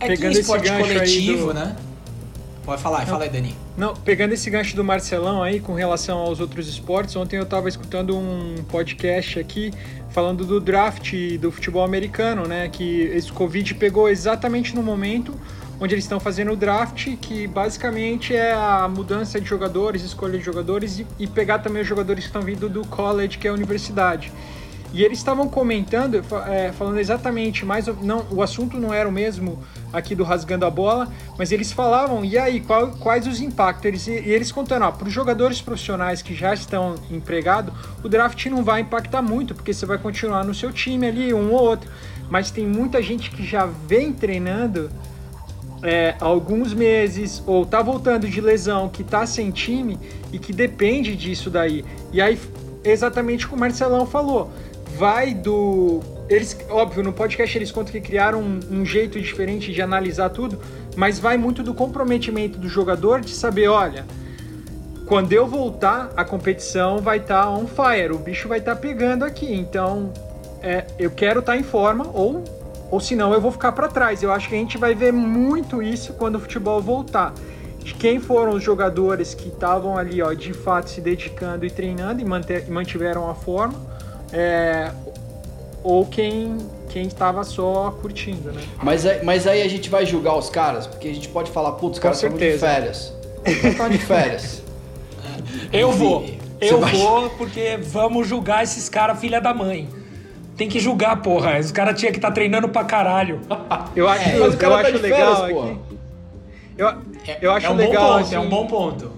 É 0.00 0.08
Pegando 0.08 0.32
que 0.34 0.40
esporte 0.40 0.68
gancho 0.68 0.84
aí 0.84 0.94
coletivo, 0.94 1.46
do- 1.48 1.54
né? 1.54 1.76
Pode 2.64 2.82
falar, 2.82 3.06
fala 3.06 3.22
aí, 3.24 3.30
Dani. 3.30 3.54
Não, 3.76 3.94
pegando 3.94 4.32
esse 4.34 4.50
gancho 4.50 4.74
do 4.74 4.82
Marcelão 4.82 5.40
aí 5.40 5.60
com 5.60 5.72
relação 5.74 6.18
aos 6.18 6.40
outros 6.40 6.68
esportes, 6.68 7.14
ontem 7.14 7.36
eu 7.36 7.44
estava 7.44 7.68
escutando 7.68 8.16
um 8.16 8.56
podcast 8.68 9.38
aqui 9.38 9.72
falando 10.10 10.44
do 10.44 10.60
draft 10.60 11.14
do 11.38 11.52
futebol 11.52 11.84
americano, 11.84 12.44
né? 12.44 12.68
Que 12.68 13.02
esse 13.02 13.30
Covid 13.30 13.72
pegou 13.74 14.08
exatamente 14.08 14.74
no 14.74 14.82
momento 14.82 15.32
onde 15.78 15.94
eles 15.94 16.04
estão 16.04 16.18
fazendo 16.18 16.52
o 16.52 16.56
draft, 16.56 17.16
que 17.20 17.46
basicamente 17.46 18.34
é 18.34 18.52
a 18.52 18.88
mudança 18.88 19.40
de 19.40 19.46
jogadores, 19.46 20.02
escolha 20.02 20.36
de 20.38 20.44
jogadores 20.44 20.98
e, 20.98 21.06
e 21.20 21.26
pegar 21.26 21.58
também 21.60 21.82
os 21.82 21.88
jogadores 21.88 22.24
que 22.24 22.28
estão 22.30 22.42
vindo 22.42 22.68
do 22.68 22.84
college, 22.86 23.38
que 23.38 23.46
é 23.46 23.50
a 23.50 23.54
universidade. 23.54 24.32
E 24.92 25.04
eles 25.04 25.18
estavam 25.18 25.48
comentando, 25.48 26.22
é, 26.48 26.72
falando 26.72 26.98
exatamente, 26.98 27.64
mais 27.64 27.86
não, 28.02 28.24
o 28.30 28.42
assunto 28.42 28.78
não 28.78 28.94
era 28.94 29.08
o 29.08 29.12
mesmo 29.12 29.58
aqui 29.92 30.14
do 30.14 30.24
rasgando 30.24 30.64
a 30.64 30.70
bola, 30.70 31.08
mas 31.36 31.52
eles 31.52 31.72
falavam 31.72 32.24
e 32.24 32.38
aí 32.38 32.60
qual- 32.60 32.92
quais 32.92 33.26
os 33.26 33.40
impactos? 33.40 33.84
Eles, 33.84 34.06
e 34.06 34.12
eles 34.12 34.50
contando, 34.52 34.90
para 34.92 35.06
os 35.06 35.12
jogadores 35.12 35.60
profissionais 35.60 36.22
que 36.22 36.34
já 36.34 36.54
estão 36.54 36.94
empregados, 37.10 37.74
o 38.02 38.08
draft 38.08 38.46
não 38.46 38.64
vai 38.64 38.80
impactar 38.80 39.20
muito 39.22 39.54
porque 39.54 39.74
você 39.74 39.84
vai 39.84 39.98
continuar 39.98 40.44
no 40.44 40.54
seu 40.54 40.72
time 40.72 41.06
ali 41.06 41.34
um 41.34 41.52
ou 41.52 41.60
outro, 41.62 41.90
mas 42.30 42.50
tem 42.50 42.66
muita 42.66 43.02
gente 43.02 43.30
que 43.30 43.44
já 43.44 43.66
vem 43.66 44.12
treinando 44.12 44.90
é, 45.82 46.14
alguns 46.20 46.72
meses 46.72 47.42
ou 47.46 47.66
tá 47.66 47.82
voltando 47.82 48.28
de 48.28 48.40
lesão, 48.40 48.88
que 48.88 49.04
tá 49.04 49.26
sem 49.26 49.50
time 49.50 49.98
e 50.32 50.38
que 50.38 50.52
depende 50.52 51.14
disso 51.14 51.50
daí. 51.50 51.84
E 52.12 52.20
aí, 52.20 52.38
exatamente 52.82 53.46
como 53.46 53.58
o 53.58 53.60
Marcelão 53.60 54.06
falou, 54.06 54.50
vai 54.96 55.34
do. 55.34 56.00
Eles, 56.28 56.56
óbvio, 56.68 57.02
no 57.02 57.12
podcast 57.12 57.56
eles 57.56 57.70
contam 57.70 57.92
que 57.92 58.00
criaram 58.00 58.40
um, 58.40 58.60
um 58.70 58.84
jeito 58.84 59.20
diferente 59.20 59.72
de 59.72 59.80
analisar 59.80 60.30
tudo, 60.30 60.58
mas 60.96 61.18
vai 61.18 61.36
muito 61.36 61.62
do 61.62 61.74
comprometimento 61.74 62.58
do 62.58 62.68
jogador 62.68 63.20
de 63.20 63.30
saber, 63.30 63.68
olha, 63.68 64.04
quando 65.06 65.32
eu 65.32 65.46
voltar, 65.46 66.10
a 66.16 66.24
competição 66.24 66.98
vai 66.98 67.18
estar 67.18 67.48
on 67.50 67.66
fire, 67.66 68.12
o 68.12 68.18
bicho 68.18 68.48
vai 68.48 68.58
estar 68.58 68.74
pegando 68.76 69.24
aqui. 69.24 69.52
Então, 69.52 70.12
é, 70.62 70.86
eu 70.98 71.10
quero 71.10 71.40
estar 71.40 71.56
em 71.56 71.62
forma 71.62 72.08
ou 72.12 72.42
ou 72.88 73.00
senão 73.00 73.32
eu 73.32 73.40
vou 73.40 73.50
ficar 73.50 73.72
para 73.72 73.88
trás. 73.88 74.22
Eu 74.22 74.32
acho 74.32 74.48
que 74.48 74.54
a 74.54 74.58
gente 74.58 74.78
vai 74.78 74.94
ver 74.94 75.12
muito 75.12 75.82
isso 75.82 76.12
quando 76.12 76.36
o 76.36 76.40
futebol 76.40 76.80
voltar. 76.80 77.34
De 77.80 77.94
quem 77.94 78.20
foram 78.20 78.54
os 78.54 78.62
jogadores 78.62 79.34
que 79.34 79.48
estavam 79.48 79.96
ali, 79.96 80.22
ó, 80.22 80.32
de 80.32 80.52
fato 80.52 80.90
se 80.90 81.00
dedicando 81.00 81.64
e 81.64 81.70
treinando 81.70 82.20
e, 82.20 82.24
manter, 82.24 82.64
e 82.66 82.70
mantiveram 82.70 83.28
a 83.28 83.34
forma, 83.34 83.74
é, 84.32 84.90
ou 85.82 86.04
quem 86.06 86.56
quem 86.88 87.06
estava 87.06 87.44
só 87.44 87.90
curtindo, 88.00 88.52
né? 88.52 88.62
Mas, 88.82 89.04
aí- 89.04 89.22
mas 89.22 89.46
aí 89.46 89.60
a 89.60 89.68
gente 89.68 89.90
vai 89.90 90.06
julgar 90.06 90.34
os 90.36 90.48
caras, 90.48 90.86
porque 90.86 91.08
a 91.08 91.12
gente 91.14 91.28
pode 91.28 91.50
falar, 91.50 91.72
putz, 91.72 91.96
os 91.96 92.02
caras 92.02 92.22
estão 92.22 92.38
de 92.38 92.56
férias. 92.58 93.12
Estão 93.44 93.88
de 93.90 93.98
férias. 93.98 94.62
Eu 95.72 95.92
vou. 95.92 96.22
Você 96.22 96.72
Eu 96.72 96.80
vai- 96.80 96.92
vou 96.96 97.28
porque 97.30 97.76
vamos 97.82 98.26
julgar 98.26 98.62
esses 98.64 98.88
caras 98.88 99.20
filha 99.20 99.40
da 99.42 99.52
mãe. 99.52 99.88
Tem 100.56 100.70
que 100.70 100.80
julgar, 100.80 101.20
porra. 101.20 101.58
Os 101.58 101.70
caras 101.70 101.98
tinham 102.00 102.12
que 102.12 102.18
estar 102.18 102.30
treinando 102.30 102.66
pra 102.70 102.82
caralho. 102.84 103.42
Eu 103.94 104.08
acho, 104.08 104.30
eu 104.30 104.56
tá 104.56 104.68
acho 104.78 104.96
legal 104.98 105.36
férias, 105.36 105.52
porra. 105.54 105.70
aqui. 105.72 105.80
Eu, 106.78 106.88
É, 107.26 107.38
eu 107.42 107.52
acho 107.52 107.66
é 107.66 107.70
um 107.70 107.74
legal. 107.74 108.02
bom 108.04 108.08
ponto, 108.14 108.24
assim, 108.24 108.34
é 108.34 108.38
um 108.40 108.48
bom 108.48 108.66
ponto. 108.66 109.12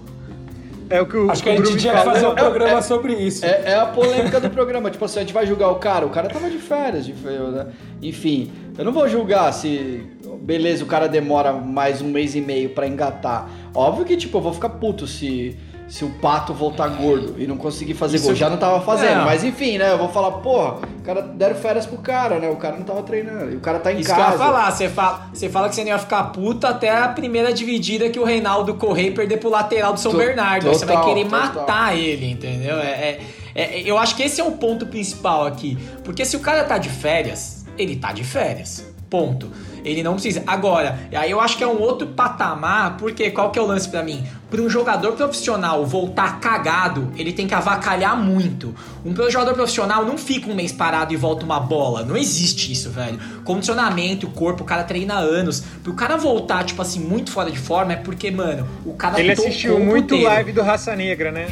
É 0.89 1.01
o 1.01 1.05
que 1.05 1.17
o, 1.17 1.29
Acho 1.29 1.43
que 1.43 1.49
a 1.49 1.55
gente 1.55 1.77
tinha 1.77 1.93
que 1.93 2.03
fazer 2.03 2.27
um 2.27 2.35
programa 2.35 2.79
é- 2.79 2.81
sobre 2.81 3.13
isso. 3.13 3.45
É, 3.45 3.63
é 3.65 3.75
a 3.75 3.85
polêmica 3.85 4.39
do 4.39 4.49
programa. 4.49 4.89
Tipo 4.89 5.05
assim, 5.05 5.19
a 5.19 5.21
gente 5.21 5.33
vai 5.33 5.45
julgar 5.45 5.69
o 5.69 5.75
cara. 5.75 6.05
O 6.05 6.09
cara 6.09 6.27
tava 6.29 6.49
de 6.49 6.57
férias. 6.57 7.05
De 7.05 7.13
férias 7.13 7.53
né? 7.53 7.67
Enfim, 8.01 8.51
eu 8.77 8.83
não 8.83 8.91
vou 8.91 9.07
julgar 9.07 9.51
se. 9.53 10.03
Beleza, 10.41 10.83
o 10.83 10.87
cara 10.87 11.07
demora 11.07 11.53
mais 11.53 12.01
um 12.01 12.09
mês 12.09 12.35
e 12.35 12.41
meio 12.41 12.69
pra 12.69 12.87
engatar. 12.87 13.49
Óbvio 13.73 14.05
que, 14.05 14.17
tipo, 14.17 14.37
eu 14.37 14.41
vou 14.41 14.53
ficar 14.53 14.69
puto 14.69 15.05
se 15.05 15.55
se 15.89 16.05
o 16.05 16.09
Pato 16.09 16.53
voltar 16.53 16.87
gordo 16.89 17.35
e 17.37 17.47
não 17.47 17.57
conseguir 17.57 17.95
fazer 17.95 18.17
Isso 18.17 18.27
gol. 18.27 18.35
Já 18.35 18.47
não 18.49 18.57
tava 18.57 18.79
fazendo, 18.81 19.21
É. 19.21 19.25
mas 19.25 19.43
enfim, 19.43 19.79
né? 19.79 19.91
Eu 19.91 19.97
vou 19.97 20.07
falar, 20.09 20.31
porra, 20.33 20.75
o 20.99 21.01
cara 21.03 21.21
deram 21.23 21.55
férias 21.55 21.85
pro 21.87 21.97
cara, 21.97 22.37
né? 22.37 22.47
O 22.49 22.57
cara 22.57 22.77
não 22.77 22.83
tava 22.83 23.01
treinando. 23.01 23.51
E 23.51 23.55
o 23.55 23.59
cara 23.59 23.79
tá 23.79 23.91
em 23.91 23.99
Isso 23.99 24.05
que 24.13 24.15
eu 24.15 24.19
ia 24.19 24.25
casa. 24.25 24.37
falar, 24.37 24.71
você 24.71 24.87
fala, 24.87 25.29
você 25.33 25.49
fala 25.49 25.67
que 25.67 25.73
você 25.75 25.81
não 25.81 25.89
ia 25.89 25.97
ficar 25.97 26.23
puto 26.25 26.67
até 26.67 26.89
a 26.95 27.07
primeira 27.09 27.51
dividida 27.51 28.07
que 28.09 28.19
o 28.19 28.23
Reinaldo 28.23 28.75
correr 28.75 29.07
e 29.07 29.11
perder 29.11 29.37
pro 29.37 29.49
lateral 29.49 29.93
do 29.93 29.99
São 29.99 30.11
To- 30.11 30.17
Bernardo. 30.17 30.67
Aí 30.69 30.75
você 30.75 30.85
vai 30.85 30.95
total, 30.95 31.09
querer 31.13 31.25
total. 31.27 31.39
matar 31.55 31.97
ele, 31.97 32.29
entendeu? 32.29 32.77
É, 32.77 32.91
é- 32.91 33.19
é- 33.55 33.81
eu 33.83 33.97
acho 33.97 34.15
que 34.15 34.21
esse 34.21 34.39
é 34.39 34.43
o 34.43 34.51
ponto 34.51 34.85
principal 34.85 35.47
aqui. 35.47 35.75
Porque 36.03 36.23
se 36.23 36.35
o 36.37 36.39
cara 36.39 36.63
tá 36.65 36.77
de 36.77 36.89
férias, 36.89 37.65
ele 37.77 37.95
tá 37.95 38.11
de 38.11 38.23
férias. 38.23 38.85
Ponto. 39.09 39.49
Ele 39.83 40.03
não 40.03 40.13
precisa. 40.13 40.43
Agora, 40.45 40.99
aí 41.13 41.31
eu 41.31 41.39
acho 41.39 41.57
que 41.57 41.63
é 41.63 41.67
um 41.67 41.79
outro 41.79 42.07
patamar, 42.07 42.97
porque 42.97 43.31
qual 43.31 43.51
que 43.51 43.59
é 43.59 43.61
o 43.61 43.65
lance 43.65 43.87
pra 43.89 44.03
mim? 44.03 44.25
Para 44.49 44.61
um 44.61 44.69
jogador 44.69 45.11
profissional 45.13 45.85
voltar 45.85 46.39
cagado, 46.39 47.11
ele 47.15 47.31
tem 47.31 47.47
que 47.47 47.53
avacalhar 47.53 48.17
muito. 48.17 48.73
Um 49.05 49.13
jogador 49.29 49.53
profissional 49.53 50.03
não 50.05 50.17
fica 50.17 50.49
um 50.49 50.55
mês 50.55 50.71
parado 50.71 51.13
e 51.13 51.17
volta 51.17 51.45
uma 51.45 51.59
bola. 51.59 52.03
Não 52.03 52.17
existe 52.17 52.71
isso, 52.71 52.89
velho. 52.89 53.19
Condicionamento, 53.43 54.27
corpo, 54.27 54.63
o 54.63 54.65
cara 54.65 54.83
treina 54.83 55.15
anos. 55.15 55.63
Pro 55.83 55.93
cara 55.93 56.17
voltar, 56.17 56.63
tipo 56.63 56.81
assim, 56.81 56.99
muito 56.99 57.31
fora 57.31 57.51
de 57.51 57.59
forma, 57.59 57.93
é 57.93 57.95
porque, 57.95 58.31
mano, 58.31 58.67
o 58.85 58.93
cara 58.93 59.19
Ele 59.19 59.31
assistiu 59.31 59.79
muito 59.79 60.09
puteiro. 60.09 60.25
live 60.25 60.51
do 60.51 60.61
Raça 60.63 60.95
Negra, 60.95 61.31
né? 61.31 61.47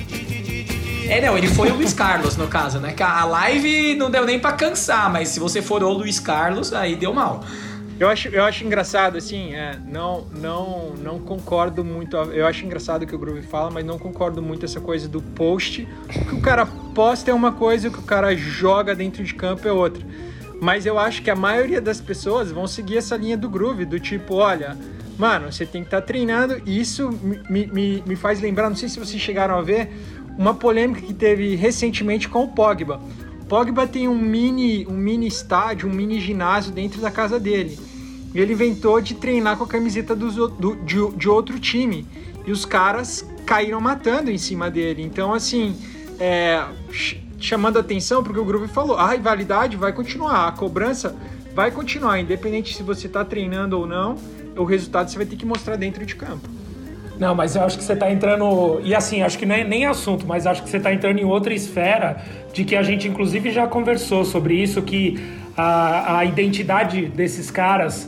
É, 1.09 1.21
não, 1.21 1.37
ele 1.37 1.47
foi 1.47 1.71
o 1.71 1.75
Luiz 1.75 1.93
Carlos, 1.93 2.35
no 2.35 2.47
caso, 2.47 2.79
né? 2.79 2.91
Que 2.91 3.01
a 3.01 3.23
live 3.23 3.95
não 3.95 4.11
deu 4.11 4.25
nem 4.25 4.37
pra 4.39 4.51
cansar, 4.51 5.09
mas 5.09 5.29
se 5.29 5.39
você 5.39 5.61
for 5.61 5.81
o 5.81 5.89
Luiz 5.89 6.19
Carlos, 6.19 6.73
aí 6.73 6.97
deu 6.97 7.13
mal. 7.13 7.45
Eu 7.99 8.07
acho, 8.07 8.27
eu 8.27 8.43
acho 8.43 8.63
engraçado, 8.63 9.17
assim, 9.17 9.55
é, 9.55 9.75
não, 9.87 10.27
não, 10.39 10.93
não 10.95 11.19
concordo 11.19 11.83
muito. 11.83 12.15
Eu 12.15 12.45
acho 12.45 12.63
engraçado 12.63 13.01
o 13.01 13.07
que 13.07 13.15
o 13.15 13.17
Groove 13.17 13.41
fala, 13.41 13.71
mas 13.71 13.83
não 13.83 13.97
concordo 13.97 14.39
muito 14.39 14.65
essa 14.65 14.79
coisa 14.79 15.07
do 15.07 15.19
post. 15.19 15.87
O 16.07 16.25
que 16.25 16.35
o 16.35 16.41
cara 16.41 16.67
posta 16.93 17.31
é 17.31 17.33
uma 17.33 17.51
coisa, 17.51 17.87
o 17.87 17.91
que 17.91 17.97
o 17.97 18.03
cara 18.03 18.35
joga 18.35 18.93
dentro 18.93 19.23
de 19.23 19.33
campo 19.33 19.67
é 19.67 19.71
outra. 19.71 20.05
Mas 20.61 20.85
eu 20.85 20.99
acho 20.99 21.23
que 21.23 21.31
a 21.31 21.35
maioria 21.35 21.81
das 21.81 21.99
pessoas 21.99 22.51
vão 22.51 22.67
seguir 22.67 22.97
essa 22.97 23.17
linha 23.17 23.35
do 23.35 23.49
Groove, 23.49 23.83
do 23.83 23.99
tipo, 23.99 24.35
olha, 24.35 24.77
mano, 25.17 25.51
você 25.51 25.65
tem 25.65 25.81
que 25.81 25.87
estar 25.87 26.01
treinando. 26.01 26.61
E 26.67 26.79
isso 26.79 27.09
me, 27.49 27.65
me, 27.65 28.03
me 28.05 28.15
faz 28.15 28.39
lembrar, 28.39 28.69
não 28.69 28.75
sei 28.75 28.89
se 28.89 28.99
vocês 28.99 29.19
chegaram 29.19 29.57
a 29.57 29.61
ver, 29.63 29.89
uma 30.37 30.53
polêmica 30.53 31.01
que 31.01 31.15
teve 31.15 31.55
recentemente 31.55 32.29
com 32.29 32.43
o 32.43 32.49
Pogba. 32.49 33.01
Pogba 33.49 33.87
tem 33.87 34.07
um 34.07 34.17
mini, 34.17 34.85
um 34.85 34.93
mini 34.93 35.25
estádio, 35.25 35.89
um 35.89 35.93
mini 35.93 36.19
ginásio 36.19 36.71
dentro 36.71 37.01
da 37.01 37.09
casa 37.09 37.39
dele. 37.39 37.86
E 38.33 38.39
ele 38.39 38.53
inventou 38.53 38.99
de 39.01 39.15
treinar 39.15 39.57
com 39.57 39.63
a 39.63 39.67
camiseta 39.67 40.15
do- 40.15 40.75
de, 40.83 40.95
de 41.17 41.29
outro 41.29 41.59
time. 41.59 42.05
E 42.45 42.51
os 42.51 42.65
caras 42.65 43.25
caíram 43.45 43.79
matando 43.81 44.29
em 44.29 44.37
cima 44.37 44.69
dele. 44.69 45.01
Então, 45.01 45.33
assim, 45.33 45.75
é, 46.19 46.63
ch- 46.91 47.17
chamando 47.39 47.79
atenção, 47.79 48.23
porque 48.23 48.39
o 48.39 48.45
Groove 48.45 48.67
falou: 48.67 48.97
a 48.97 49.11
rivalidade 49.11 49.75
vai 49.77 49.91
continuar, 49.93 50.47
a 50.47 50.51
cobrança 50.51 51.15
vai 51.55 51.71
continuar, 51.71 52.19
independente 52.19 52.75
se 52.75 52.83
você 52.83 53.07
está 53.07 53.25
treinando 53.25 53.79
ou 53.79 53.87
não, 53.87 54.15
o 54.55 54.63
resultado 54.63 55.09
você 55.09 55.17
vai 55.17 55.25
ter 55.25 55.35
que 55.35 55.45
mostrar 55.45 55.75
dentro 55.75 56.05
de 56.05 56.15
campo. 56.15 56.47
Não, 57.19 57.33
mas 57.33 57.55
eu 57.55 57.63
acho 57.63 57.77
que 57.79 57.83
você 57.83 57.95
tá 57.95 58.11
entrando. 58.11 58.79
E 58.83 58.93
assim, 58.93 59.23
acho 59.23 59.39
que 59.39 59.45
não 59.45 59.55
é 59.55 59.63
nem 59.63 59.85
assunto, 59.87 60.25
mas 60.27 60.45
acho 60.45 60.61
que 60.63 60.69
você 60.69 60.79
tá 60.79 60.93
entrando 60.93 61.17
em 61.19 61.25
outra 61.25 61.51
esfera 61.53 62.23
de 62.53 62.63
que 62.63 62.75
a 62.75 62.83
gente, 62.83 63.07
inclusive, 63.07 63.49
já 63.51 63.65
conversou 63.67 64.23
sobre 64.23 64.53
isso, 64.61 64.81
que 64.83 65.17
a, 65.57 66.19
a 66.19 66.25
identidade 66.25 67.07
desses 67.07 67.49
caras 67.49 68.07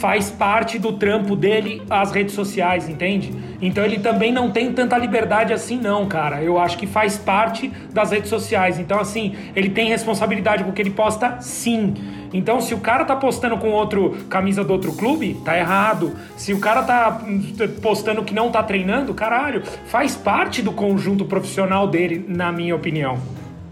faz 0.00 0.30
parte 0.30 0.78
do 0.78 0.94
trampo 0.94 1.36
dele 1.36 1.82
às 1.90 2.10
redes 2.10 2.34
sociais, 2.34 2.88
entende? 2.88 3.34
Então 3.60 3.84
ele 3.84 3.98
também 3.98 4.32
não 4.32 4.50
tem 4.50 4.72
tanta 4.72 4.96
liberdade 4.96 5.52
assim, 5.52 5.78
não, 5.78 6.06
cara. 6.06 6.42
Eu 6.42 6.58
acho 6.58 6.78
que 6.78 6.86
faz 6.86 7.18
parte 7.18 7.70
das 7.92 8.10
redes 8.10 8.30
sociais. 8.30 8.78
Então, 8.78 8.98
assim, 8.98 9.34
ele 9.54 9.68
tem 9.68 9.88
responsabilidade 9.88 10.64
com 10.64 10.70
o 10.70 10.72
que 10.72 10.80
ele 10.80 10.90
posta, 10.90 11.36
sim. 11.40 11.94
Então, 12.32 12.62
se 12.62 12.72
o 12.72 12.78
cara 12.78 13.04
tá 13.04 13.14
postando 13.14 13.58
com 13.58 13.70
outro 13.70 14.16
camisa 14.30 14.64
do 14.64 14.72
outro 14.72 14.92
clube, 14.94 15.34
tá 15.44 15.58
errado. 15.58 16.16
Se 16.34 16.54
o 16.54 16.60
cara 16.60 16.82
tá 16.82 17.20
hum, 17.26 17.42
postando 17.82 18.22
que 18.22 18.32
não 18.32 18.50
tá 18.50 18.62
treinando, 18.62 19.12
caralho, 19.12 19.62
faz 19.84 20.16
parte 20.16 20.62
do 20.62 20.72
conjunto 20.72 21.26
profissional 21.26 21.86
dele, 21.86 22.24
na 22.26 22.50
minha 22.50 22.74
opinião. 22.74 23.18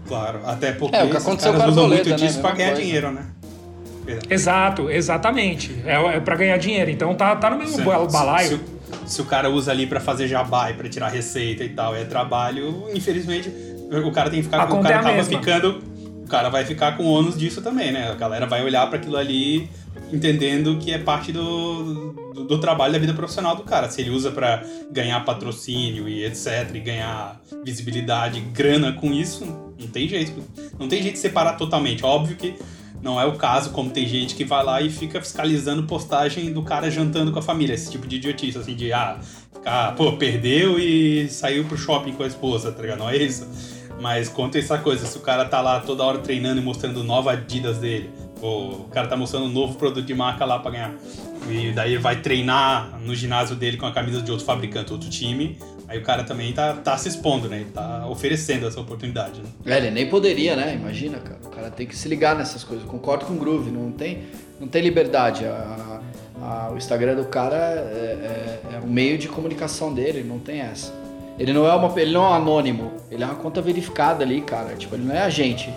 Claro, 0.09 0.41
até 0.45 0.71
porque 0.73 0.95
É, 0.97 1.03
o 1.05 1.09
que 1.09 1.15
aconteceu 1.17 1.51
caras 1.53 1.65
com 1.65 1.69
a 1.69 1.71
usam 1.71 1.87
muito 1.87 2.09
né? 2.09 2.15
disso 2.17 2.39
pra 2.41 2.49
Mesma 2.49 2.57
ganhar 2.57 2.69
coisa. 2.71 2.81
dinheiro, 2.81 3.11
né? 3.13 3.25
Exato, 4.29 4.89
exatamente. 4.89 5.75
É, 5.85 6.15
é 6.15 6.19
para 6.19 6.35
ganhar 6.35 6.57
dinheiro. 6.57 6.89
Então 6.89 7.13
tá, 7.15 7.35
tá 7.35 7.49
no 7.51 7.57
mesmo 7.59 7.75
Se- 7.77 7.81
ba- 7.83 8.05
balaio. 8.07 8.49
Se, 8.49 8.55
se- 9.05 9.13
se 9.15 9.21
o 9.21 9.25
cara 9.25 9.49
usa 9.49 9.71
ali 9.71 9.85
pra 9.85 9.99
fazer 9.99 10.27
jabá 10.27 10.71
e 10.71 10.73
pra 10.73 10.89
tirar 10.89 11.09
receita 11.09 11.63
e 11.63 11.69
tal, 11.69 11.95
é 11.95 12.03
trabalho, 12.05 12.85
infelizmente, 12.93 13.49
o 13.91 14.11
cara 14.11 14.29
tem 14.29 14.39
que 14.39 14.45
ficar 14.45 14.61
A 14.61 14.65
o 14.65 14.81
cara 14.81 14.95
é 14.95 14.97
acaba 14.97 15.15
mesma. 15.15 15.37
ficando. 15.39 15.83
O 16.25 16.27
cara 16.27 16.49
vai 16.49 16.63
ficar 16.65 16.95
com 16.97 17.03
ônus 17.05 17.37
disso 17.37 17.61
também, 17.61 17.91
né? 17.91 18.09
A 18.11 18.15
galera 18.15 18.45
vai 18.47 18.63
olhar 18.63 18.85
pra 18.87 18.97
aquilo 18.99 19.17
ali 19.17 19.69
entendendo 20.11 20.77
que 20.77 20.91
é 20.91 20.97
parte 20.97 21.31
do, 21.31 22.13
do, 22.33 22.43
do 22.45 22.57
trabalho 22.59 22.93
da 22.93 22.99
vida 22.99 23.13
profissional 23.13 23.55
do 23.55 23.63
cara. 23.63 23.89
Se 23.89 24.01
ele 24.01 24.09
usa 24.09 24.31
pra 24.31 24.63
ganhar 24.91 25.23
patrocínio 25.25 26.07
e 26.07 26.25
etc, 26.25 26.69
e 26.73 26.79
ganhar 26.79 27.39
visibilidade, 27.63 28.39
grana 28.39 28.93
com 28.93 29.13
isso, 29.13 29.45
não 29.79 29.87
tem 29.87 30.07
jeito. 30.07 30.43
Não 30.79 30.87
tem 30.87 31.01
jeito 31.01 31.15
de 31.15 31.19
separar 31.19 31.53
totalmente. 31.53 32.03
Óbvio 32.03 32.35
que 32.35 32.55
não 33.01 33.19
é 33.19 33.25
o 33.25 33.35
caso, 33.37 33.71
como 33.71 33.89
tem 33.89 34.07
gente 34.07 34.35
que 34.35 34.43
vai 34.43 34.63
lá 34.63 34.81
e 34.81 34.89
fica 34.89 35.21
fiscalizando 35.21 35.83
postagem 35.83 36.51
do 36.51 36.61
cara 36.61 36.91
jantando 36.91 37.31
com 37.31 37.39
a 37.39 37.41
família. 37.41 37.73
Esse 37.73 37.91
tipo 37.91 38.05
de 38.05 38.17
idiotice, 38.17 38.57
assim, 38.57 38.75
de, 38.75 38.91
ah, 38.91 39.19
ficar, 39.53 39.95
pô, 39.95 40.13
perdeu 40.13 40.79
e 40.79 41.29
saiu 41.29 41.63
pro 41.65 41.77
shopping 41.77 42.13
com 42.13 42.23
a 42.23 42.27
esposa, 42.27 42.71
tá 42.71 42.81
ligado? 42.81 42.99
Não 42.99 43.09
é 43.09 43.17
isso. 43.17 43.47
Mas 44.01 44.29
conta 44.29 44.57
essa 44.57 44.77
coisa, 44.77 45.05
se 45.05 45.17
o 45.17 45.21
cara 45.21 45.45
tá 45.45 45.61
lá 45.61 45.81
toda 45.81 46.03
hora 46.03 46.19
treinando 46.19 46.61
e 46.61 46.63
mostrando 46.63 47.03
nova 47.03 47.33
Adidas 47.33 47.77
dele, 47.79 48.09
o 48.41 48.85
cara 48.91 49.07
tá 49.07 49.15
mostrando 49.15 49.45
um 49.45 49.49
novo 49.49 49.75
produto 49.75 50.05
de 50.05 50.13
marca 50.13 50.45
lá 50.45 50.59
pra 50.59 50.71
ganhar, 50.71 50.93
e 51.49 51.71
daí 51.71 51.93
ele 51.93 52.01
vai 52.01 52.21
treinar 52.21 52.99
no 53.03 53.13
ginásio 53.15 53.55
dele 53.55 53.77
com 53.77 53.85
a 53.85 53.91
camisa 53.91 54.21
de 54.21 54.31
outro 54.31 54.45
fabricante, 54.45 54.91
outro 54.93 55.09
time, 55.09 55.57
aí 55.87 55.97
o 55.97 56.03
cara 56.03 56.23
também 56.23 56.51
tá, 56.53 56.73
tá 56.73 56.97
se 56.97 57.09
expondo, 57.09 57.47
né? 57.49 57.65
Tá 57.73 58.05
oferecendo 58.07 58.67
essa 58.67 58.79
oportunidade, 58.79 59.41
né? 59.41 59.47
É, 59.65 59.77
ele 59.77 59.91
nem 59.91 60.09
poderia, 60.09 60.55
né? 60.55 60.75
Imagina, 60.75 61.17
cara. 61.19 61.39
O 61.45 61.49
cara 61.49 61.69
tem 61.71 61.87
que 61.87 61.95
se 61.95 62.07
ligar 62.07 62.35
nessas 62.35 62.63
coisas. 62.63 62.85
Concordo 62.87 63.25
com 63.25 63.33
o 63.33 63.37
Groove, 63.37 63.71
não 63.71 63.91
tem, 63.91 64.23
não 64.59 64.67
tem 64.67 64.81
liberdade. 64.81 65.45
A- 65.45 65.99
a- 66.41 66.69
o 66.73 66.77
Instagram 66.77 67.15
do 67.15 67.25
cara 67.25 67.55
é, 67.55 68.59
é, 68.71 68.75
é 68.75 68.79
o 68.83 68.87
meio 68.87 69.17
de 69.17 69.27
comunicação 69.27 69.93
dele, 69.93 70.23
não 70.23 70.39
tem 70.39 70.61
essa. 70.61 70.93
Ele 71.37 71.51
não 71.53 71.65
é 71.65 71.73
uma, 71.73 71.99
ele 71.99 72.11
não 72.11 72.23
é 72.25 72.29
um 72.29 72.33
anônimo, 72.33 72.91
ele 73.09 73.23
é 73.23 73.25
uma 73.25 73.35
conta 73.35 73.61
verificada 73.61 74.23
ali, 74.23 74.41
cara. 74.41 74.75
Tipo, 74.75 74.95
ele 74.95 75.05
não 75.05 75.15
é 75.15 75.21
agente. 75.21 75.73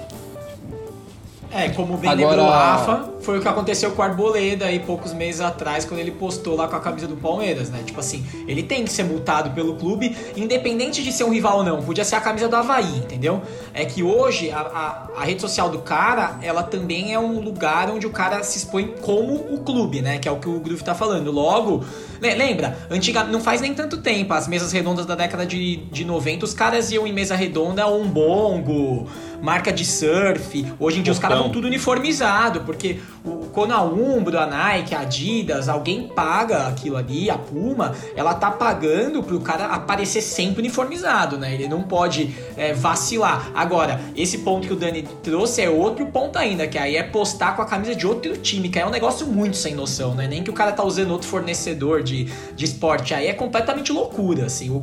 É, 1.55 1.69
como 1.69 1.99
bem 1.99 2.09
Agora- 2.11 2.29
lembrou 2.31 2.47
o 2.47 2.51
Rafa, 2.51 3.09
foi 3.21 3.39
o 3.39 3.43
que 3.43 3.47
aconteceu 3.49 3.91
com 3.93 4.01
o 4.01 4.05
Arboleda 4.05 4.65
aí 4.65 4.79
poucos 4.79 5.13
meses 5.13 5.41
atrás, 5.43 5.85
quando 5.85 6.01
ele 6.01 6.11
postou 6.11 6.57
lá 6.57 6.67
com 6.67 6.77
a 6.77 6.81
camisa 6.81 7.07
do 7.07 7.15
Palmeiras, 7.17 7.69
né? 7.69 7.81
Tipo 7.85 8.01
assim, 8.01 8.25
ele 8.49 8.63
tem 8.63 8.85
que 8.85 8.91
ser 8.91 9.03
multado 9.05 9.51
pelo 9.51 9.75
clube, 9.77 10.17
independente 10.35 11.03
de 11.03 11.13
ser 11.13 11.25
um 11.25 11.31
rival 11.31 11.59
ou 11.59 11.65
não. 11.65 11.83
Podia 11.83 12.05
ser 12.07 12.15
a 12.17 12.21
camisa 12.23 12.49
do 12.49 12.57
Havaí, 12.57 12.97
entendeu? 12.97 13.43
É 13.75 13.85
que 13.85 14.03
hoje 14.03 14.51
a, 14.51 14.61
a, 14.61 15.21
a 15.21 15.25
rede 15.25 15.43
social 15.43 15.69
do 15.69 15.81
cara, 15.81 16.39
ela 16.43 16.63
também 16.63 17.13
é 17.13 17.19
um 17.19 17.39
lugar 17.41 17.91
onde 17.91 18.07
o 18.07 18.11
cara 18.11 18.43
se 18.43 18.57
expõe 18.57 18.95
como 19.03 19.35
o 19.35 19.59
clube, 19.59 20.01
né? 20.01 20.19
Que 20.19 20.27
é 20.29 20.33
o 20.33 20.37
que 20.37 20.49
o 20.49 20.59
Groove 20.59 20.83
tá 20.83 20.95
falando. 20.95 21.31
Logo, 21.31 21.85
le- 22.21 22.35
lembra, 22.35 22.79
antiga, 22.91 23.25
não 23.25 23.41
faz 23.41 23.61
nem 23.61 23.75
tanto 23.75 23.99
tempo, 23.99 24.33
as 24.33 24.49
mesas 24.49 24.73
redondas 24.73 25.05
da 25.05 25.15
década 25.15 25.45
de, 25.45 25.77
de 25.77 26.03
90, 26.05 26.47
os 26.47 26.55
caras 26.55 26.91
iam 26.91 27.07
em 27.07 27.13
mesa 27.13 27.37
redonda, 27.37 27.87
um 27.89 28.09
bongo, 28.09 29.07
marca 29.43 29.73
de 29.73 29.85
surf. 29.85 30.73
Hoje 30.79 31.01
em 31.01 31.03
dia 31.03 31.13
os 31.13 31.19
caras 31.19 31.39
vão 31.39 31.51
tudo 31.51 31.67
uniformizado, 31.67 32.61
porque 32.61 33.01
o, 33.25 33.42
quando 33.53 33.73
a 33.73 33.83
Umbro, 33.83 34.39
a 34.39 34.47
Nike, 34.47 34.95
a 34.95 35.01
Adidas, 35.01 35.69
alguém 35.69 36.09
paga 36.09 36.67
aquilo 36.69 36.97
ali, 36.97 37.31
a 37.31 37.37
Puma, 37.37 37.95
ela 38.17 38.35
tá 38.35 38.51
pagando 38.51 39.23
pro 39.23 39.41
cara 39.41 39.67
aparecer 39.67 40.23
sempre 40.23 40.61
uniformizado, 40.61 41.37
né? 41.37 41.53
Ele 41.53 41.69
não 41.69 41.83
pode 41.83 42.35
é, 42.57 42.73
vacilar. 42.73 43.51
Agora, 43.55 44.01
esse 44.17 44.39
ponto 44.39 44.67
que 44.67 44.73
o 44.73 44.77
Dani 44.77 45.03
trouxe 45.23 45.61
é 45.61 45.69
outro 45.69 46.07
ponto 46.07 46.39
ainda, 46.39 46.67
que 46.67 46.79
aí 46.79 46.97
é 46.97 47.03
postar 47.03 47.55
com 47.55 47.63
a 47.63 47.67
camisa 47.67 47.95
de 47.95 48.07
outro 48.07 48.37
time, 48.37 48.69
que 48.69 48.79
aí 48.79 48.85
é 48.85 48.87
um 48.87 48.91
negócio 48.91 49.27
muito 49.27 49.57
sem 49.57 49.75
noção, 49.75 50.15
né? 50.15 50.27
Nem 50.27 50.43
que 50.43 50.51
o 50.51 50.55
cara 50.55 50.73
tá 50.73 50.83
usando 50.83 51.11
outro 51.11 51.29
fornecedor 51.29 52.03
de, 52.03 52.25
de 52.55 52.65
esporte, 52.65 53.13
aí 53.15 53.27
é 53.27 53.35
completamente 53.35 53.93
loucura, 53.93 54.47
assim. 54.47 54.71
O, 54.71 54.83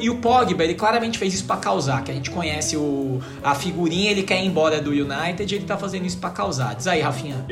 e 0.00 0.10
o 0.10 0.16
Pogba, 0.18 0.62
ele 0.62 0.74
claramente 0.74 1.18
fez 1.18 1.34
isso 1.34 1.44
pra 1.44 1.56
causar, 1.56 2.04
que 2.04 2.10
a 2.10 2.14
gente 2.14 2.30
conhece 2.30 2.76
o, 2.76 3.20
a 3.42 3.54
figurinha, 3.54 4.10
ele 4.10 4.22
quer 4.22 4.42
ir 4.42 4.46
embora 4.46 4.80
do 4.80 4.90
United, 4.90 5.54
ele 5.54 5.64
tá 5.64 5.76
fazendo 5.76 6.04
isso 6.04 6.18
pra 6.18 6.30
causar. 6.30 6.74
Diz 6.74 6.86
aí, 6.86 7.00
Rafinha. 7.00 7.44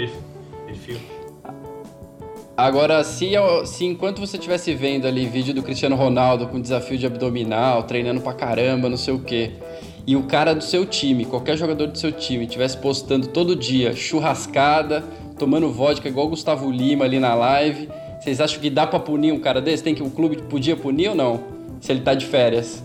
Perfil. 0.87 1.01
Agora, 2.57 3.03
se, 3.03 3.33
eu- 3.33 3.65
se 3.67 3.85
enquanto 3.85 4.21
você 4.21 4.37
estivesse 4.37 4.75
vendo 4.75 5.07
ali 5.07 5.27
vídeo 5.27 5.55
do 5.55 5.63
Cristiano 5.63 5.97
Ronaldo 5.97 6.47
com 6.47 6.61
desafio 6.61 6.99
de 6.99 7.07
abdominal, 7.07 7.83
treinando 7.85 8.21
pra 8.21 8.33
caramba, 8.35 8.89
não 8.89 8.97
sei 8.97 9.15
o 9.15 9.19
quê, 9.21 9.53
e 10.07 10.15
o 10.17 10.25
cara 10.25 10.55
do 10.55 10.63
seu 10.63 10.85
time, 10.85 11.25
qualquer 11.25 11.57
jogador 11.57 11.87
do 11.87 11.97
seu 11.99 12.13
time, 12.13 12.45
estivesse 12.45 12.77
postando 12.77 13.29
todo 13.29 13.57
dia 13.57 13.95
churrascada, 13.95 15.03
tomando 15.39 15.71
vodka 15.73 16.09
igual 16.09 16.27
o 16.27 16.31
Gustavo 16.31 16.71
Lima 16.71 17.05
ali 17.05 17.19
na 17.19 17.35
live, 17.35 17.89
vocês 18.21 18.41
acham 18.41 18.61
que 18.61 18.69
dá 18.69 18.87
pra 18.87 19.01
punir 19.01 19.33
um 19.33 19.41
cara 19.41 19.61
desse? 19.61 19.83
Tem 19.83 19.95
que 19.95 20.03
o 20.03 20.11
clube 20.11 20.37
podia 20.43 20.77
punir 20.77 21.09
ou 21.09 21.15
não? 21.15 21.41
Se 21.81 21.91
ele 21.91 22.01
tá 22.03 22.15
de 22.15 22.27
férias? 22.27 22.83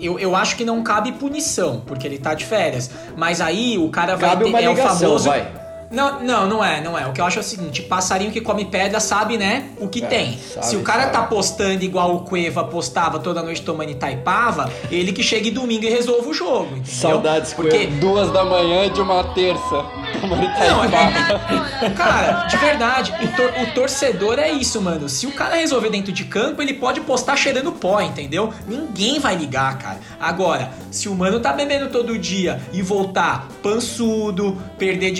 eu, 0.00 0.18
eu 0.18 0.34
acho 0.34 0.56
que 0.56 0.64
não 0.64 0.82
cabe 0.82 1.12
punição, 1.12 1.80
porque 1.86 2.04
ele 2.08 2.18
tá 2.18 2.34
de 2.34 2.44
férias. 2.44 2.90
Mas 3.16 3.40
aí 3.40 3.78
o 3.78 3.88
cara 3.88 4.16
vai 4.16 4.30
Cabe 4.30 4.44
ter. 4.44 4.50
uma 4.50 4.60
é 4.60 4.68
o 4.68 4.72
ligação, 4.72 4.98
famoso. 5.10 5.28
vai. 5.28 5.61
Não, 5.92 6.20
não, 6.22 6.48
não 6.48 6.64
é, 6.64 6.80
não 6.80 6.98
é. 6.98 7.06
O 7.06 7.12
que 7.12 7.20
eu 7.20 7.24
acho 7.24 7.38
é 7.38 7.40
o 7.40 7.44
seguinte: 7.44 7.82
passarinho 7.82 8.32
que 8.32 8.40
come 8.40 8.64
pedra 8.64 8.98
sabe, 8.98 9.36
né, 9.36 9.66
o 9.78 9.88
que 9.88 10.02
É, 10.02 10.06
tem. 10.06 10.38
sabe, 10.38 10.66
Se 10.66 10.76
o 10.76 10.82
cara 10.82 11.02
sabe. 11.02 11.12
tá 11.12 11.22
postando 11.24 11.84
igual 11.84 12.14
o 12.16 12.20
Cueva 12.20 12.64
postava 12.64 13.18
toda 13.18 13.42
noite 13.42 13.62
tomando 13.62 13.90
Itaipava, 13.90 14.70
ele 14.90 15.12
que 15.12 15.22
chegue 15.22 15.50
domingo 15.50 15.84
e 15.84 15.90
resolva 15.90 16.28
o 16.28 16.34
jogo. 16.34 16.66
Entendeu? 16.76 16.84
Saudades, 16.86 17.52
Porque 17.52 17.70
Cueva. 17.86 17.96
Duas 18.00 18.30
da 18.32 18.44
manhã 18.44 18.90
de 18.90 19.00
uma 19.00 19.22
terça. 19.34 19.84
Tomando 20.20 20.42
Não, 20.42 20.84
Itaipava. 20.84 21.84
é, 21.86 21.90
cara, 21.90 22.46
de 22.46 22.56
verdade, 22.56 23.12
o, 23.22 23.36
tor- 23.36 23.52
o 23.62 23.74
torcedor 23.74 24.38
é 24.38 24.50
isso, 24.50 24.80
mano. 24.80 25.08
Se 25.08 25.26
o 25.26 25.32
cara 25.32 25.56
resolver 25.56 25.90
dentro 25.90 26.12
de 26.12 26.24
campo, 26.24 26.62
ele 26.62 26.74
pode 26.74 27.00
postar 27.02 27.36
cheirando 27.36 27.72
pó, 27.72 28.00
entendeu? 28.00 28.52
Ninguém 28.66 29.18
vai 29.18 29.34
ligar, 29.36 29.76
cara. 29.78 29.98
Agora, 30.18 30.70
se 30.90 31.08
o 31.08 31.14
mano 31.14 31.40
tá 31.40 31.52
bebendo 31.52 31.90
todo 31.90 32.18
dia 32.18 32.60
e 32.72 32.80
voltar 32.82 33.48
pançudo, 33.62 34.56
perder 34.78 35.10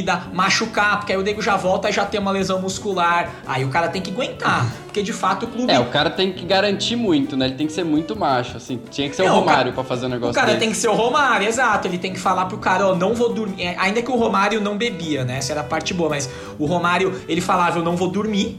dividida, 0.00 0.22
machucar, 0.32 0.98
porque 0.98 1.12
aí 1.12 1.18
o 1.18 1.22
nego 1.22 1.40
já 1.40 1.56
volta 1.56 1.88
e 1.88 1.92
já 1.92 2.04
tem 2.04 2.18
uma 2.20 2.30
lesão 2.30 2.60
muscular, 2.60 3.30
aí 3.46 3.64
o 3.64 3.68
cara 3.68 3.88
tem 3.88 4.00
que 4.02 4.10
aguentar. 4.10 4.66
Porque 4.84 5.02
de 5.02 5.12
fato 5.12 5.44
o 5.44 5.48
clube. 5.48 5.72
É, 5.72 5.78
o 5.78 5.86
cara 5.86 6.10
tem 6.10 6.32
que 6.32 6.44
garantir 6.44 6.96
muito, 6.96 7.36
né? 7.36 7.46
Ele 7.46 7.54
tem 7.54 7.66
que 7.66 7.72
ser 7.72 7.84
muito 7.84 8.16
macho, 8.18 8.56
assim. 8.56 8.80
Tinha 8.90 9.08
que 9.08 9.14
ser 9.14 9.24
Não, 9.24 9.36
o 9.36 9.40
Romário 9.40 9.72
pra 9.72 9.84
fazer 9.84 10.06
um 10.06 10.08
negócio 10.08 10.32
O 10.32 10.34
cara 10.34 10.48
desse. 10.48 10.58
tem 10.58 10.70
que 10.70 10.76
ser 10.76 10.88
o 10.88 10.94
Romário, 10.94 11.46
exato. 11.46 11.86
Ele 11.86 11.98
tem 11.98 12.12
que 12.12 12.18
falar 12.18 12.46
pro 12.46 12.58
cara, 12.58 12.88
ó, 12.88 12.94
não 12.94 13.14
vou 13.14 13.32
dormir. 13.32 13.62
É, 13.62 13.76
Ainda 13.78 14.02
que 14.02 14.10
o 14.10 14.16
Romário 14.16 14.60
não 14.60 14.76
bebia, 14.76 15.24
né? 15.24 15.38
Essa 15.38 15.52
era 15.52 15.60
a 15.60 15.64
parte 15.64 15.94
boa, 15.94 16.10
mas 16.10 16.28
o 16.58 16.66
Romário, 16.66 17.20
ele 17.28 17.40
falava, 17.40 17.78
eu 17.78 17.84
não 17.84 17.96
vou 17.96 18.08
dormir. 18.08 18.58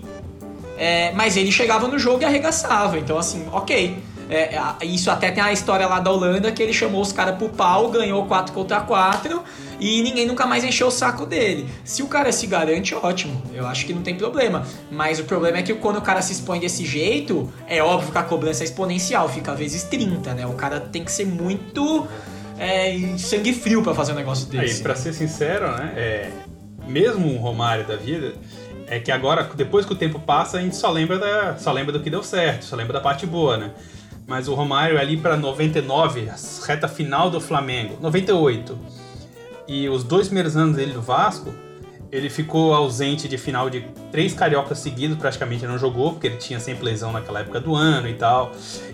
É, 0.78 1.12
mas 1.12 1.38
ele 1.38 1.52
chegava 1.52 1.88
no 1.88 2.00
jogo 2.00 2.22
e 2.22 2.26
arregaçava. 2.26 2.98
Então, 2.98 3.18
assim, 3.18 3.46
ok. 3.52 3.98
É, 4.32 4.86
isso 4.86 5.12
até 5.12 5.30
tem 5.30 5.44
a 5.44 5.52
história 5.52 5.86
lá 5.86 6.00
da 6.00 6.10
Holanda 6.10 6.54
que 6.54 6.64
ele 6.64 6.72
chamou 6.72 7.02
os 7.02 7.12
caras 7.12 7.36
pro 7.36 7.50
pau, 7.50 7.90
ganhou 7.90 8.26
4 8.26 8.54
contra 8.54 8.80
4 8.80 9.44
e 9.78 10.02
ninguém 10.02 10.26
nunca 10.26 10.46
mais 10.46 10.64
encheu 10.64 10.88
o 10.88 10.92
saco 10.92 11.26
dele. 11.26 11.68
Se 11.84 12.02
o 12.02 12.08
cara 12.08 12.32
se 12.32 12.48
garante, 12.48 12.96
ótimo. 12.96 13.42
Eu 13.54 13.68
acho 13.68 13.86
que 13.86 13.94
não 13.94 14.02
tem 14.02 14.16
problema. 14.16 14.66
Mas 14.90 15.20
o 15.20 15.26
problema 15.26 15.58
é 15.58 15.62
que 15.62 15.74
quando 15.74 15.98
o 15.98 16.02
cara 16.02 16.22
se 16.22 16.32
expõe 16.32 16.62
desse 16.62 16.86
jeito, 16.86 17.52
é 17.68 17.84
óbvio 17.84 18.10
que 18.10 18.18
a 18.18 18.24
cobrança 18.24 18.64
é 18.64 18.66
exponencial, 18.66 19.28
fica 19.28 19.54
vezes 19.54 19.84
30, 19.84 20.34
né? 20.34 20.48
O 20.48 20.54
cara 20.54 20.80
tem 20.80 21.04
que 21.04 21.12
ser 21.12 21.26
muito 21.26 22.08
é, 22.58 22.96
sangue 23.18 23.52
frio 23.52 23.84
pra 23.84 23.94
fazer 23.94 24.14
um 24.14 24.16
negócio 24.16 24.48
Aí, 24.54 24.60
desse. 24.60 24.82
pra 24.82 24.96
ser 24.96 25.12
sincero, 25.12 25.70
né? 25.76 25.92
É, 25.98 26.30
mesmo 26.88 27.28
um 27.28 27.38
Romário 27.38 27.86
da 27.86 27.98
vida, 27.98 28.34
é 28.88 28.98
que 28.98 29.12
agora, 29.12 29.44
depois 29.56 29.86
que 29.86 29.92
o 29.92 29.96
tempo 29.96 30.20
passa, 30.20 30.58
a 30.58 30.62
gente 30.62 30.78
só 30.78 30.90
lembra, 30.90 31.20
da, 31.20 31.58
só 31.58 31.72
lembra 31.74 31.92
do 31.92 32.00
que 32.00 32.10
deu 32.10 32.24
certo, 32.24 32.64
só 32.64 32.78
lembra 32.78 32.94
da 32.94 33.02
parte 33.02 33.26
boa, 33.26 33.58
né? 33.58 33.72
Mas 34.28 34.48
o 34.48 34.54
Romário 34.54 35.00
ali 35.00 35.18
pra 35.18 35.36
99, 35.36 36.30
a 36.30 36.36
reta 36.68 36.88
final 36.88 37.30
do 37.30 37.42
Flamengo, 37.42 37.98
98. 38.02 38.78
E 39.68 39.90
os 39.90 40.04
dois 40.04 40.28
primeiros 40.28 40.56
anos 40.56 40.76
dele 40.76 40.94
no 40.94 41.02
Vasco, 41.02 41.54
ele 42.12 42.30
ficou 42.30 42.74
ausente 42.74 43.28
de 43.28 43.38
final 43.38 43.70
de 43.70 43.82
três 44.12 44.34
cariocas 44.34 44.80
seguidos, 44.80 45.18
praticamente 45.18 45.66
não 45.66 45.78
jogou, 45.78 46.12
porque 46.14 46.28
ele 46.28 46.38
tinha 46.38 46.60
sempre 46.60 46.84
lesão 46.86 47.12
naquela 47.12 47.40
época 47.40 47.60
do 47.60 47.74
ano 47.76 48.08
e 48.08 48.14
tal. 48.14 48.52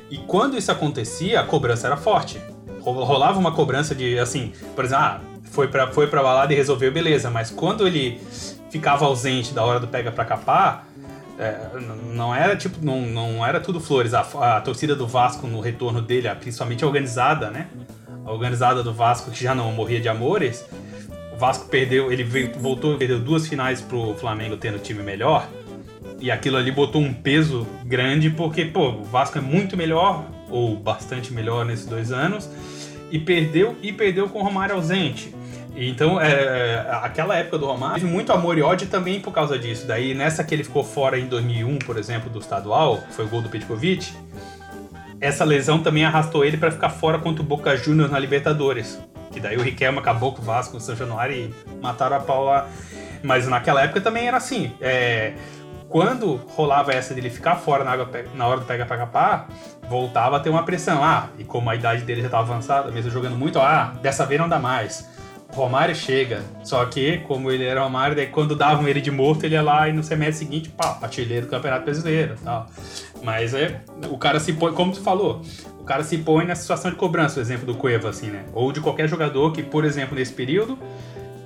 E 0.10 0.18
quando 0.18 0.58
isso 0.58 0.72
acontecia, 0.72 1.40
a 1.40 1.44
cobrança 1.44 1.88
era 1.88 1.98
forte. 1.98 2.40
Ro- 2.82 3.04
Rolava 3.04 3.40
uma 3.40 3.52
cobrança 3.52 3.94
de, 3.96 4.18
assim, 4.20 4.54
por 4.76 4.86
exemplo, 4.86 5.04
ah, 5.04 5.22
foi 5.44 5.68
pra, 5.68 5.88
foi 5.88 6.08
pra 6.08 6.22
balada 6.22 6.54
e 6.54 6.56
resolveu, 6.56 6.92
beleza. 6.92 7.30
Mas 7.30 7.50
quando 7.50 7.88
ele 7.88 8.20
ficava 8.70 9.06
ausente 9.06 9.54
da 9.54 9.64
hora 9.64 9.80
do 9.80 9.88
pega 9.88 10.12
pra 10.12 10.24
capar, 10.26 10.88
é, 11.40 11.70
não 12.14 12.34
era 12.34 12.56
tipo, 12.56 12.84
não, 12.84 13.02
não 13.02 13.46
era 13.46 13.60
tudo 13.60 13.80
flores. 13.80 14.14
A, 14.14 14.22
a 14.22 14.62
torcida 14.62 14.96
do 14.96 15.08
Vasco 15.08 15.46
no 15.48 15.60
retorno 15.60 16.02
dele, 16.02 16.34
principalmente 16.36 16.84
a 16.84 16.88
organizada, 16.88 17.52
né? 17.52 17.68
A 18.26 18.32
organizada 18.32 18.84
do 18.84 18.94
Vasco, 18.94 19.32
que 19.32 19.44
já 19.44 19.54
não 19.54 19.72
morria 19.72 20.02
de 20.02 20.10
amores, 20.10 20.66
o 21.34 21.38
Vasco 21.38 21.70
perdeu, 21.70 22.12
ele 22.12 22.24
veio, 22.24 22.52
voltou 22.58 22.96
e 22.96 22.98
perdeu 22.98 23.20
duas 23.20 23.48
finais 23.48 23.80
pro 23.80 24.16
Flamengo 24.16 24.58
tendo 24.58 24.80
time 24.80 25.04
melhor. 25.04 25.48
E 26.20 26.32
aquilo 26.32 26.58
ali 26.58 26.72
botou 26.72 27.00
um 27.00 27.14
peso 27.14 27.68
grande, 27.86 28.32
porque, 28.32 28.66
pô, 28.66 28.90
o 28.90 29.04
Vasco 29.04 29.38
é 29.38 29.42
muito 29.42 29.78
melhor, 29.78 30.26
ou 30.50 30.76
bastante 30.76 31.32
melhor 31.32 31.64
nesses 31.64 31.86
dois 31.86 32.12
anos, 32.12 32.50
e 33.12 33.20
perdeu 33.20 33.76
e 33.84 33.94
perdeu 33.94 34.28
com 34.28 34.40
o 34.40 34.44
Romário 34.44 34.76
ausente. 34.76 35.34
Então, 35.78 36.20
é, 36.20 36.88
aquela 37.04 37.36
época 37.36 37.60
do 37.60 37.68
Romário, 37.68 38.02
teve 38.02 38.08
muito 38.12 38.34
amor 38.34 38.58
e 38.58 38.64
ódio 38.64 38.88
também 38.88 39.20
por 39.20 39.32
causa 39.32 39.60
disso. 39.60 39.86
Daí, 39.86 40.16
nessa 40.16 40.44
que 40.44 40.56
ele 40.56 40.64
ficou 40.64 40.84
fora 40.84 41.20
em 41.20 41.28
2001, 41.28 41.78
por 41.80 41.98
exemplo, 41.98 42.30
do 42.32 42.40
estadual, 42.40 43.04
foi 43.12 43.26
o 43.26 43.28
gol 43.28 43.42
do 43.42 43.50
Petkovic, 43.50 44.12
essa 45.22 45.46
lesão 45.46 45.80
também 45.80 46.04
arrastou 46.04 46.44
ele 46.44 46.58
para 46.58 46.72
ficar 46.72 46.90
fora 46.90 47.20
contra 47.20 47.44
o 47.44 47.46
Boca 47.46 47.78
Juniors 47.78 48.12
na 48.12 48.18
Libertadores. 48.18 49.00
Que 49.32 49.40
daí 49.40 49.56
o 49.56 49.62
Riquelme 49.62 50.00
acabou 50.00 50.34
com 50.34 50.42
o 50.42 50.46
Vasco 50.46 50.74
no 50.74 50.82
São 50.82 50.96
Januário 50.96 51.36
e 51.36 51.54
mataram 51.80 52.18
a 52.18 52.20
pau 52.20 52.46
lá. 52.46 52.68
Mas 53.24 53.48
naquela 53.48 53.84
época 53.84 54.02
também 54.02 54.28
era 54.28 54.38
assim. 54.38 54.74
é, 54.82 55.34
quando 55.90 56.36
rolava 56.50 56.92
essa 56.92 57.14
dele 57.14 57.30
ficar 57.30 57.56
fora 57.56 57.84
na, 57.84 57.92
água 57.92 58.10
na 58.36 58.46
hora 58.46 58.60
do 58.60 58.66
pega 58.66 58.86
pra 58.86 58.98
capar, 58.98 59.48
voltava 59.90 60.38
a 60.38 60.40
ter 60.40 60.50
uma 60.50 60.64
pressão. 60.64 61.04
Ah, 61.04 61.30
e 61.38 61.44
como 61.44 61.70
a 61.70 61.76
idade 61.76 62.04
dele 62.04 62.22
já 62.22 62.28
estava 62.28 62.44
avançada, 62.52 62.92
mesmo 62.92 63.10
jogando 63.10 63.38
muito, 63.38 63.60
ah, 63.60 63.94
dessa 64.02 64.26
vez 64.26 64.40
não 64.40 64.50
dá 64.50 64.60
mais. 64.60 65.08
Romário 65.54 65.96
chega. 65.96 66.44
Só 66.64 66.86
que, 66.86 67.20
como 67.20 67.52
ele 67.52 67.64
era 67.64 67.82
Romário, 67.82 68.16
daí 68.16 68.28
quando 68.28 68.56
davam 68.56 68.88
ele 68.88 69.02
de 69.02 69.12
morto, 69.12 69.44
ele 69.46 69.56
ia 69.56 69.62
lá 69.62 69.88
e 69.88 69.94
no 69.94 70.04
semestre 70.04 70.46
seguinte, 70.46 70.70
pá, 70.70 71.00
artilheiro 71.02 71.46
do 71.46 71.50
Campeonato 71.50 71.86
Brasileiro 71.86 72.36
tal. 72.44 72.68
Mas 73.24 73.54
é, 73.54 73.82
o 74.10 74.18
cara 74.18 74.40
se 74.40 74.54
põe, 74.54 74.74
como 74.74 74.92
tu 74.92 75.02
falou, 75.02 75.42
o 75.80 75.84
cara 75.84 76.04
se 76.04 76.18
põe 76.18 76.46
na 76.46 76.56
situação 76.56 76.92
de 76.92 76.98
cobrança, 76.98 77.40
o 77.40 77.42
exemplo 77.42 77.66
do 77.66 77.76
Cueva, 77.76 78.10
assim, 78.10 78.28
né? 78.28 78.44
Ou 78.54 78.72
de 78.72 78.82
qualquer 78.82 79.08
jogador 79.08 79.52
que, 79.52 79.64
por 79.64 79.86
exemplo, 79.86 80.16
nesse 80.16 80.34
período, 80.34 80.78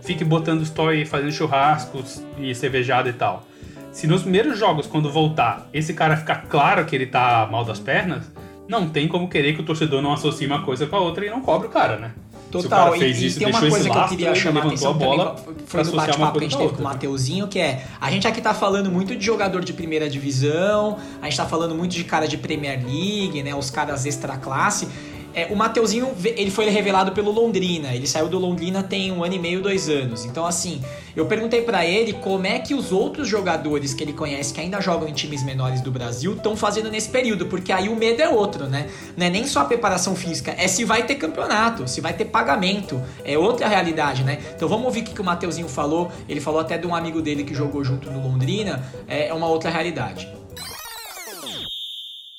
fique 0.02 0.24
botando 0.24 0.62
story, 0.64 1.06
fazendo 1.06 1.32
churrascos 1.32 2.24
e 2.38 2.54
cervejada 2.54 3.10
e 3.10 3.14
tal. 3.14 3.46
Se 3.92 4.08
nos 4.08 4.22
primeiros 4.22 4.58
jogos, 4.58 4.88
quando 4.88 5.12
voltar, 5.12 5.68
esse 5.74 5.94
cara 5.94 6.16
ficar 6.16 6.44
claro 6.48 6.86
que 6.86 6.96
ele 6.96 7.06
tá 7.06 7.48
mal 7.52 7.64
das 7.66 7.80
pernas, 7.80 8.32
não 8.68 8.88
tem 8.90 9.08
como 9.08 9.30
querer 9.30 9.54
que 9.54 9.62
o 9.62 9.66
torcedor 9.66 10.02
não 10.02 10.14
associe 10.14 10.48
uma 10.48 10.64
coisa 10.64 10.88
com 10.88 10.96
a 10.96 11.00
outra 11.00 11.26
e 11.26 11.30
não 11.30 11.42
cobre 11.42 11.68
o 11.68 11.70
cara, 11.70 11.98
né? 11.98 12.12
Total, 12.52 12.96
e, 12.96 13.04
e 13.04 13.26
isso, 13.28 13.40
tem 13.40 13.48
uma 13.48 13.60
coisa 13.60 13.90
que 13.90 13.98
eu 13.98 14.08
queria 14.08 14.36
chamar 14.36 14.64
a 14.64 14.68
atenção 14.68 14.92
a 14.92 14.94
bola 14.94 15.36
também, 15.36 15.64
foi 15.66 15.84
no 15.84 15.92
bate-papo 15.94 16.40
que 16.40 16.46
a 16.46 16.50
gente 16.50 16.58
teve 16.58 16.74
com 16.74 16.82
o. 16.82 16.84
Mateuzinho, 16.84 17.48
que 17.48 17.60
é, 17.60 17.86
a 18.00 18.12
gente 18.12 18.28
aqui 18.28 18.42
tá 18.42 18.54
falando 18.54 18.92
muito 18.92 19.16
de 19.16 19.26
jogador 19.26 19.64
de 19.64 19.74
primeira 19.74 20.10
divisão, 20.10 20.98
a 21.22 21.26
gente 21.26 21.38
tá 21.38 21.46
falando 21.46 21.74
muito 21.74 21.92
de 21.92 22.04
cara 22.04 22.28
de 22.28 22.38
Premier 22.38 22.80
League, 22.84 23.42
né, 23.42 23.56
os 23.56 23.70
caras 23.70 24.06
extra 24.06 24.38
classe, 24.38 24.88
É, 25.34 25.46
o 25.52 25.56
Mateuzinho, 25.56 26.12
ele 26.24 26.52
foi 26.52 26.70
revelado 26.70 27.12
pelo 27.12 27.32
Londrina. 27.32 27.94
Ele 27.94 28.06
saiu 28.06 28.28
do 28.28 28.38
Londrina 28.38 28.84
tem 28.84 29.12
um 29.12 29.24
ano 29.24 29.34
e 29.34 29.40
meio, 29.40 29.62
dois 29.62 29.90
anos. 29.90 30.26
Então, 30.26 30.46
assim, 30.46 30.82
eu 31.16 31.26
perguntei 31.26 31.62
pra 31.62 31.86
ele 31.86 32.14
como 32.14 32.46
é 32.46 32.60
que 32.60 32.74
os 32.74 32.92
outros 32.92 33.28
jogadores 33.28 33.94
que 33.94 34.04
ele 34.04 34.14
conhece, 34.14 34.54
que 34.54 34.60
ainda 34.60 34.82
jogam 34.82 35.08
em 35.08 35.14
times 35.14 35.44
menores 35.44 35.82
do 35.82 35.92
Brasil, 35.92 36.34
estão 36.34 36.56
fazendo 36.56 36.90
nesse 36.90 37.10
período. 37.10 37.46
Porque 37.46 37.72
aí 37.72 37.90
o 37.90 37.96
medo 37.96 38.22
é 38.22 38.30
outro, 38.30 38.68
né? 38.68 38.90
Não 39.16 39.26
é 39.26 39.30
nem 39.30 39.46
só 39.48 39.62
a 39.62 39.66
preparação 39.66 40.16
física, 40.16 40.54
é 40.58 40.68
se 40.68 40.84
vai 40.84 41.04
ter 41.04 41.16
campeonato, 41.16 41.88
se 41.88 42.02
vai 42.02 42.14
ter 42.14 42.26
pagamento. 42.26 43.02
É 43.24 43.38
outra 43.38 43.68
realidade, 43.68 44.24
né? 44.24 44.40
Então 44.56 44.68
vamos 44.68 44.86
ouvir 44.86 45.02
o 45.02 45.04
que, 45.04 45.14
que 45.14 45.22
o 45.22 45.24
Mateuzinho 45.24 45.70
falou. 45.70 46.12
Ele 46.28 46.40
falou 46.40 46.60
até 46.60 46.78
de 46.78 46.86
um 46.88 46.96
amigo 46.96 47.22
dele 47.22 47.44
que 47.44 47.54
jogou 47.54 47.84
junto 47.84 48.12
no 48.12 48.22
Londrina. 48.22 48.84
É, 49.08 49.28
é 49.28 49.34
uma 49.34 49.48
outra 49.48 49.70
realidade. 49.70 50.28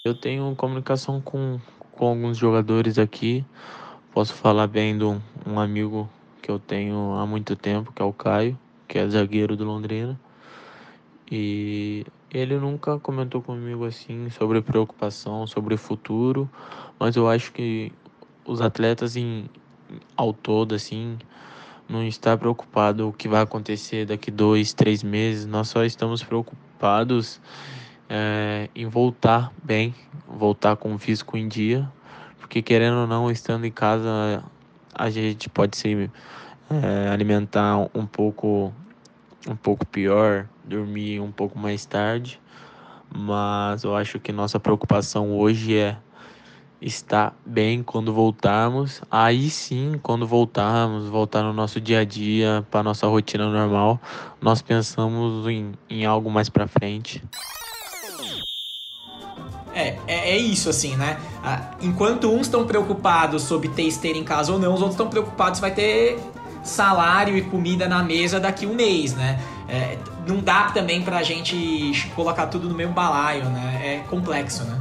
Eu 0.05 0.15
tenho 0.15 0.53
comunicação 0.57 1.21
com, 1.21 1.61
com 1.93 2.07
alguns 2.07 2.37
jogadores 2.37 2.99
aqui. 2.99 3.45
Posso 4.13 4.35
falar 4.35 4.67
bem 4.67 4.97
de 4.97 5.05
um, 5.05 5.21
um 5.47 5.59
amigo 5.59 6.09
que 6.41 6.51
eu 6.51 6.59
tenho 6.59 7.15
há 7.15 7.27
muito 7.27 7.55
tempo, 7.55 7.93
que 7.93 8.03
é 8.03 8.05
o 8.05 8.13
Caio, 8.13 8.59
que 8.89 8.99
é 8.99 9.09
zagueiro 9.09 9.57
do 9.57 9.65
Londrina. 9.65 10.19
E 11.31 12.05
ele 12.31 12.59
nunca 12.59 12.99
comentou 12.99 13.41
comigo 13.41 13.85
assim 13.85 14.29
sobre 14.31 14.61
preocupação, 14.61 15.47
sobre 15.47 15.77
futuro, 15.77 16.51
mas 16.99 17.17
eu 17.17 17.29
acho 17.29 17.53
que 17.53 17.93
os 18.45 18.61
atletas 18.61 19.17
em 19.17 19.49
ao 20.17 20.33
todo 20.33 20.75
assim 20.75 21.19
não 21.89 22.03
está 22.03 22.37
preocupado 22.37 23.09
o 23.09 23.13
que 23.13 23.29
vai 23.29 23.43
acontecer 23.43 24.07
daqui 24.07 24.31
dois, 24.31 24.73
três 24.73 25.03
meses. 25.03 25.47
Nós 25.47 25.69
só 25.69 25.85
estamos 25.85 26.23
preocupados 26.23 27.41
é, 28.15 28.69
em 28.77 28.87
voltar 28.87 29.51
bem, 29.65 29.95
voltar 30.29 30.77
com 30.77 30.95
o 30.95 30.99
físico 30.99 31.35
em 31.39 31.49
dia, 31.49 31.91
porque 32.39 32.61
querendo 32.61 32.99
ou 32.99 33.07
não, 33.07 33.31
estando 33.31 33.65
em 33.65 33.71
casa, 33.71 34.45
a 34.95 35.09
gente 35.09 35.49
pode 35.49 35.79
se 35.79 36.11
é, 36.71 37.09
alimentar 37.09 37.79
um 37.95 38.05
pouco, 38.05 38.71
um 39.49 39.57
pouco 39.57 39.87
pior, 39.87 40.47
dormir 40.63 41.21
um 41.21 41.33
pouco 41.33 41.59
mais 41.59 41.87
tarde, 41.87 42.39
mas 43.09 43.83
eu 43.83 43.97
acho 43.97 44.21
que 44.21 44.31
nossa 44.31 44.61
preocupação 44.61 45.33
hoje 45.33 45.79
é 45.79 45.97
estar 46.83 47.35
bem 47.47 47.83
quando 47.83 48.13
voltarmos. 48.13 49.01
Aí 49.11 49.49
sim, 49.49 49.99
quando 50.03 50.27
voltarmos, 50.27 51.09
voltar 51.09 51.43
no 51.43 51.55
nosso 51.55 51.81
dia 51.81 52.01
a 52.01 52.05
dia, 52.05 52.67
para 52.71 52.83
nossa 52.83 53.07
rotina 53.07 53.49
normal, 53.51 53.99
nós 54.39 54.61
pensamos 54.61 55.47
em, 55.47 55.73
em 55.89 56.05
algo 56.05 56.31
mais 56.31 56.51
para 56.51 56.67
frente. 56.67 57.25
É, 59.75 59.97
é, 60.07 60.31
é 60.31 60.37
isso, 60.37 60.69
assim, 60.69 60.97
né? 60.97 61.19
Enquanto 61.81 62.31
uns 62.31 62.43
estão 62.43 62.67
preocupados 62.67 63.43
sobre 63.43 63.69
ter 63.69 63.83
esteira 63.83 64.19
em 64.19 64.25
casa 64.25 64.53
ou 64.53 64.59
não, 64.59 64.75
os 64.75 64.81
outros 64.81 64.93
estão 64.93 65.09
preocupados 65.09 65.59
se 65.59 65.61
vai 65.61 65.71
ter 65.71 66.19
salário 66.63 67.37
e 67.37 67.43
comida 67.43 67.89
na 67.89 68.03
mesa 68.03 68.39
daqui 68.39 68.67
um 68.67 68.75
mês, 68.75 69.15
né? 69.15 69.41
É, 69.69 69.97
não 70.27 70.39
dá 70.41 70.71
também 70.71 71.03
pra 71.03 71.23
gente 71.23 72.11
colocar 72.15 72.47
tudo 72.47 72.69
no 72.69 72.75
mesmo 72.75 72.93
balaio, 72.93 73.45
né? 73.47 73.81
É 73.83 74.09
complexo, 74.09 74.65
né? 74.65 74.81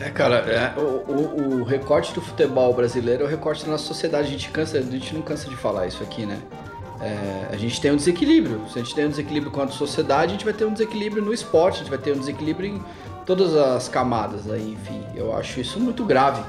É, 0.00 0.10
cara, 0.10 0.36
é, 0.36 0.72
o, 0.78 0.80
o, 0.80 1.60
o 1.60 1.64
recorte 1.64 2.12
do 2.12 2.20
futebol 2.20 2.72
brasileiro 2.74 3.22
é 3.22 3.26
o 3.26 3.28
recorte 3.28 3.64
da 3.64 3.72
nossa 3.72 3.84
sociedade. 3.84 4.28
A 4.28 4.30
gente, 4.30 4.50
cansa, 4.50 4.78
a 4.78 4.82
gente 4.82 5.14
não 5.14 5.22
cansa 5.22 5.48
de 5.48 5.56
falar 5.56 5.86
isso 5.86 6.02
aqui, 6.02 6.26
né? 6.26 6.38
É, 7.02 7.48
a 7.52 7.56
gente 7.56 7.80
tem 7.80 7.90
um 7.90 7.96
desequilíbrio. 7.96 8.60
Se 8.72 8.78
a 8.78 8.82
gente 8.82 8.94
tem 8.94 9.06
um 9.06 9.08
desequilíbrio 9.10 9.50
quanto 9.50 9.74
sociedade, 9.74 10.26
a 10.26 10.32
gente 10.34 10.44
vai 10.44 10.54
ter 10.54 10.64
um 10.64 10.72
desequilíbrio 10.72 11.22
no 11.22 11.32
esporte, 11.34 11.76
a 11.76 11.78
gente 11.78 11.90
vai 11.90 11.98
ter 11.98 12.12
um 12.12 12.18
desequilíbrio 12.18 12.68
em 12.76 12.82
todas 13.26 13.54
as 13.56 13.88
camadas 13.88 14.48
aí, 14.50 14.72
enfim. 14.72 15.02
Eu 15.14 15.34
acho 15.36 15.60
isso 15.60 15.80
muito 15.80 16.04
grave. 16.04 16.42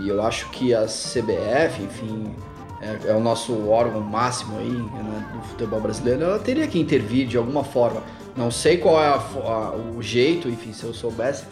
E, 0.00 0.04
e 0.04 0.08
eu 0.08 0.20
acho 0.22 0.50
que 0.50 0.74
a 0.74 0.82
CBF, 0.86 1.82
enfim, 1.82 2.34
é, 2.82 3.10
é 3.10 3.14
o 3.14 3.20
nosso 3.20 3.68
órgão 3.68 4.00
máximo 4.00 4.58
aí 4.58 4.68
né, 4.70 5.26
do 5.32 5.42
futebol 5.48 5.80
brasileiro, 5.80 6.22
ela 6.24 6.38
teria 6.38 6.66
que 6.66 6.80
intervir 6.80 7.26
de 7.28 7.36
alguma 7.36 7.62
forma. 7.62 8.02
Não 8.36 8.50
sei 8.50 8.78
qual 8.78 9.00
é 9.00 9.06
a 9.08 9.14
a- 9.14 9.76
o 9.96 10.02
jeito, 10.02 10.48
enfim, 10.48 10.72
se 10.72 10.84
eu 10.84 10.92
soubesse, 10.94 11.44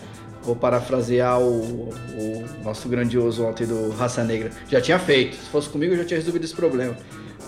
vou 0.42 0.56
parafrasear 0.56 1.38
o, 1.40 1.90
o 1.90 2.44
nosso 2.64 2.88
grandioso 2.88 3.44
ontem 3.44 3.66
do 3.66 3.90
Raça 3.90 4.24
Negra. 4.24 4.50
Já 4.68 4.80
tinha 4.80 4.98
feito. 4.98 5.36
Se 5.36 5.48
fosse 5.50 5.68
comigo, 5.68 5.92
eu 5.92 5.98
já 5.98 6.04
tinha 6.04 6.18
resolvido 6.18 6.44
esse 6.44 6.54
problema. 6.54 6.96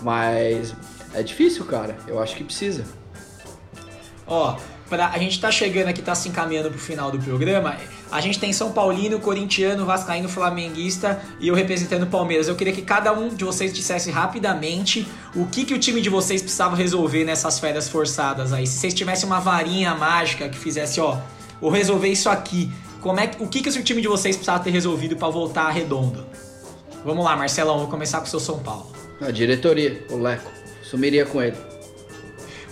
Mas 0.01 0.73
é 1.13 1.21
difícil, 1.23 1.65
cara. 1.65 1.97
Eu 2.07 2.19
acho 2.19 2.35
que 2.35 2.43
precisa. 2.43 2.85
Ó, 4.25 4.55
pra, 4.89 5.09
a 5.09 5.17
gente 5.17 5.39
tá 5.39 5.51
chegando 5.51 5.89
aqui, 5.89 6.01
tá 6.01 6.15
se 6.15 6.29
encaminhando 6.29 6.69
pro 6.69 6.79
final 6.79 7.11
do 7.11 7.19
programa. 7.19 7.77
A 8.11 8.19
gente 8.19 8.39
tem 8.39 8.51
São 8.51 8.71
Paulino, 8.71 9.19
Corintiano, 9.19 9.85
Vascaíno, 9.85 10.27
Flamenguista 10.27 11.21
e 11.39 11.47
eu 11.47 11.55
representando 11.55 12.03
o 12.03 12.07
Palmeiras. 12.07 12.47
Eu 12.47 12.55
queria 12.55 12.73
que 12.73 12.81
cada 12.81 13.13
um 13.13 13.29
de 13.29 13.43
vocês 13.43 13.73
dissesse 13.73 14.11
rapidamente 14.11 15.07
o 15.35 15.45
que, 15.45 15.65
que 15.65 15.73
o 15.73 15.79
time 15.79 16.01
de 16.01 16.09
vocês 16.09 16.41
precisava 16.41 16.75
resolver 16.75 17.23
nessas 17.23 17.59
férias 17.59 17.87
forçadas 17.89 18.51
aí. 18.53 18.67
Se 18.67 18.79
vocês 18.79 18.93
tivessem 18.93 19.27
uma 19.27 19.39
varinha 19.39 19.95
mágica 19.95 20.49
que 20.49 20.57
fizesse, 20.57 20.99
ó, 20.99 21.17
vou 21.59 21.71
resolver 21.71 22.09
isso 22.09 22.29
aqui. 22.29 22.71
Como 22.99 23.19
é 23.19 23.31
o 23.39 23.47
que, 23.47 23.61
que 23.61 23.69
o 23.69 23.83
time 23.83 24.01
de 24.01 24.07
vocês 24.07 24.35
precisava 24.35 24.63
ter 24.63 24.71
resolvido 24.71 25.15
pra 25.15 25.29
voltar 25.29 25.69
redondo? 25.71 26.25
Vamos 27.03 27.25
lá, 27.25 27.35
Marcelão, 27.35 27.79
vou 27.79 27.87
começar 27.87 28.19
com 28.19 28.25
o 28.25 28.29
seu 28.29 28.39
São 28.39 28.59
Paulo. 28.59 29.00
A 29.21 29.29
diretoria, 29.29 30.01
o 30.09 30.17
Leco. 30.17 30.51
Sumiria 30.81 31.25
com 31.25 31.41
ele. 31.41 31.55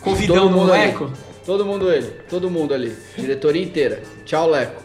Covidão 0.02 0.36
Todo 0.36 0.50
no 0.50 0.58
mundo 0.58 0.74
ali. 0.74 0.86
Leco? 0.88 1.12
Todo 1.46 1.66
mundo 1.66 1.92
ele. 1.92 2.08
Todo 2.28 2.50
mundo 2.50 2.74
ali. 2.74 2.98
Diretoria 3.16 3.64
inteira. 3.64 4.02
Tchau, 4.26 4.50
Leco. 4.50 4.82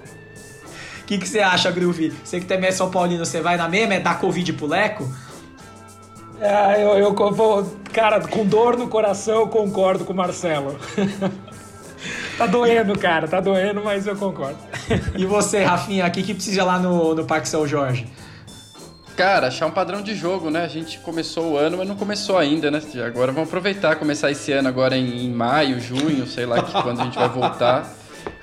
O 1.00 1.06
que, 1.06 1.18
que 1.18 1.28
você 1.28 1.40
acha, 1.40 1.70
Groovy? 1.70 2.12
Você 2.22 2.40
que 2.40 2.46
também 2.46 2.68
é 2.68 2.72
São 2.72 2.90
Paulino, 2.90 3.24
você 3.24 3.40
vai 3.40 3.56
na 3.56 3.68
mesma? 3.68 3.94
É 3.94 4.00
dar 4.00 4.20
Covid 4.20 4.52
pro 4.52 4.66
Leco? 4.66 5.10
É, 6.40 6.82
eu, 6.82 6.98
eu 6.98 7.14
vou. 7.32 7.66
Cara, 7.92 8.20
com 8.20 8.44
dor 8.44 8.76
no 8.76 8.88
coração, 8.88 9.40
eu 9.40 9.48
concordo 9.48 10.04
com 10.04 10.12
o 10.12 10.16
Marcelo. 10.16 10.78
tá 12.36 12.46
doendo, 12.46 12.98
cara, 12.98 13.26
tá 13.28 13.40
doendo, 13.40 13.82
mas 13.82 14.06
eu 14.06 14.16
concordo. 14.16 14.58
E 15.16 15.24
você, 15.24 15.62
Rafinha, 15.62 16.06
o 16.06 16.10
que, 16.10 16.22
que 16.22 16.34
precisa 16.34 16.64
lá 16.64 16.78
no, 16.78 17.14
no 17.14 17.24
Parque 17.24 17.48
São 17.48 17.66
Jorge? 17.66 18.06
Cara, 19.16 19.46
achar 19.46 19.66
um 19.66 19.70
padrão 19.70 20.02
de 20.02 20.14
jogo, 20.14 20.50
né? 20.50 20.64
A 20.64 20.68
gente 20.68 20.98
começou 20.98 21.52
o 21.52 21.56
ano, 21.56 21.78
mas 21.78 21.86
não 21.86 21.94
começou 21.94 22.36
ainda, 22.36 22.68
né? 22.68 22.82
Agora 23.06 23.30
vamos 23.30 23.48
aproveitar, 23.48 23.94
começar 23.94 24.30
esse 24.32 24.50
ano 24.50 24.68
agora 24.68 24.96
em, 24.96 25.26
em 25.26 25.30
maio, 25.30 25.80
junho, 25.80 26.26
sei 26.26 26.44
lá 26.44 26.60
que 26.62 26.72
quando 26.82 27.00
a 27.00 27.04
gente 27.04 27.16
vai 27.16 27.28
voltar, 27.28 27.88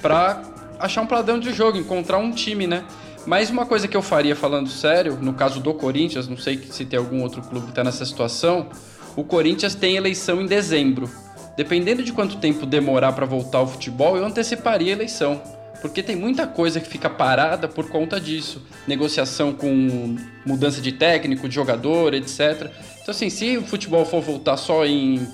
pra 0.01 0.41
achar 0.79 1.01
um 1.01 1.07
padrão 1.07 1.39
de 1.39 1.53
jogo, 1.53 1.77
encontrar 1.77 2.19
um 2.19 2.31
time, 2.31 2.67
né? 2.67 2.85
Mas 3.25 3.49
uma 3.49 3.65
coisa 3.65 3.85
que 3.87 3.97
eu 3.97 4.01
faria 4.01 4.35
falando 4.35 4.69
sério, 4.69 5.17
no 5.21 5.33
caso 5.33 5.59
do 5.59 5.73
Corinthians, 5.73 6.27
não 6.27 6.37
sei 6.37 6.57
se 6.57 6.85
tem 6.85 6.97
algum 6.97 7.21
outro 7.21 7.41
clube 7.41 7.67
que 7.67 7.73
tá 7.73 7.83
nessa 7.83 8.05
situação, 8.05 8.67
o 9.15 9.25
Corinthians 9.25 9.75
tem 9.75 9.97
eleição 9.97 10.41
em 10.41 10.45
dezembro. 10.45 11.09
Dependendo 11.57 12.01
de 12.01 12.13
quanto 12.13 12.37
tempo 12.37 12.65
demorar 12.65 13.11
pra 13.11 13.25
voltar 13.25 13.57
ao 13.57 13.67
futebol, 13.67 14.15
eu 14.15 14.25
anteciparia 14.25 14.93
a 14.93 14.95
eleição. 14.95 15.41
Porque 15.81 16.03
tem 16.03 16.15
muita 16.15 16.45
coisa 16.45 16.79
que 16.79 16.87
fica 16.87 17.09
parada 17.09 17.67
por 17.67 17.89
conta 17.89 18.19
disso. 18.19 18.61
Negociação 18.87 19.51
com 19.51 20.15
mudança 20.45 20.79
de 20.79 20.91
técnico, 20.91 21.49
de 21.49 21.55
jogador, 21.55 22.13
etc. 22.13 22.71
Então, 23.01 23.11
assim, 23.11 23.29
se 23.29 23.57
o 23.57 23.63
futebol 23.63 24.05
for 24.05 24.21
voltar 24.21 24.57
só 24.57 24.85
em 24.85 25.27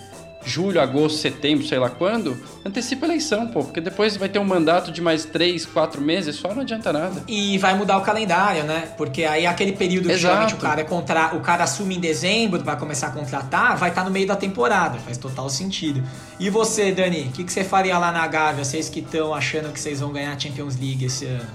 julho, 0.47 0.79
agosto, 0.81 1.17
setembro, 1.19 1.65
sei 1.67 1.77
lá 1.77 1.89
quando, 1.89 2.37
antecipa 2.65 3.05
a 3.05 3.09
eleição, 3.09 3.47
pô. 3.47 3.63
Porque 3.63 3.81
depois 3.81 4.15
vai 4.17 4.29
ter 4.29 4.39
um 4.39 4.45
mandato 4.45 4.91
de 4.91 5.01
mais 5.01 5.25
três, 5.25 5.65
quatro 5.65 6.01
meses, 6.01 6.35
só 6.35 6.53
não 6.53 6.61
adianta 6.61 6.91
nada. 6.93 7.23
E 7.27 7.57
vai 7.57 7.75
mudar 7.75 7.97
o 7.97 8.01
calendário, 8.01 8.63
né? 8.63 8.89
Porque 8.97 9.23
aí 9.25 9.45
aquele 9.45 9.73
período 9.73 10.07
que 10.07 10.17
geralmente 10.17 10.53
o 10.53 10.57
cara, 10.57 10.81
é 10.81 10.83
contra... 10.83 11.35
o 11.35 11.41
cara 11.41 11.63
assume 11.65 11.97
em 11.97 11.99
dezembro, 11.99 12.63
vai 12.63 12.77
começar 12.77 13.07
a 13.07 13.11
contratar, 13.11 13.77
vai 13.77 13.89
estar 13.89 14.03
no 14.03 14.11
meio 14.11 14.27
da 14.27 14.35
temporada. 14.35 14.97
Faz 14.99 15.17
total 15.17 15.49
sentido. 15.49 16.01
E 16.39 16.49
você, 16.49 16.91
Dani, 16.91 17.23
o 17.29 17.31
que, 17.31 17.43
que 17.43 17.51
você 17.51 17.63
faria 17.63 17.97
lá 17.97 18.11
na 18.11 18.25
Gávea, 18.27 18.63
vocês 18.63 18.87
que 18.89 18.99
estão 19.01 19.33
achando 19.33 19.71
que 19.73 19.79
vocês 19.79 19.99
vão 19.99 20.11
ganhar 20.11 20.33
a 20.33 20.39
Champions 20.39 20.75
League 20.79 21.05
esse 21.05 21.25
ano? 21.25 21.45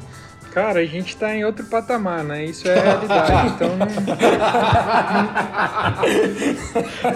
Cara, 0.52 0.80
a 0.80 0.84
gente 0.84 1.16
tá 1.16 1.34
em 1.34 1.44
outro 1.46 1.64
patamar, 1.64 2.22
né? 2.22 2.44
Isso 2.44 2.68
é 2.68 2.78
realidade. 2.78 3.54
Então 3.54 3.70
não, 3.78 3.86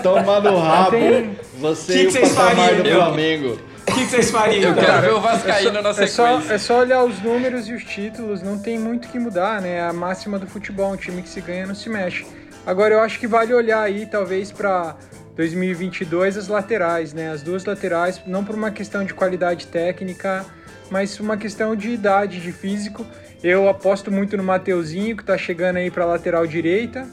Toma 0.03 0.41
no 0.41 0.59
rabo. 0.59 0.91
tem- 0.93 1.39
Você 1.59 1.93
Que 1.93 1.99
e 1.99 2.03
que 2.03 2.09
o 2.09 2.13
vocês 2.13 2.33
patamar 2.35 2.75
do 2.75 2.89
Eu- 2.89 2.97
Flamengo. 3.01 3.59
O 3.89 3.93
que, 3.93 4.01
que 4.05 4.11
vocês 4.11 4.31
fariam? 4.31 4.71
Eu 4.71 4.75
quero 4.75 4.87
cara? 4.87 5.01
ver 5.01 5.13
o 5.15 5.21
Vascaíno 5.21 5.81
na 5.81 5.91
é 5.91 6.07
só, 6.07 6.27
sequência. 6.37 6.55
é 6.55 6.59
só 6.59 6.81
olhar 6.81 7.05
os 7.05 7.21
números 7.23 7.69
e 7.69 7.73
os 7.73 7.85
títulos, 7.85 8.43
não 8.43 8.59
tem 8.59 8.79
muito 8.79 9.09
que 9.09 9.19
mudar, 9.19 9.61
né? 9.63 9.81
A 9.89 9.93
máxima 9.93 10.39
do 10.39 10.47
futebol, 10.47 10.93
um 10.93 10.97
time 10.97 11.23
que 11.23 11.29
se 11.29 11.41
ganha 11.41 11.67
não 11.67 11.75
se 11.75 11.89
mexe. 11.89 12.27
Agora 12.67 12.95
eu 12.95 13.01
acho 13.01 13.19
que 13.21 13.29
vale 13.29 13.55
olhar 13.55 13.81
aí, 13.81 14.05
talvez, 14.05 14.51
pra 14.51 14.97
2022 15.37 16.37
as 16.37 16.49
laterais, 16.49 17.13
né? 17.15 17.31
As 17.31 17.43
duas 17.43 17.65
laterais, 17.65 18.21
não 18.27 18.45
por 18.45 18.57
uma 18.57 18.71
questão 18.73 19.05
de 19.05 19.15
qualidade 19.15 19.69
técnica, 19.69 20.45
mas 20.91 21.19
uma 21.21 21.37
questão 21.37 21.77
de 21.77 21.91
idade, 21.91 22.41
de 22.41 22.51
físico. 22.53 23.07
Eu 23.43 23.69
aposto 23.69 24.11
muito 24.11 24.37
no 24.37 24.43
Mateuzinho, 24.43 25.17
que 25.17 25.23
tá 25.25 25.39
chegando 25.39 25.77
aí 25.77 25.91
pra 25.93 26.05
lateral 26.05 26.45
direita, 26.47 27.07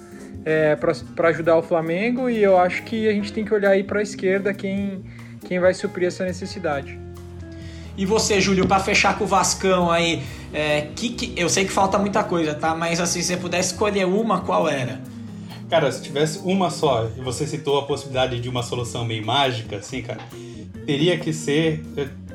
é, 0.46 0.76
para 0.76 1.30
ajudar 1.30 1.58
o 1.58 1.62
Flamengo, 1.62 2.30
e 2.30 2.42
eu 2.42 2.58
acho 2.58 2.84
que 2.84 3.08
a 3.08 3.12
gente 3.14 3.32
tem 3.32 3.46
que 3.46 3.54
olhar 3.54 3.72
aí 3.72 3.84
pra 3.84 4.02
esquerda 4.02 4.54
quem, 4.54 5.04
quem 5.48 5.60
vai 5.60 5.74
suprir 5.74 6.08
essa 6.08 6.26
necessidade. 6.26 7.00
E 7.96 8.06
você, 8.06 8.42
Júlio, 8.42 8.68
pra 8.68 8.80
fechar 8.80 9.18
com 9.18 9.24
o 9.24 9.28
Vascão 9.28 9.92
aí, 9.92 10.24
é, 10.52 10.88
que, 10.96 11.10
que- 11.10 11.34
eu 11.40 11.48
sei 11.48 11.64
que 11.66 11.72
falta 11.72 11.98
muita 12.00 12.24
coisa, 12.24 12.54
tá? 12.56 12.74
Mas 12.74 13.00
assim, 13.00 13.22
se 13.22 13.28
você 13.28 13.38
pudesse 13.38 13.74
escolher 13.74 14.06
uma, 14.06 14.42
qual 14.42 14.68
era? 14.68 15.00
Cara, 15.70 15.92
se 15.92 16.02
tivesse 16.02 16.40
uma 16.40 16.70
só, 16.70 17.08
e 17.18 17.22
você 17.22 17.46
citou 17.48 17.78
a 17.80 17.84
possibilidade 17.84 18.40
de 18.40 18.50
uma 18.50 18.64
solução 18.64 19.06
meio 19.06 19.26
mágica, 19.26 19.78
assim, 19.78 20.02
cara, 20.02 20.20
teria 20.86 21.18
que 21.18 21.32
ser. 21.32 21.84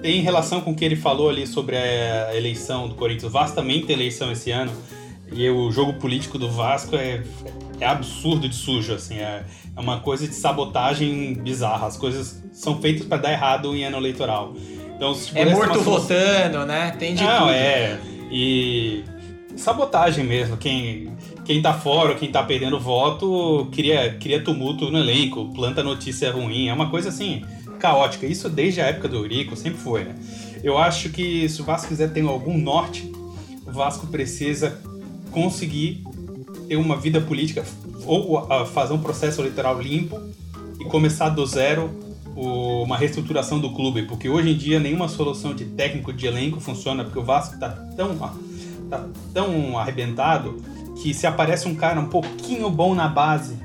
Em 0.02 0.20
relação 0.22 0.60
com 0.60 0.70
o 0.70 0.74
que 0.76 0.84
ele 0.84 0.94
falou 0.96 1.28
ali 1.28 1.44
sobre 1.46 1.76
a 1.76 2.34
eleição 2.36 2.88
do 2.88 2.94
Corinthians, 2.94 3.24
o 3.24 3.30
Vasco 3.30 3.56
também 3.56 3.84
tem 3.84 3.94
eleição 3.96 4.30
esse 4.30 4.50
ano, 4.52 4.72
e 5.32 5.48
o 5.50 5.70
jogo 5.72 5.94
político 5.94 6.38
do 6.38 6.48
Vasco 6.50 6.94
é, 6.96 7.22
é 7.80 7.86
absurdo 7.86 8.48
de 8.48 8.54
sujo, 8.54 8.92
assim, 8.94 9.18
é, 9.18 9.44
é 9.76 9.80
uma 9.80 10.00
coisa 10.00 10.26
de 10.26 10.34
sabotagem 10.34 11.34
bizarra. 11.34 11.86
As 11.86 11.96
coisas 11.96 12.42
são 12.52 12.80
feitas 12.80 13.06
para 13.06 13.18
dar 13.18 13.32
errado 13.32 13.74
em 13.74 13.84
ano 13.84 13.96
eleitoral. 13.96 14.54
Então, 14.96 15.14
se 15.14 15.36
É 15.38 15.44
morto 15.44 15.82
solução- 15.82 15.92
votando, 16.16 16.66
né? 16.66 16.90
Tem 16.98 17.14
de 17.14 17.22
não, 17.22 17.38
tudo. 17.40 17.50
é. 17.50 17.98
E 18.30 19.04
sabotagem 19.56 20.24
mesmo. 20.24 20.56
Quem, 20.56 21.12
quem 21.44 21.62
tá 21.62 21.72
fora, 21.72 22.14
quem 22.14 22.30
tá 22.30 22.42
perdendo 22.42 22.78
voto, 22.80 23.68
cria, 23.72 24.16
cria 24.20 24.42
tumulto 24.42 24.90
no 24.90 24.98
elenco, 24.98 25.52
planta 25.54 25.82
notícia 25.82 26.30
ruim. 26.32 26.68
É 26.68 26.72
uma 26.74 26.90
coisa 26.90 27.08
assim, 27.10 27.44
caótica. 27.78 28.26
Isso 28.26 28.48
desde 28.48 28.80
a 28.80 28.86
época 28.86 29.08
do 29.08 29.16
Eurico, 29.16 29.54
sempre 29.56 29.78
foi, 29.78 30.04
né? 30.04 30.14
Eu 30.64 30.76
acho 30.76 31.10
que 31.10 31.48
se 31.48 31.62
o 31.62 31.64
Vasco 31.64 31.86
quiser 31.88 32.12
ter 32.12 32.22
algum 32.22 32.58
norte, 32.58 33.10
o 33.64 33.70
Vasco 33.70 34.08
precisa 34.08 34.80
conseguir 35.30 36.02
ter 36.68 36.76
uma 36.76 36.96
vida 36.96 37.20
política 37.20 37.64
ou 38.04 38.46
fazer 38.66 38.92
um 38.92 38.98
processo 38.98 39.40
eleitoral 39.40 39.80
limpo 39.80 40.20
e 40.80 40.84
começar 40.84 41.30
do 41.30 41.44
zero 41.46 41.90
o- 42.36 42.82
uma 42.82 42.96
reestruturação 42.96 43.58
do 43.58 43.70
clube, 43.72 44.02
porque 44.02 44.28
hoje 44.28 44.50
em 44.50 44.56
dia 44.56 44.78
nenhuma 44.78 45.08
solução 45.08 45.54
de 45.54 45.64
técnico 45.64 46.12
de 46.12 46.26
elenco 46.26 46.60
funciona, 46.60 47.02
porque 47.04 47.18
o 47.18 47.24
Vasco 47.24 47.58
tá 47.58 47.68
tão, 47.96 48.16
tá 48.88 49.04
tão 49.34 49.78
arrebentado 49.78 50.62
que 51.02 51.12
se 51.14 51.26
aparece 51.26 51.66
um 51.66 51.74
cara 51.74 51.98
um 52.00 52.06
pouquinho 52.06 52.68
bom 52.70 52.94
na 52.94 53.08
base, 53.08 53.56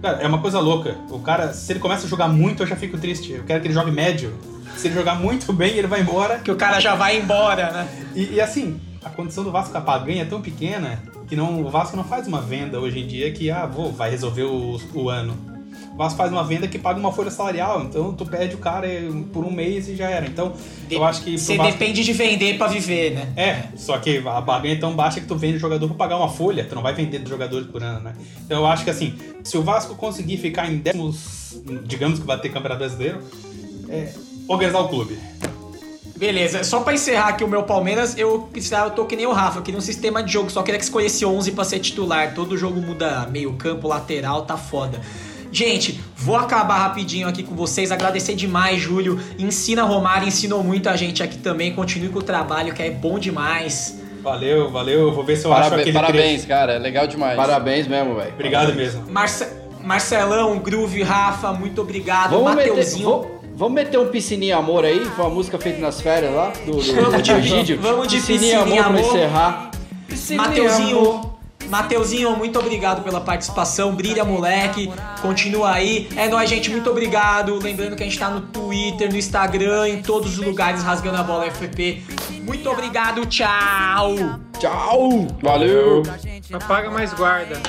cara, 0.00 0.18
é 0.22 0.26
uma 0.26 0.38
coisa 0.38 0.60
louca. 0.60 0.96
O 1.10 1.18
cara, 1.18 1.52
se 1.52 1.72
ele 1.72 1.80
começa 1.80 2.06
a 2.06 2.08
jogar 2.08 2.28
muito, 2.28 2.62
eu 2.62 2.66
já 2.66 2.76
fico 2.76 2.96
triste. 2.98 3.32
Eu 3.32 3.44
quero 3.44 3.60
que 3.60 3.66
ele 3.66 3.74
jogue 3.74 3.90
médio. 3.90 4.32
Se 4.76 4.88
ele 4.88 4.94
jogar 4.94 5.14
muito 5.14 5.52
bem, 5.52 5.76
ele 5.76 5.86
vai 5.86 6.00
embora. 6.00 6.38
Que 6.38 6.50
o 6.50 6.56
cara 6.56 6.80
já 6.80 6.94
vai 6.94 7.18
embora, 7.18 7.70
né? 7.70 7.88
E, 8.14 8.34
e, 8.34 8.40
assim, 8.40 8.78
a 9.04 9.10
condição 9.10 9.42
do 9.44 9.50
Vasco 9.50 9.76
a 9.76 9.98
ganha 9.98 10.22
é 10.22 10.24
tão 10.24 10.40
pequena 10.40 11.02
que 11.30 11.36
não, 11.36 11.64
o 11.64 11.70
Vasco 11.70 11.96
não 11.96 12.02
faz 12.02 12.26
uma 12.26 12.42
venda 12.42 12.80
hoje 12.80 12.98
em 12.98 13.06
dia 13.06 13.30
que, 13.30 13.52
ah, 13.52 13.64
vou, 13.64 13.92
vai 13.92 14.10
resolver 14.10 14.42
o, 14.42 14.80
o 14.92 15.08
ano. 15.08 15.38
O 15.94 15.96
Vasco 15.96 16.18
faz 16.18 16.32
uma 16.32 16.42
venda 16.42 16.66
que 16.66 16.76
paga 16.76 16.98
uma 16.98 17.12
folha 17.12 17.30
salarial, 17.30 17.84
então 17.84 18.12
tu 18.12 18.26
perde 18.26 18.56
o 18.56 18.58
cara 18.58 18.88
por 19.32 19.44
um 19.44 19.50
mês 19.50 19.88
e 19.88 19.94
já 19.94 20.10
era. 20.10 20.26
Então, 20.26 20.52
eu 20.90 21.04
acho 21.04 21.22
que. 21.22 21.38
Você 21.38 21.56
Vasco... 21.56 21.72
depende 21.72 22.02
de 22.02 22.12
vender 22.12 22.58
para 22.58 22.66
viver, 22.66 23.12
né? 23.12 23.32
É, 23.36 23.76
só 23.76 23.96
que 23.98 24.18
a 24.18 24.40
barganha 24.40 24.74
é 24.74 24.78
tão 24.78 24.96
baixa 24.96 25.20
que 25.20 25.26
tu 25.26 25.36
vende 25.36 25.56
o 25.56 25.60
jogador 25.60 25.86
pra 25.86 25.96
pagar 25.96 26.16
uma 26.16 26.28
folha, 26.28 26.64
tu 26.64 26.74
não 26.74 26.82
vai 26.82 26.94
vender 26.94 27.24
jogadores 27.24 27.68
por 27.68 27.80
ano, 27.80 28.00
né? 28.00 28.12
Então 28.44 28.58
eu 28.58 28.66
acho 28.66 28.82
que 28.82 28.90
assim, 28.90 29.14
se 29.44 29.56
o 29.56 29.62
Vasco 29.62 29.94
conseguir 29.94 30.36
ficar 30.38 30.68
em 30.68 30.78
décimos, 30.78 31.62
digamos 31.84 32.18
que 32.18 32.26
vai 32.26 32.40
ter 32.40 32.48
campeonato 32.48 32.80
brasileiro, 32.80 33.22
é 33.88 34.12
organizar 34.48 34.80
o 34.80 34.88
clube. 34.88 35.16
Beleza, 36.20 36.62
só 36.64 36.80
pra 36.80 36.92
encerrar 36.92 37.28
aqui 37.28 37.42
o 37.42 37.48
meu 37.48 37.62
Palmeiras, 37.62 38.14
eu, 38.18 38.46
eu 38.54 38.90
tô 38.90 39.06
que 39.06 39.16
nem 39.16 39.24
o 39.24 39.32
Rafa, 39.32 39.60
eu 39.60 39.62
queria 39.62 39.78
um 39.78 39.82
sistema 39.82 40.22
de 40.22 40.30
jogo, 40.30 40.50
só 40.50 40.62
queria 40.62 40.78
que 40.78 40.84
escolhesse 40.84 41.24
11 41.24 41.52
pra 41.52 41.64
ser 41.64 41.78
titular. 41.78 42.34
Todo 42.34 42.58
jogo 42.58 42.78
muda 42.78 43.26
meio 43.30 43.54
campo, 43.54 43.88
lateral, 43.88 44.42
tá 44.42 44.54
foda. 44.54 45.00
Gente, 45.50 45.98
vou 46.14 46.36
acabar 46.36 46.76
rapidinho 46.76 47.26
aqui 47.26 47.42
com 47.42 47.54
vocês. 47.54 47.90
Agradecer 47.90 48.34
demais, 48.34 48.78
Júlio. 48.82 49.18
Ensina 49.38 49.82
Romário, 49.82 50.28
ensinou 50.28 50.62
muito 50.62 50.90
a 50.90 50.94
gente 50.96 51.22
aqui 51.22 51.38
também. 51.38 51.74
Continue 51.74 52.10
com 52.10 52.18
o 52.18 52.22
trabalho, 52.22 52.74
que 52.74 52.82
é 52.82 52.90
bom 52.90 53.18
demais. 53.18 53.98
Valeu, 54.22 54.70
valeu. 54.70 55.14
Vou 55.14 55.24
ver 55.24 55.36
se 55.36 55.46
eu 55.46 55.50
Parabéns, 55.50 55.72
acho 55.72 55.80
aquele 55.80 55.98
Parabéns, 55.98 56.32
trecho. 56.32 56.46
cara. 56.48 56.74
É 56.74 56.78
legal 56.78 57.06
demais. 57.06 57.34
Parabéns 57.34 57.88
mesmo, 57.88 58.14
velho. 58.14 58.34
Obrigado 58.34 58.74
mesmo. 58.74 59.10
Marce... 59.10 59.46
Marcelão, 59.82 60.58
Groove, 60.58 61.02
Rafa, 61.02 61.54
muito 61.54 61.80
obrigado. 61.80 62.32
Vamos 62.32 62.54
meter, 62.54 62.68
Mateuzinho. 62.68 63.39
Vamos, 63.60 63.74
meter 63.74 63.98
um 63.98 64.08
piscininho 64.08 64.56
amor 64.58 64.84
aí? 64.84 65.04
Foi 65.04 65.24
uma 65.26 65.30
música 65.34 65.56
feita 65.58 65.78
nas 65.78 66.00
férias 66.00 66.34
lá? 66.34 66.52
Do, 66.66 66.72
do, 66.72 66.80
Vamos 67.02 67.22
de- 67.22 67.34
vídeo? 67.34 67.78
vamos 67.80 68.08
de 68.08 68.16
piscininho 68.16 68.58
piscininha 68.64 68.82
amor 68.82 68.92
pra 68.92 69.00
amor. 69.00 69.16
encerrar. 69.16 69.70
Piscininha 70.08 70.42
amor. 70.42 70.50
Mateuzinho, 70.58 71.30
Mateuzinho, 71.68 72.36
muito 72.36 72.58
obrigado 72.58 73.04
pela 73.04 73.20
participação. 73.20 73.94
Brilha, 73.94 74.24
moleque. 74.24 74.90
Continua 75.22 75.70
aí. 75.74 76.08
É 76.16 76.26
nóis, 76.28 76.50
gente. 76.50 76.68
Muito 76.68 76.90
obrigado. 76.90 77.56
Lembrando 77.62 77.94
que 77.94 78.02
a 78.02 78.06
gente 78.06 78.18
tá 78.18 78.28
no 78.28 78.40
Twitter, 78.40 79.08
no 79.08 79.16
Instagram, 79.16 79.88
em 79.88 80.02
todos 80.02 80.36
os 80.36 80.44
lugares 80.44 80.82
rasgando 80.82 81.18
a 81.18 81.22
bola 81.22 81.48
FP. 81.48 82.02
Muito 82.42 82.68
obrigado. 82.68 83.24
Tchau. 83.26 84.16
Tchau! 84.58 85.28
Valeu! 85.40 86.02
Apaga 86.52 86.90
mais 86.90 87.14
guarda. 87.14 87.60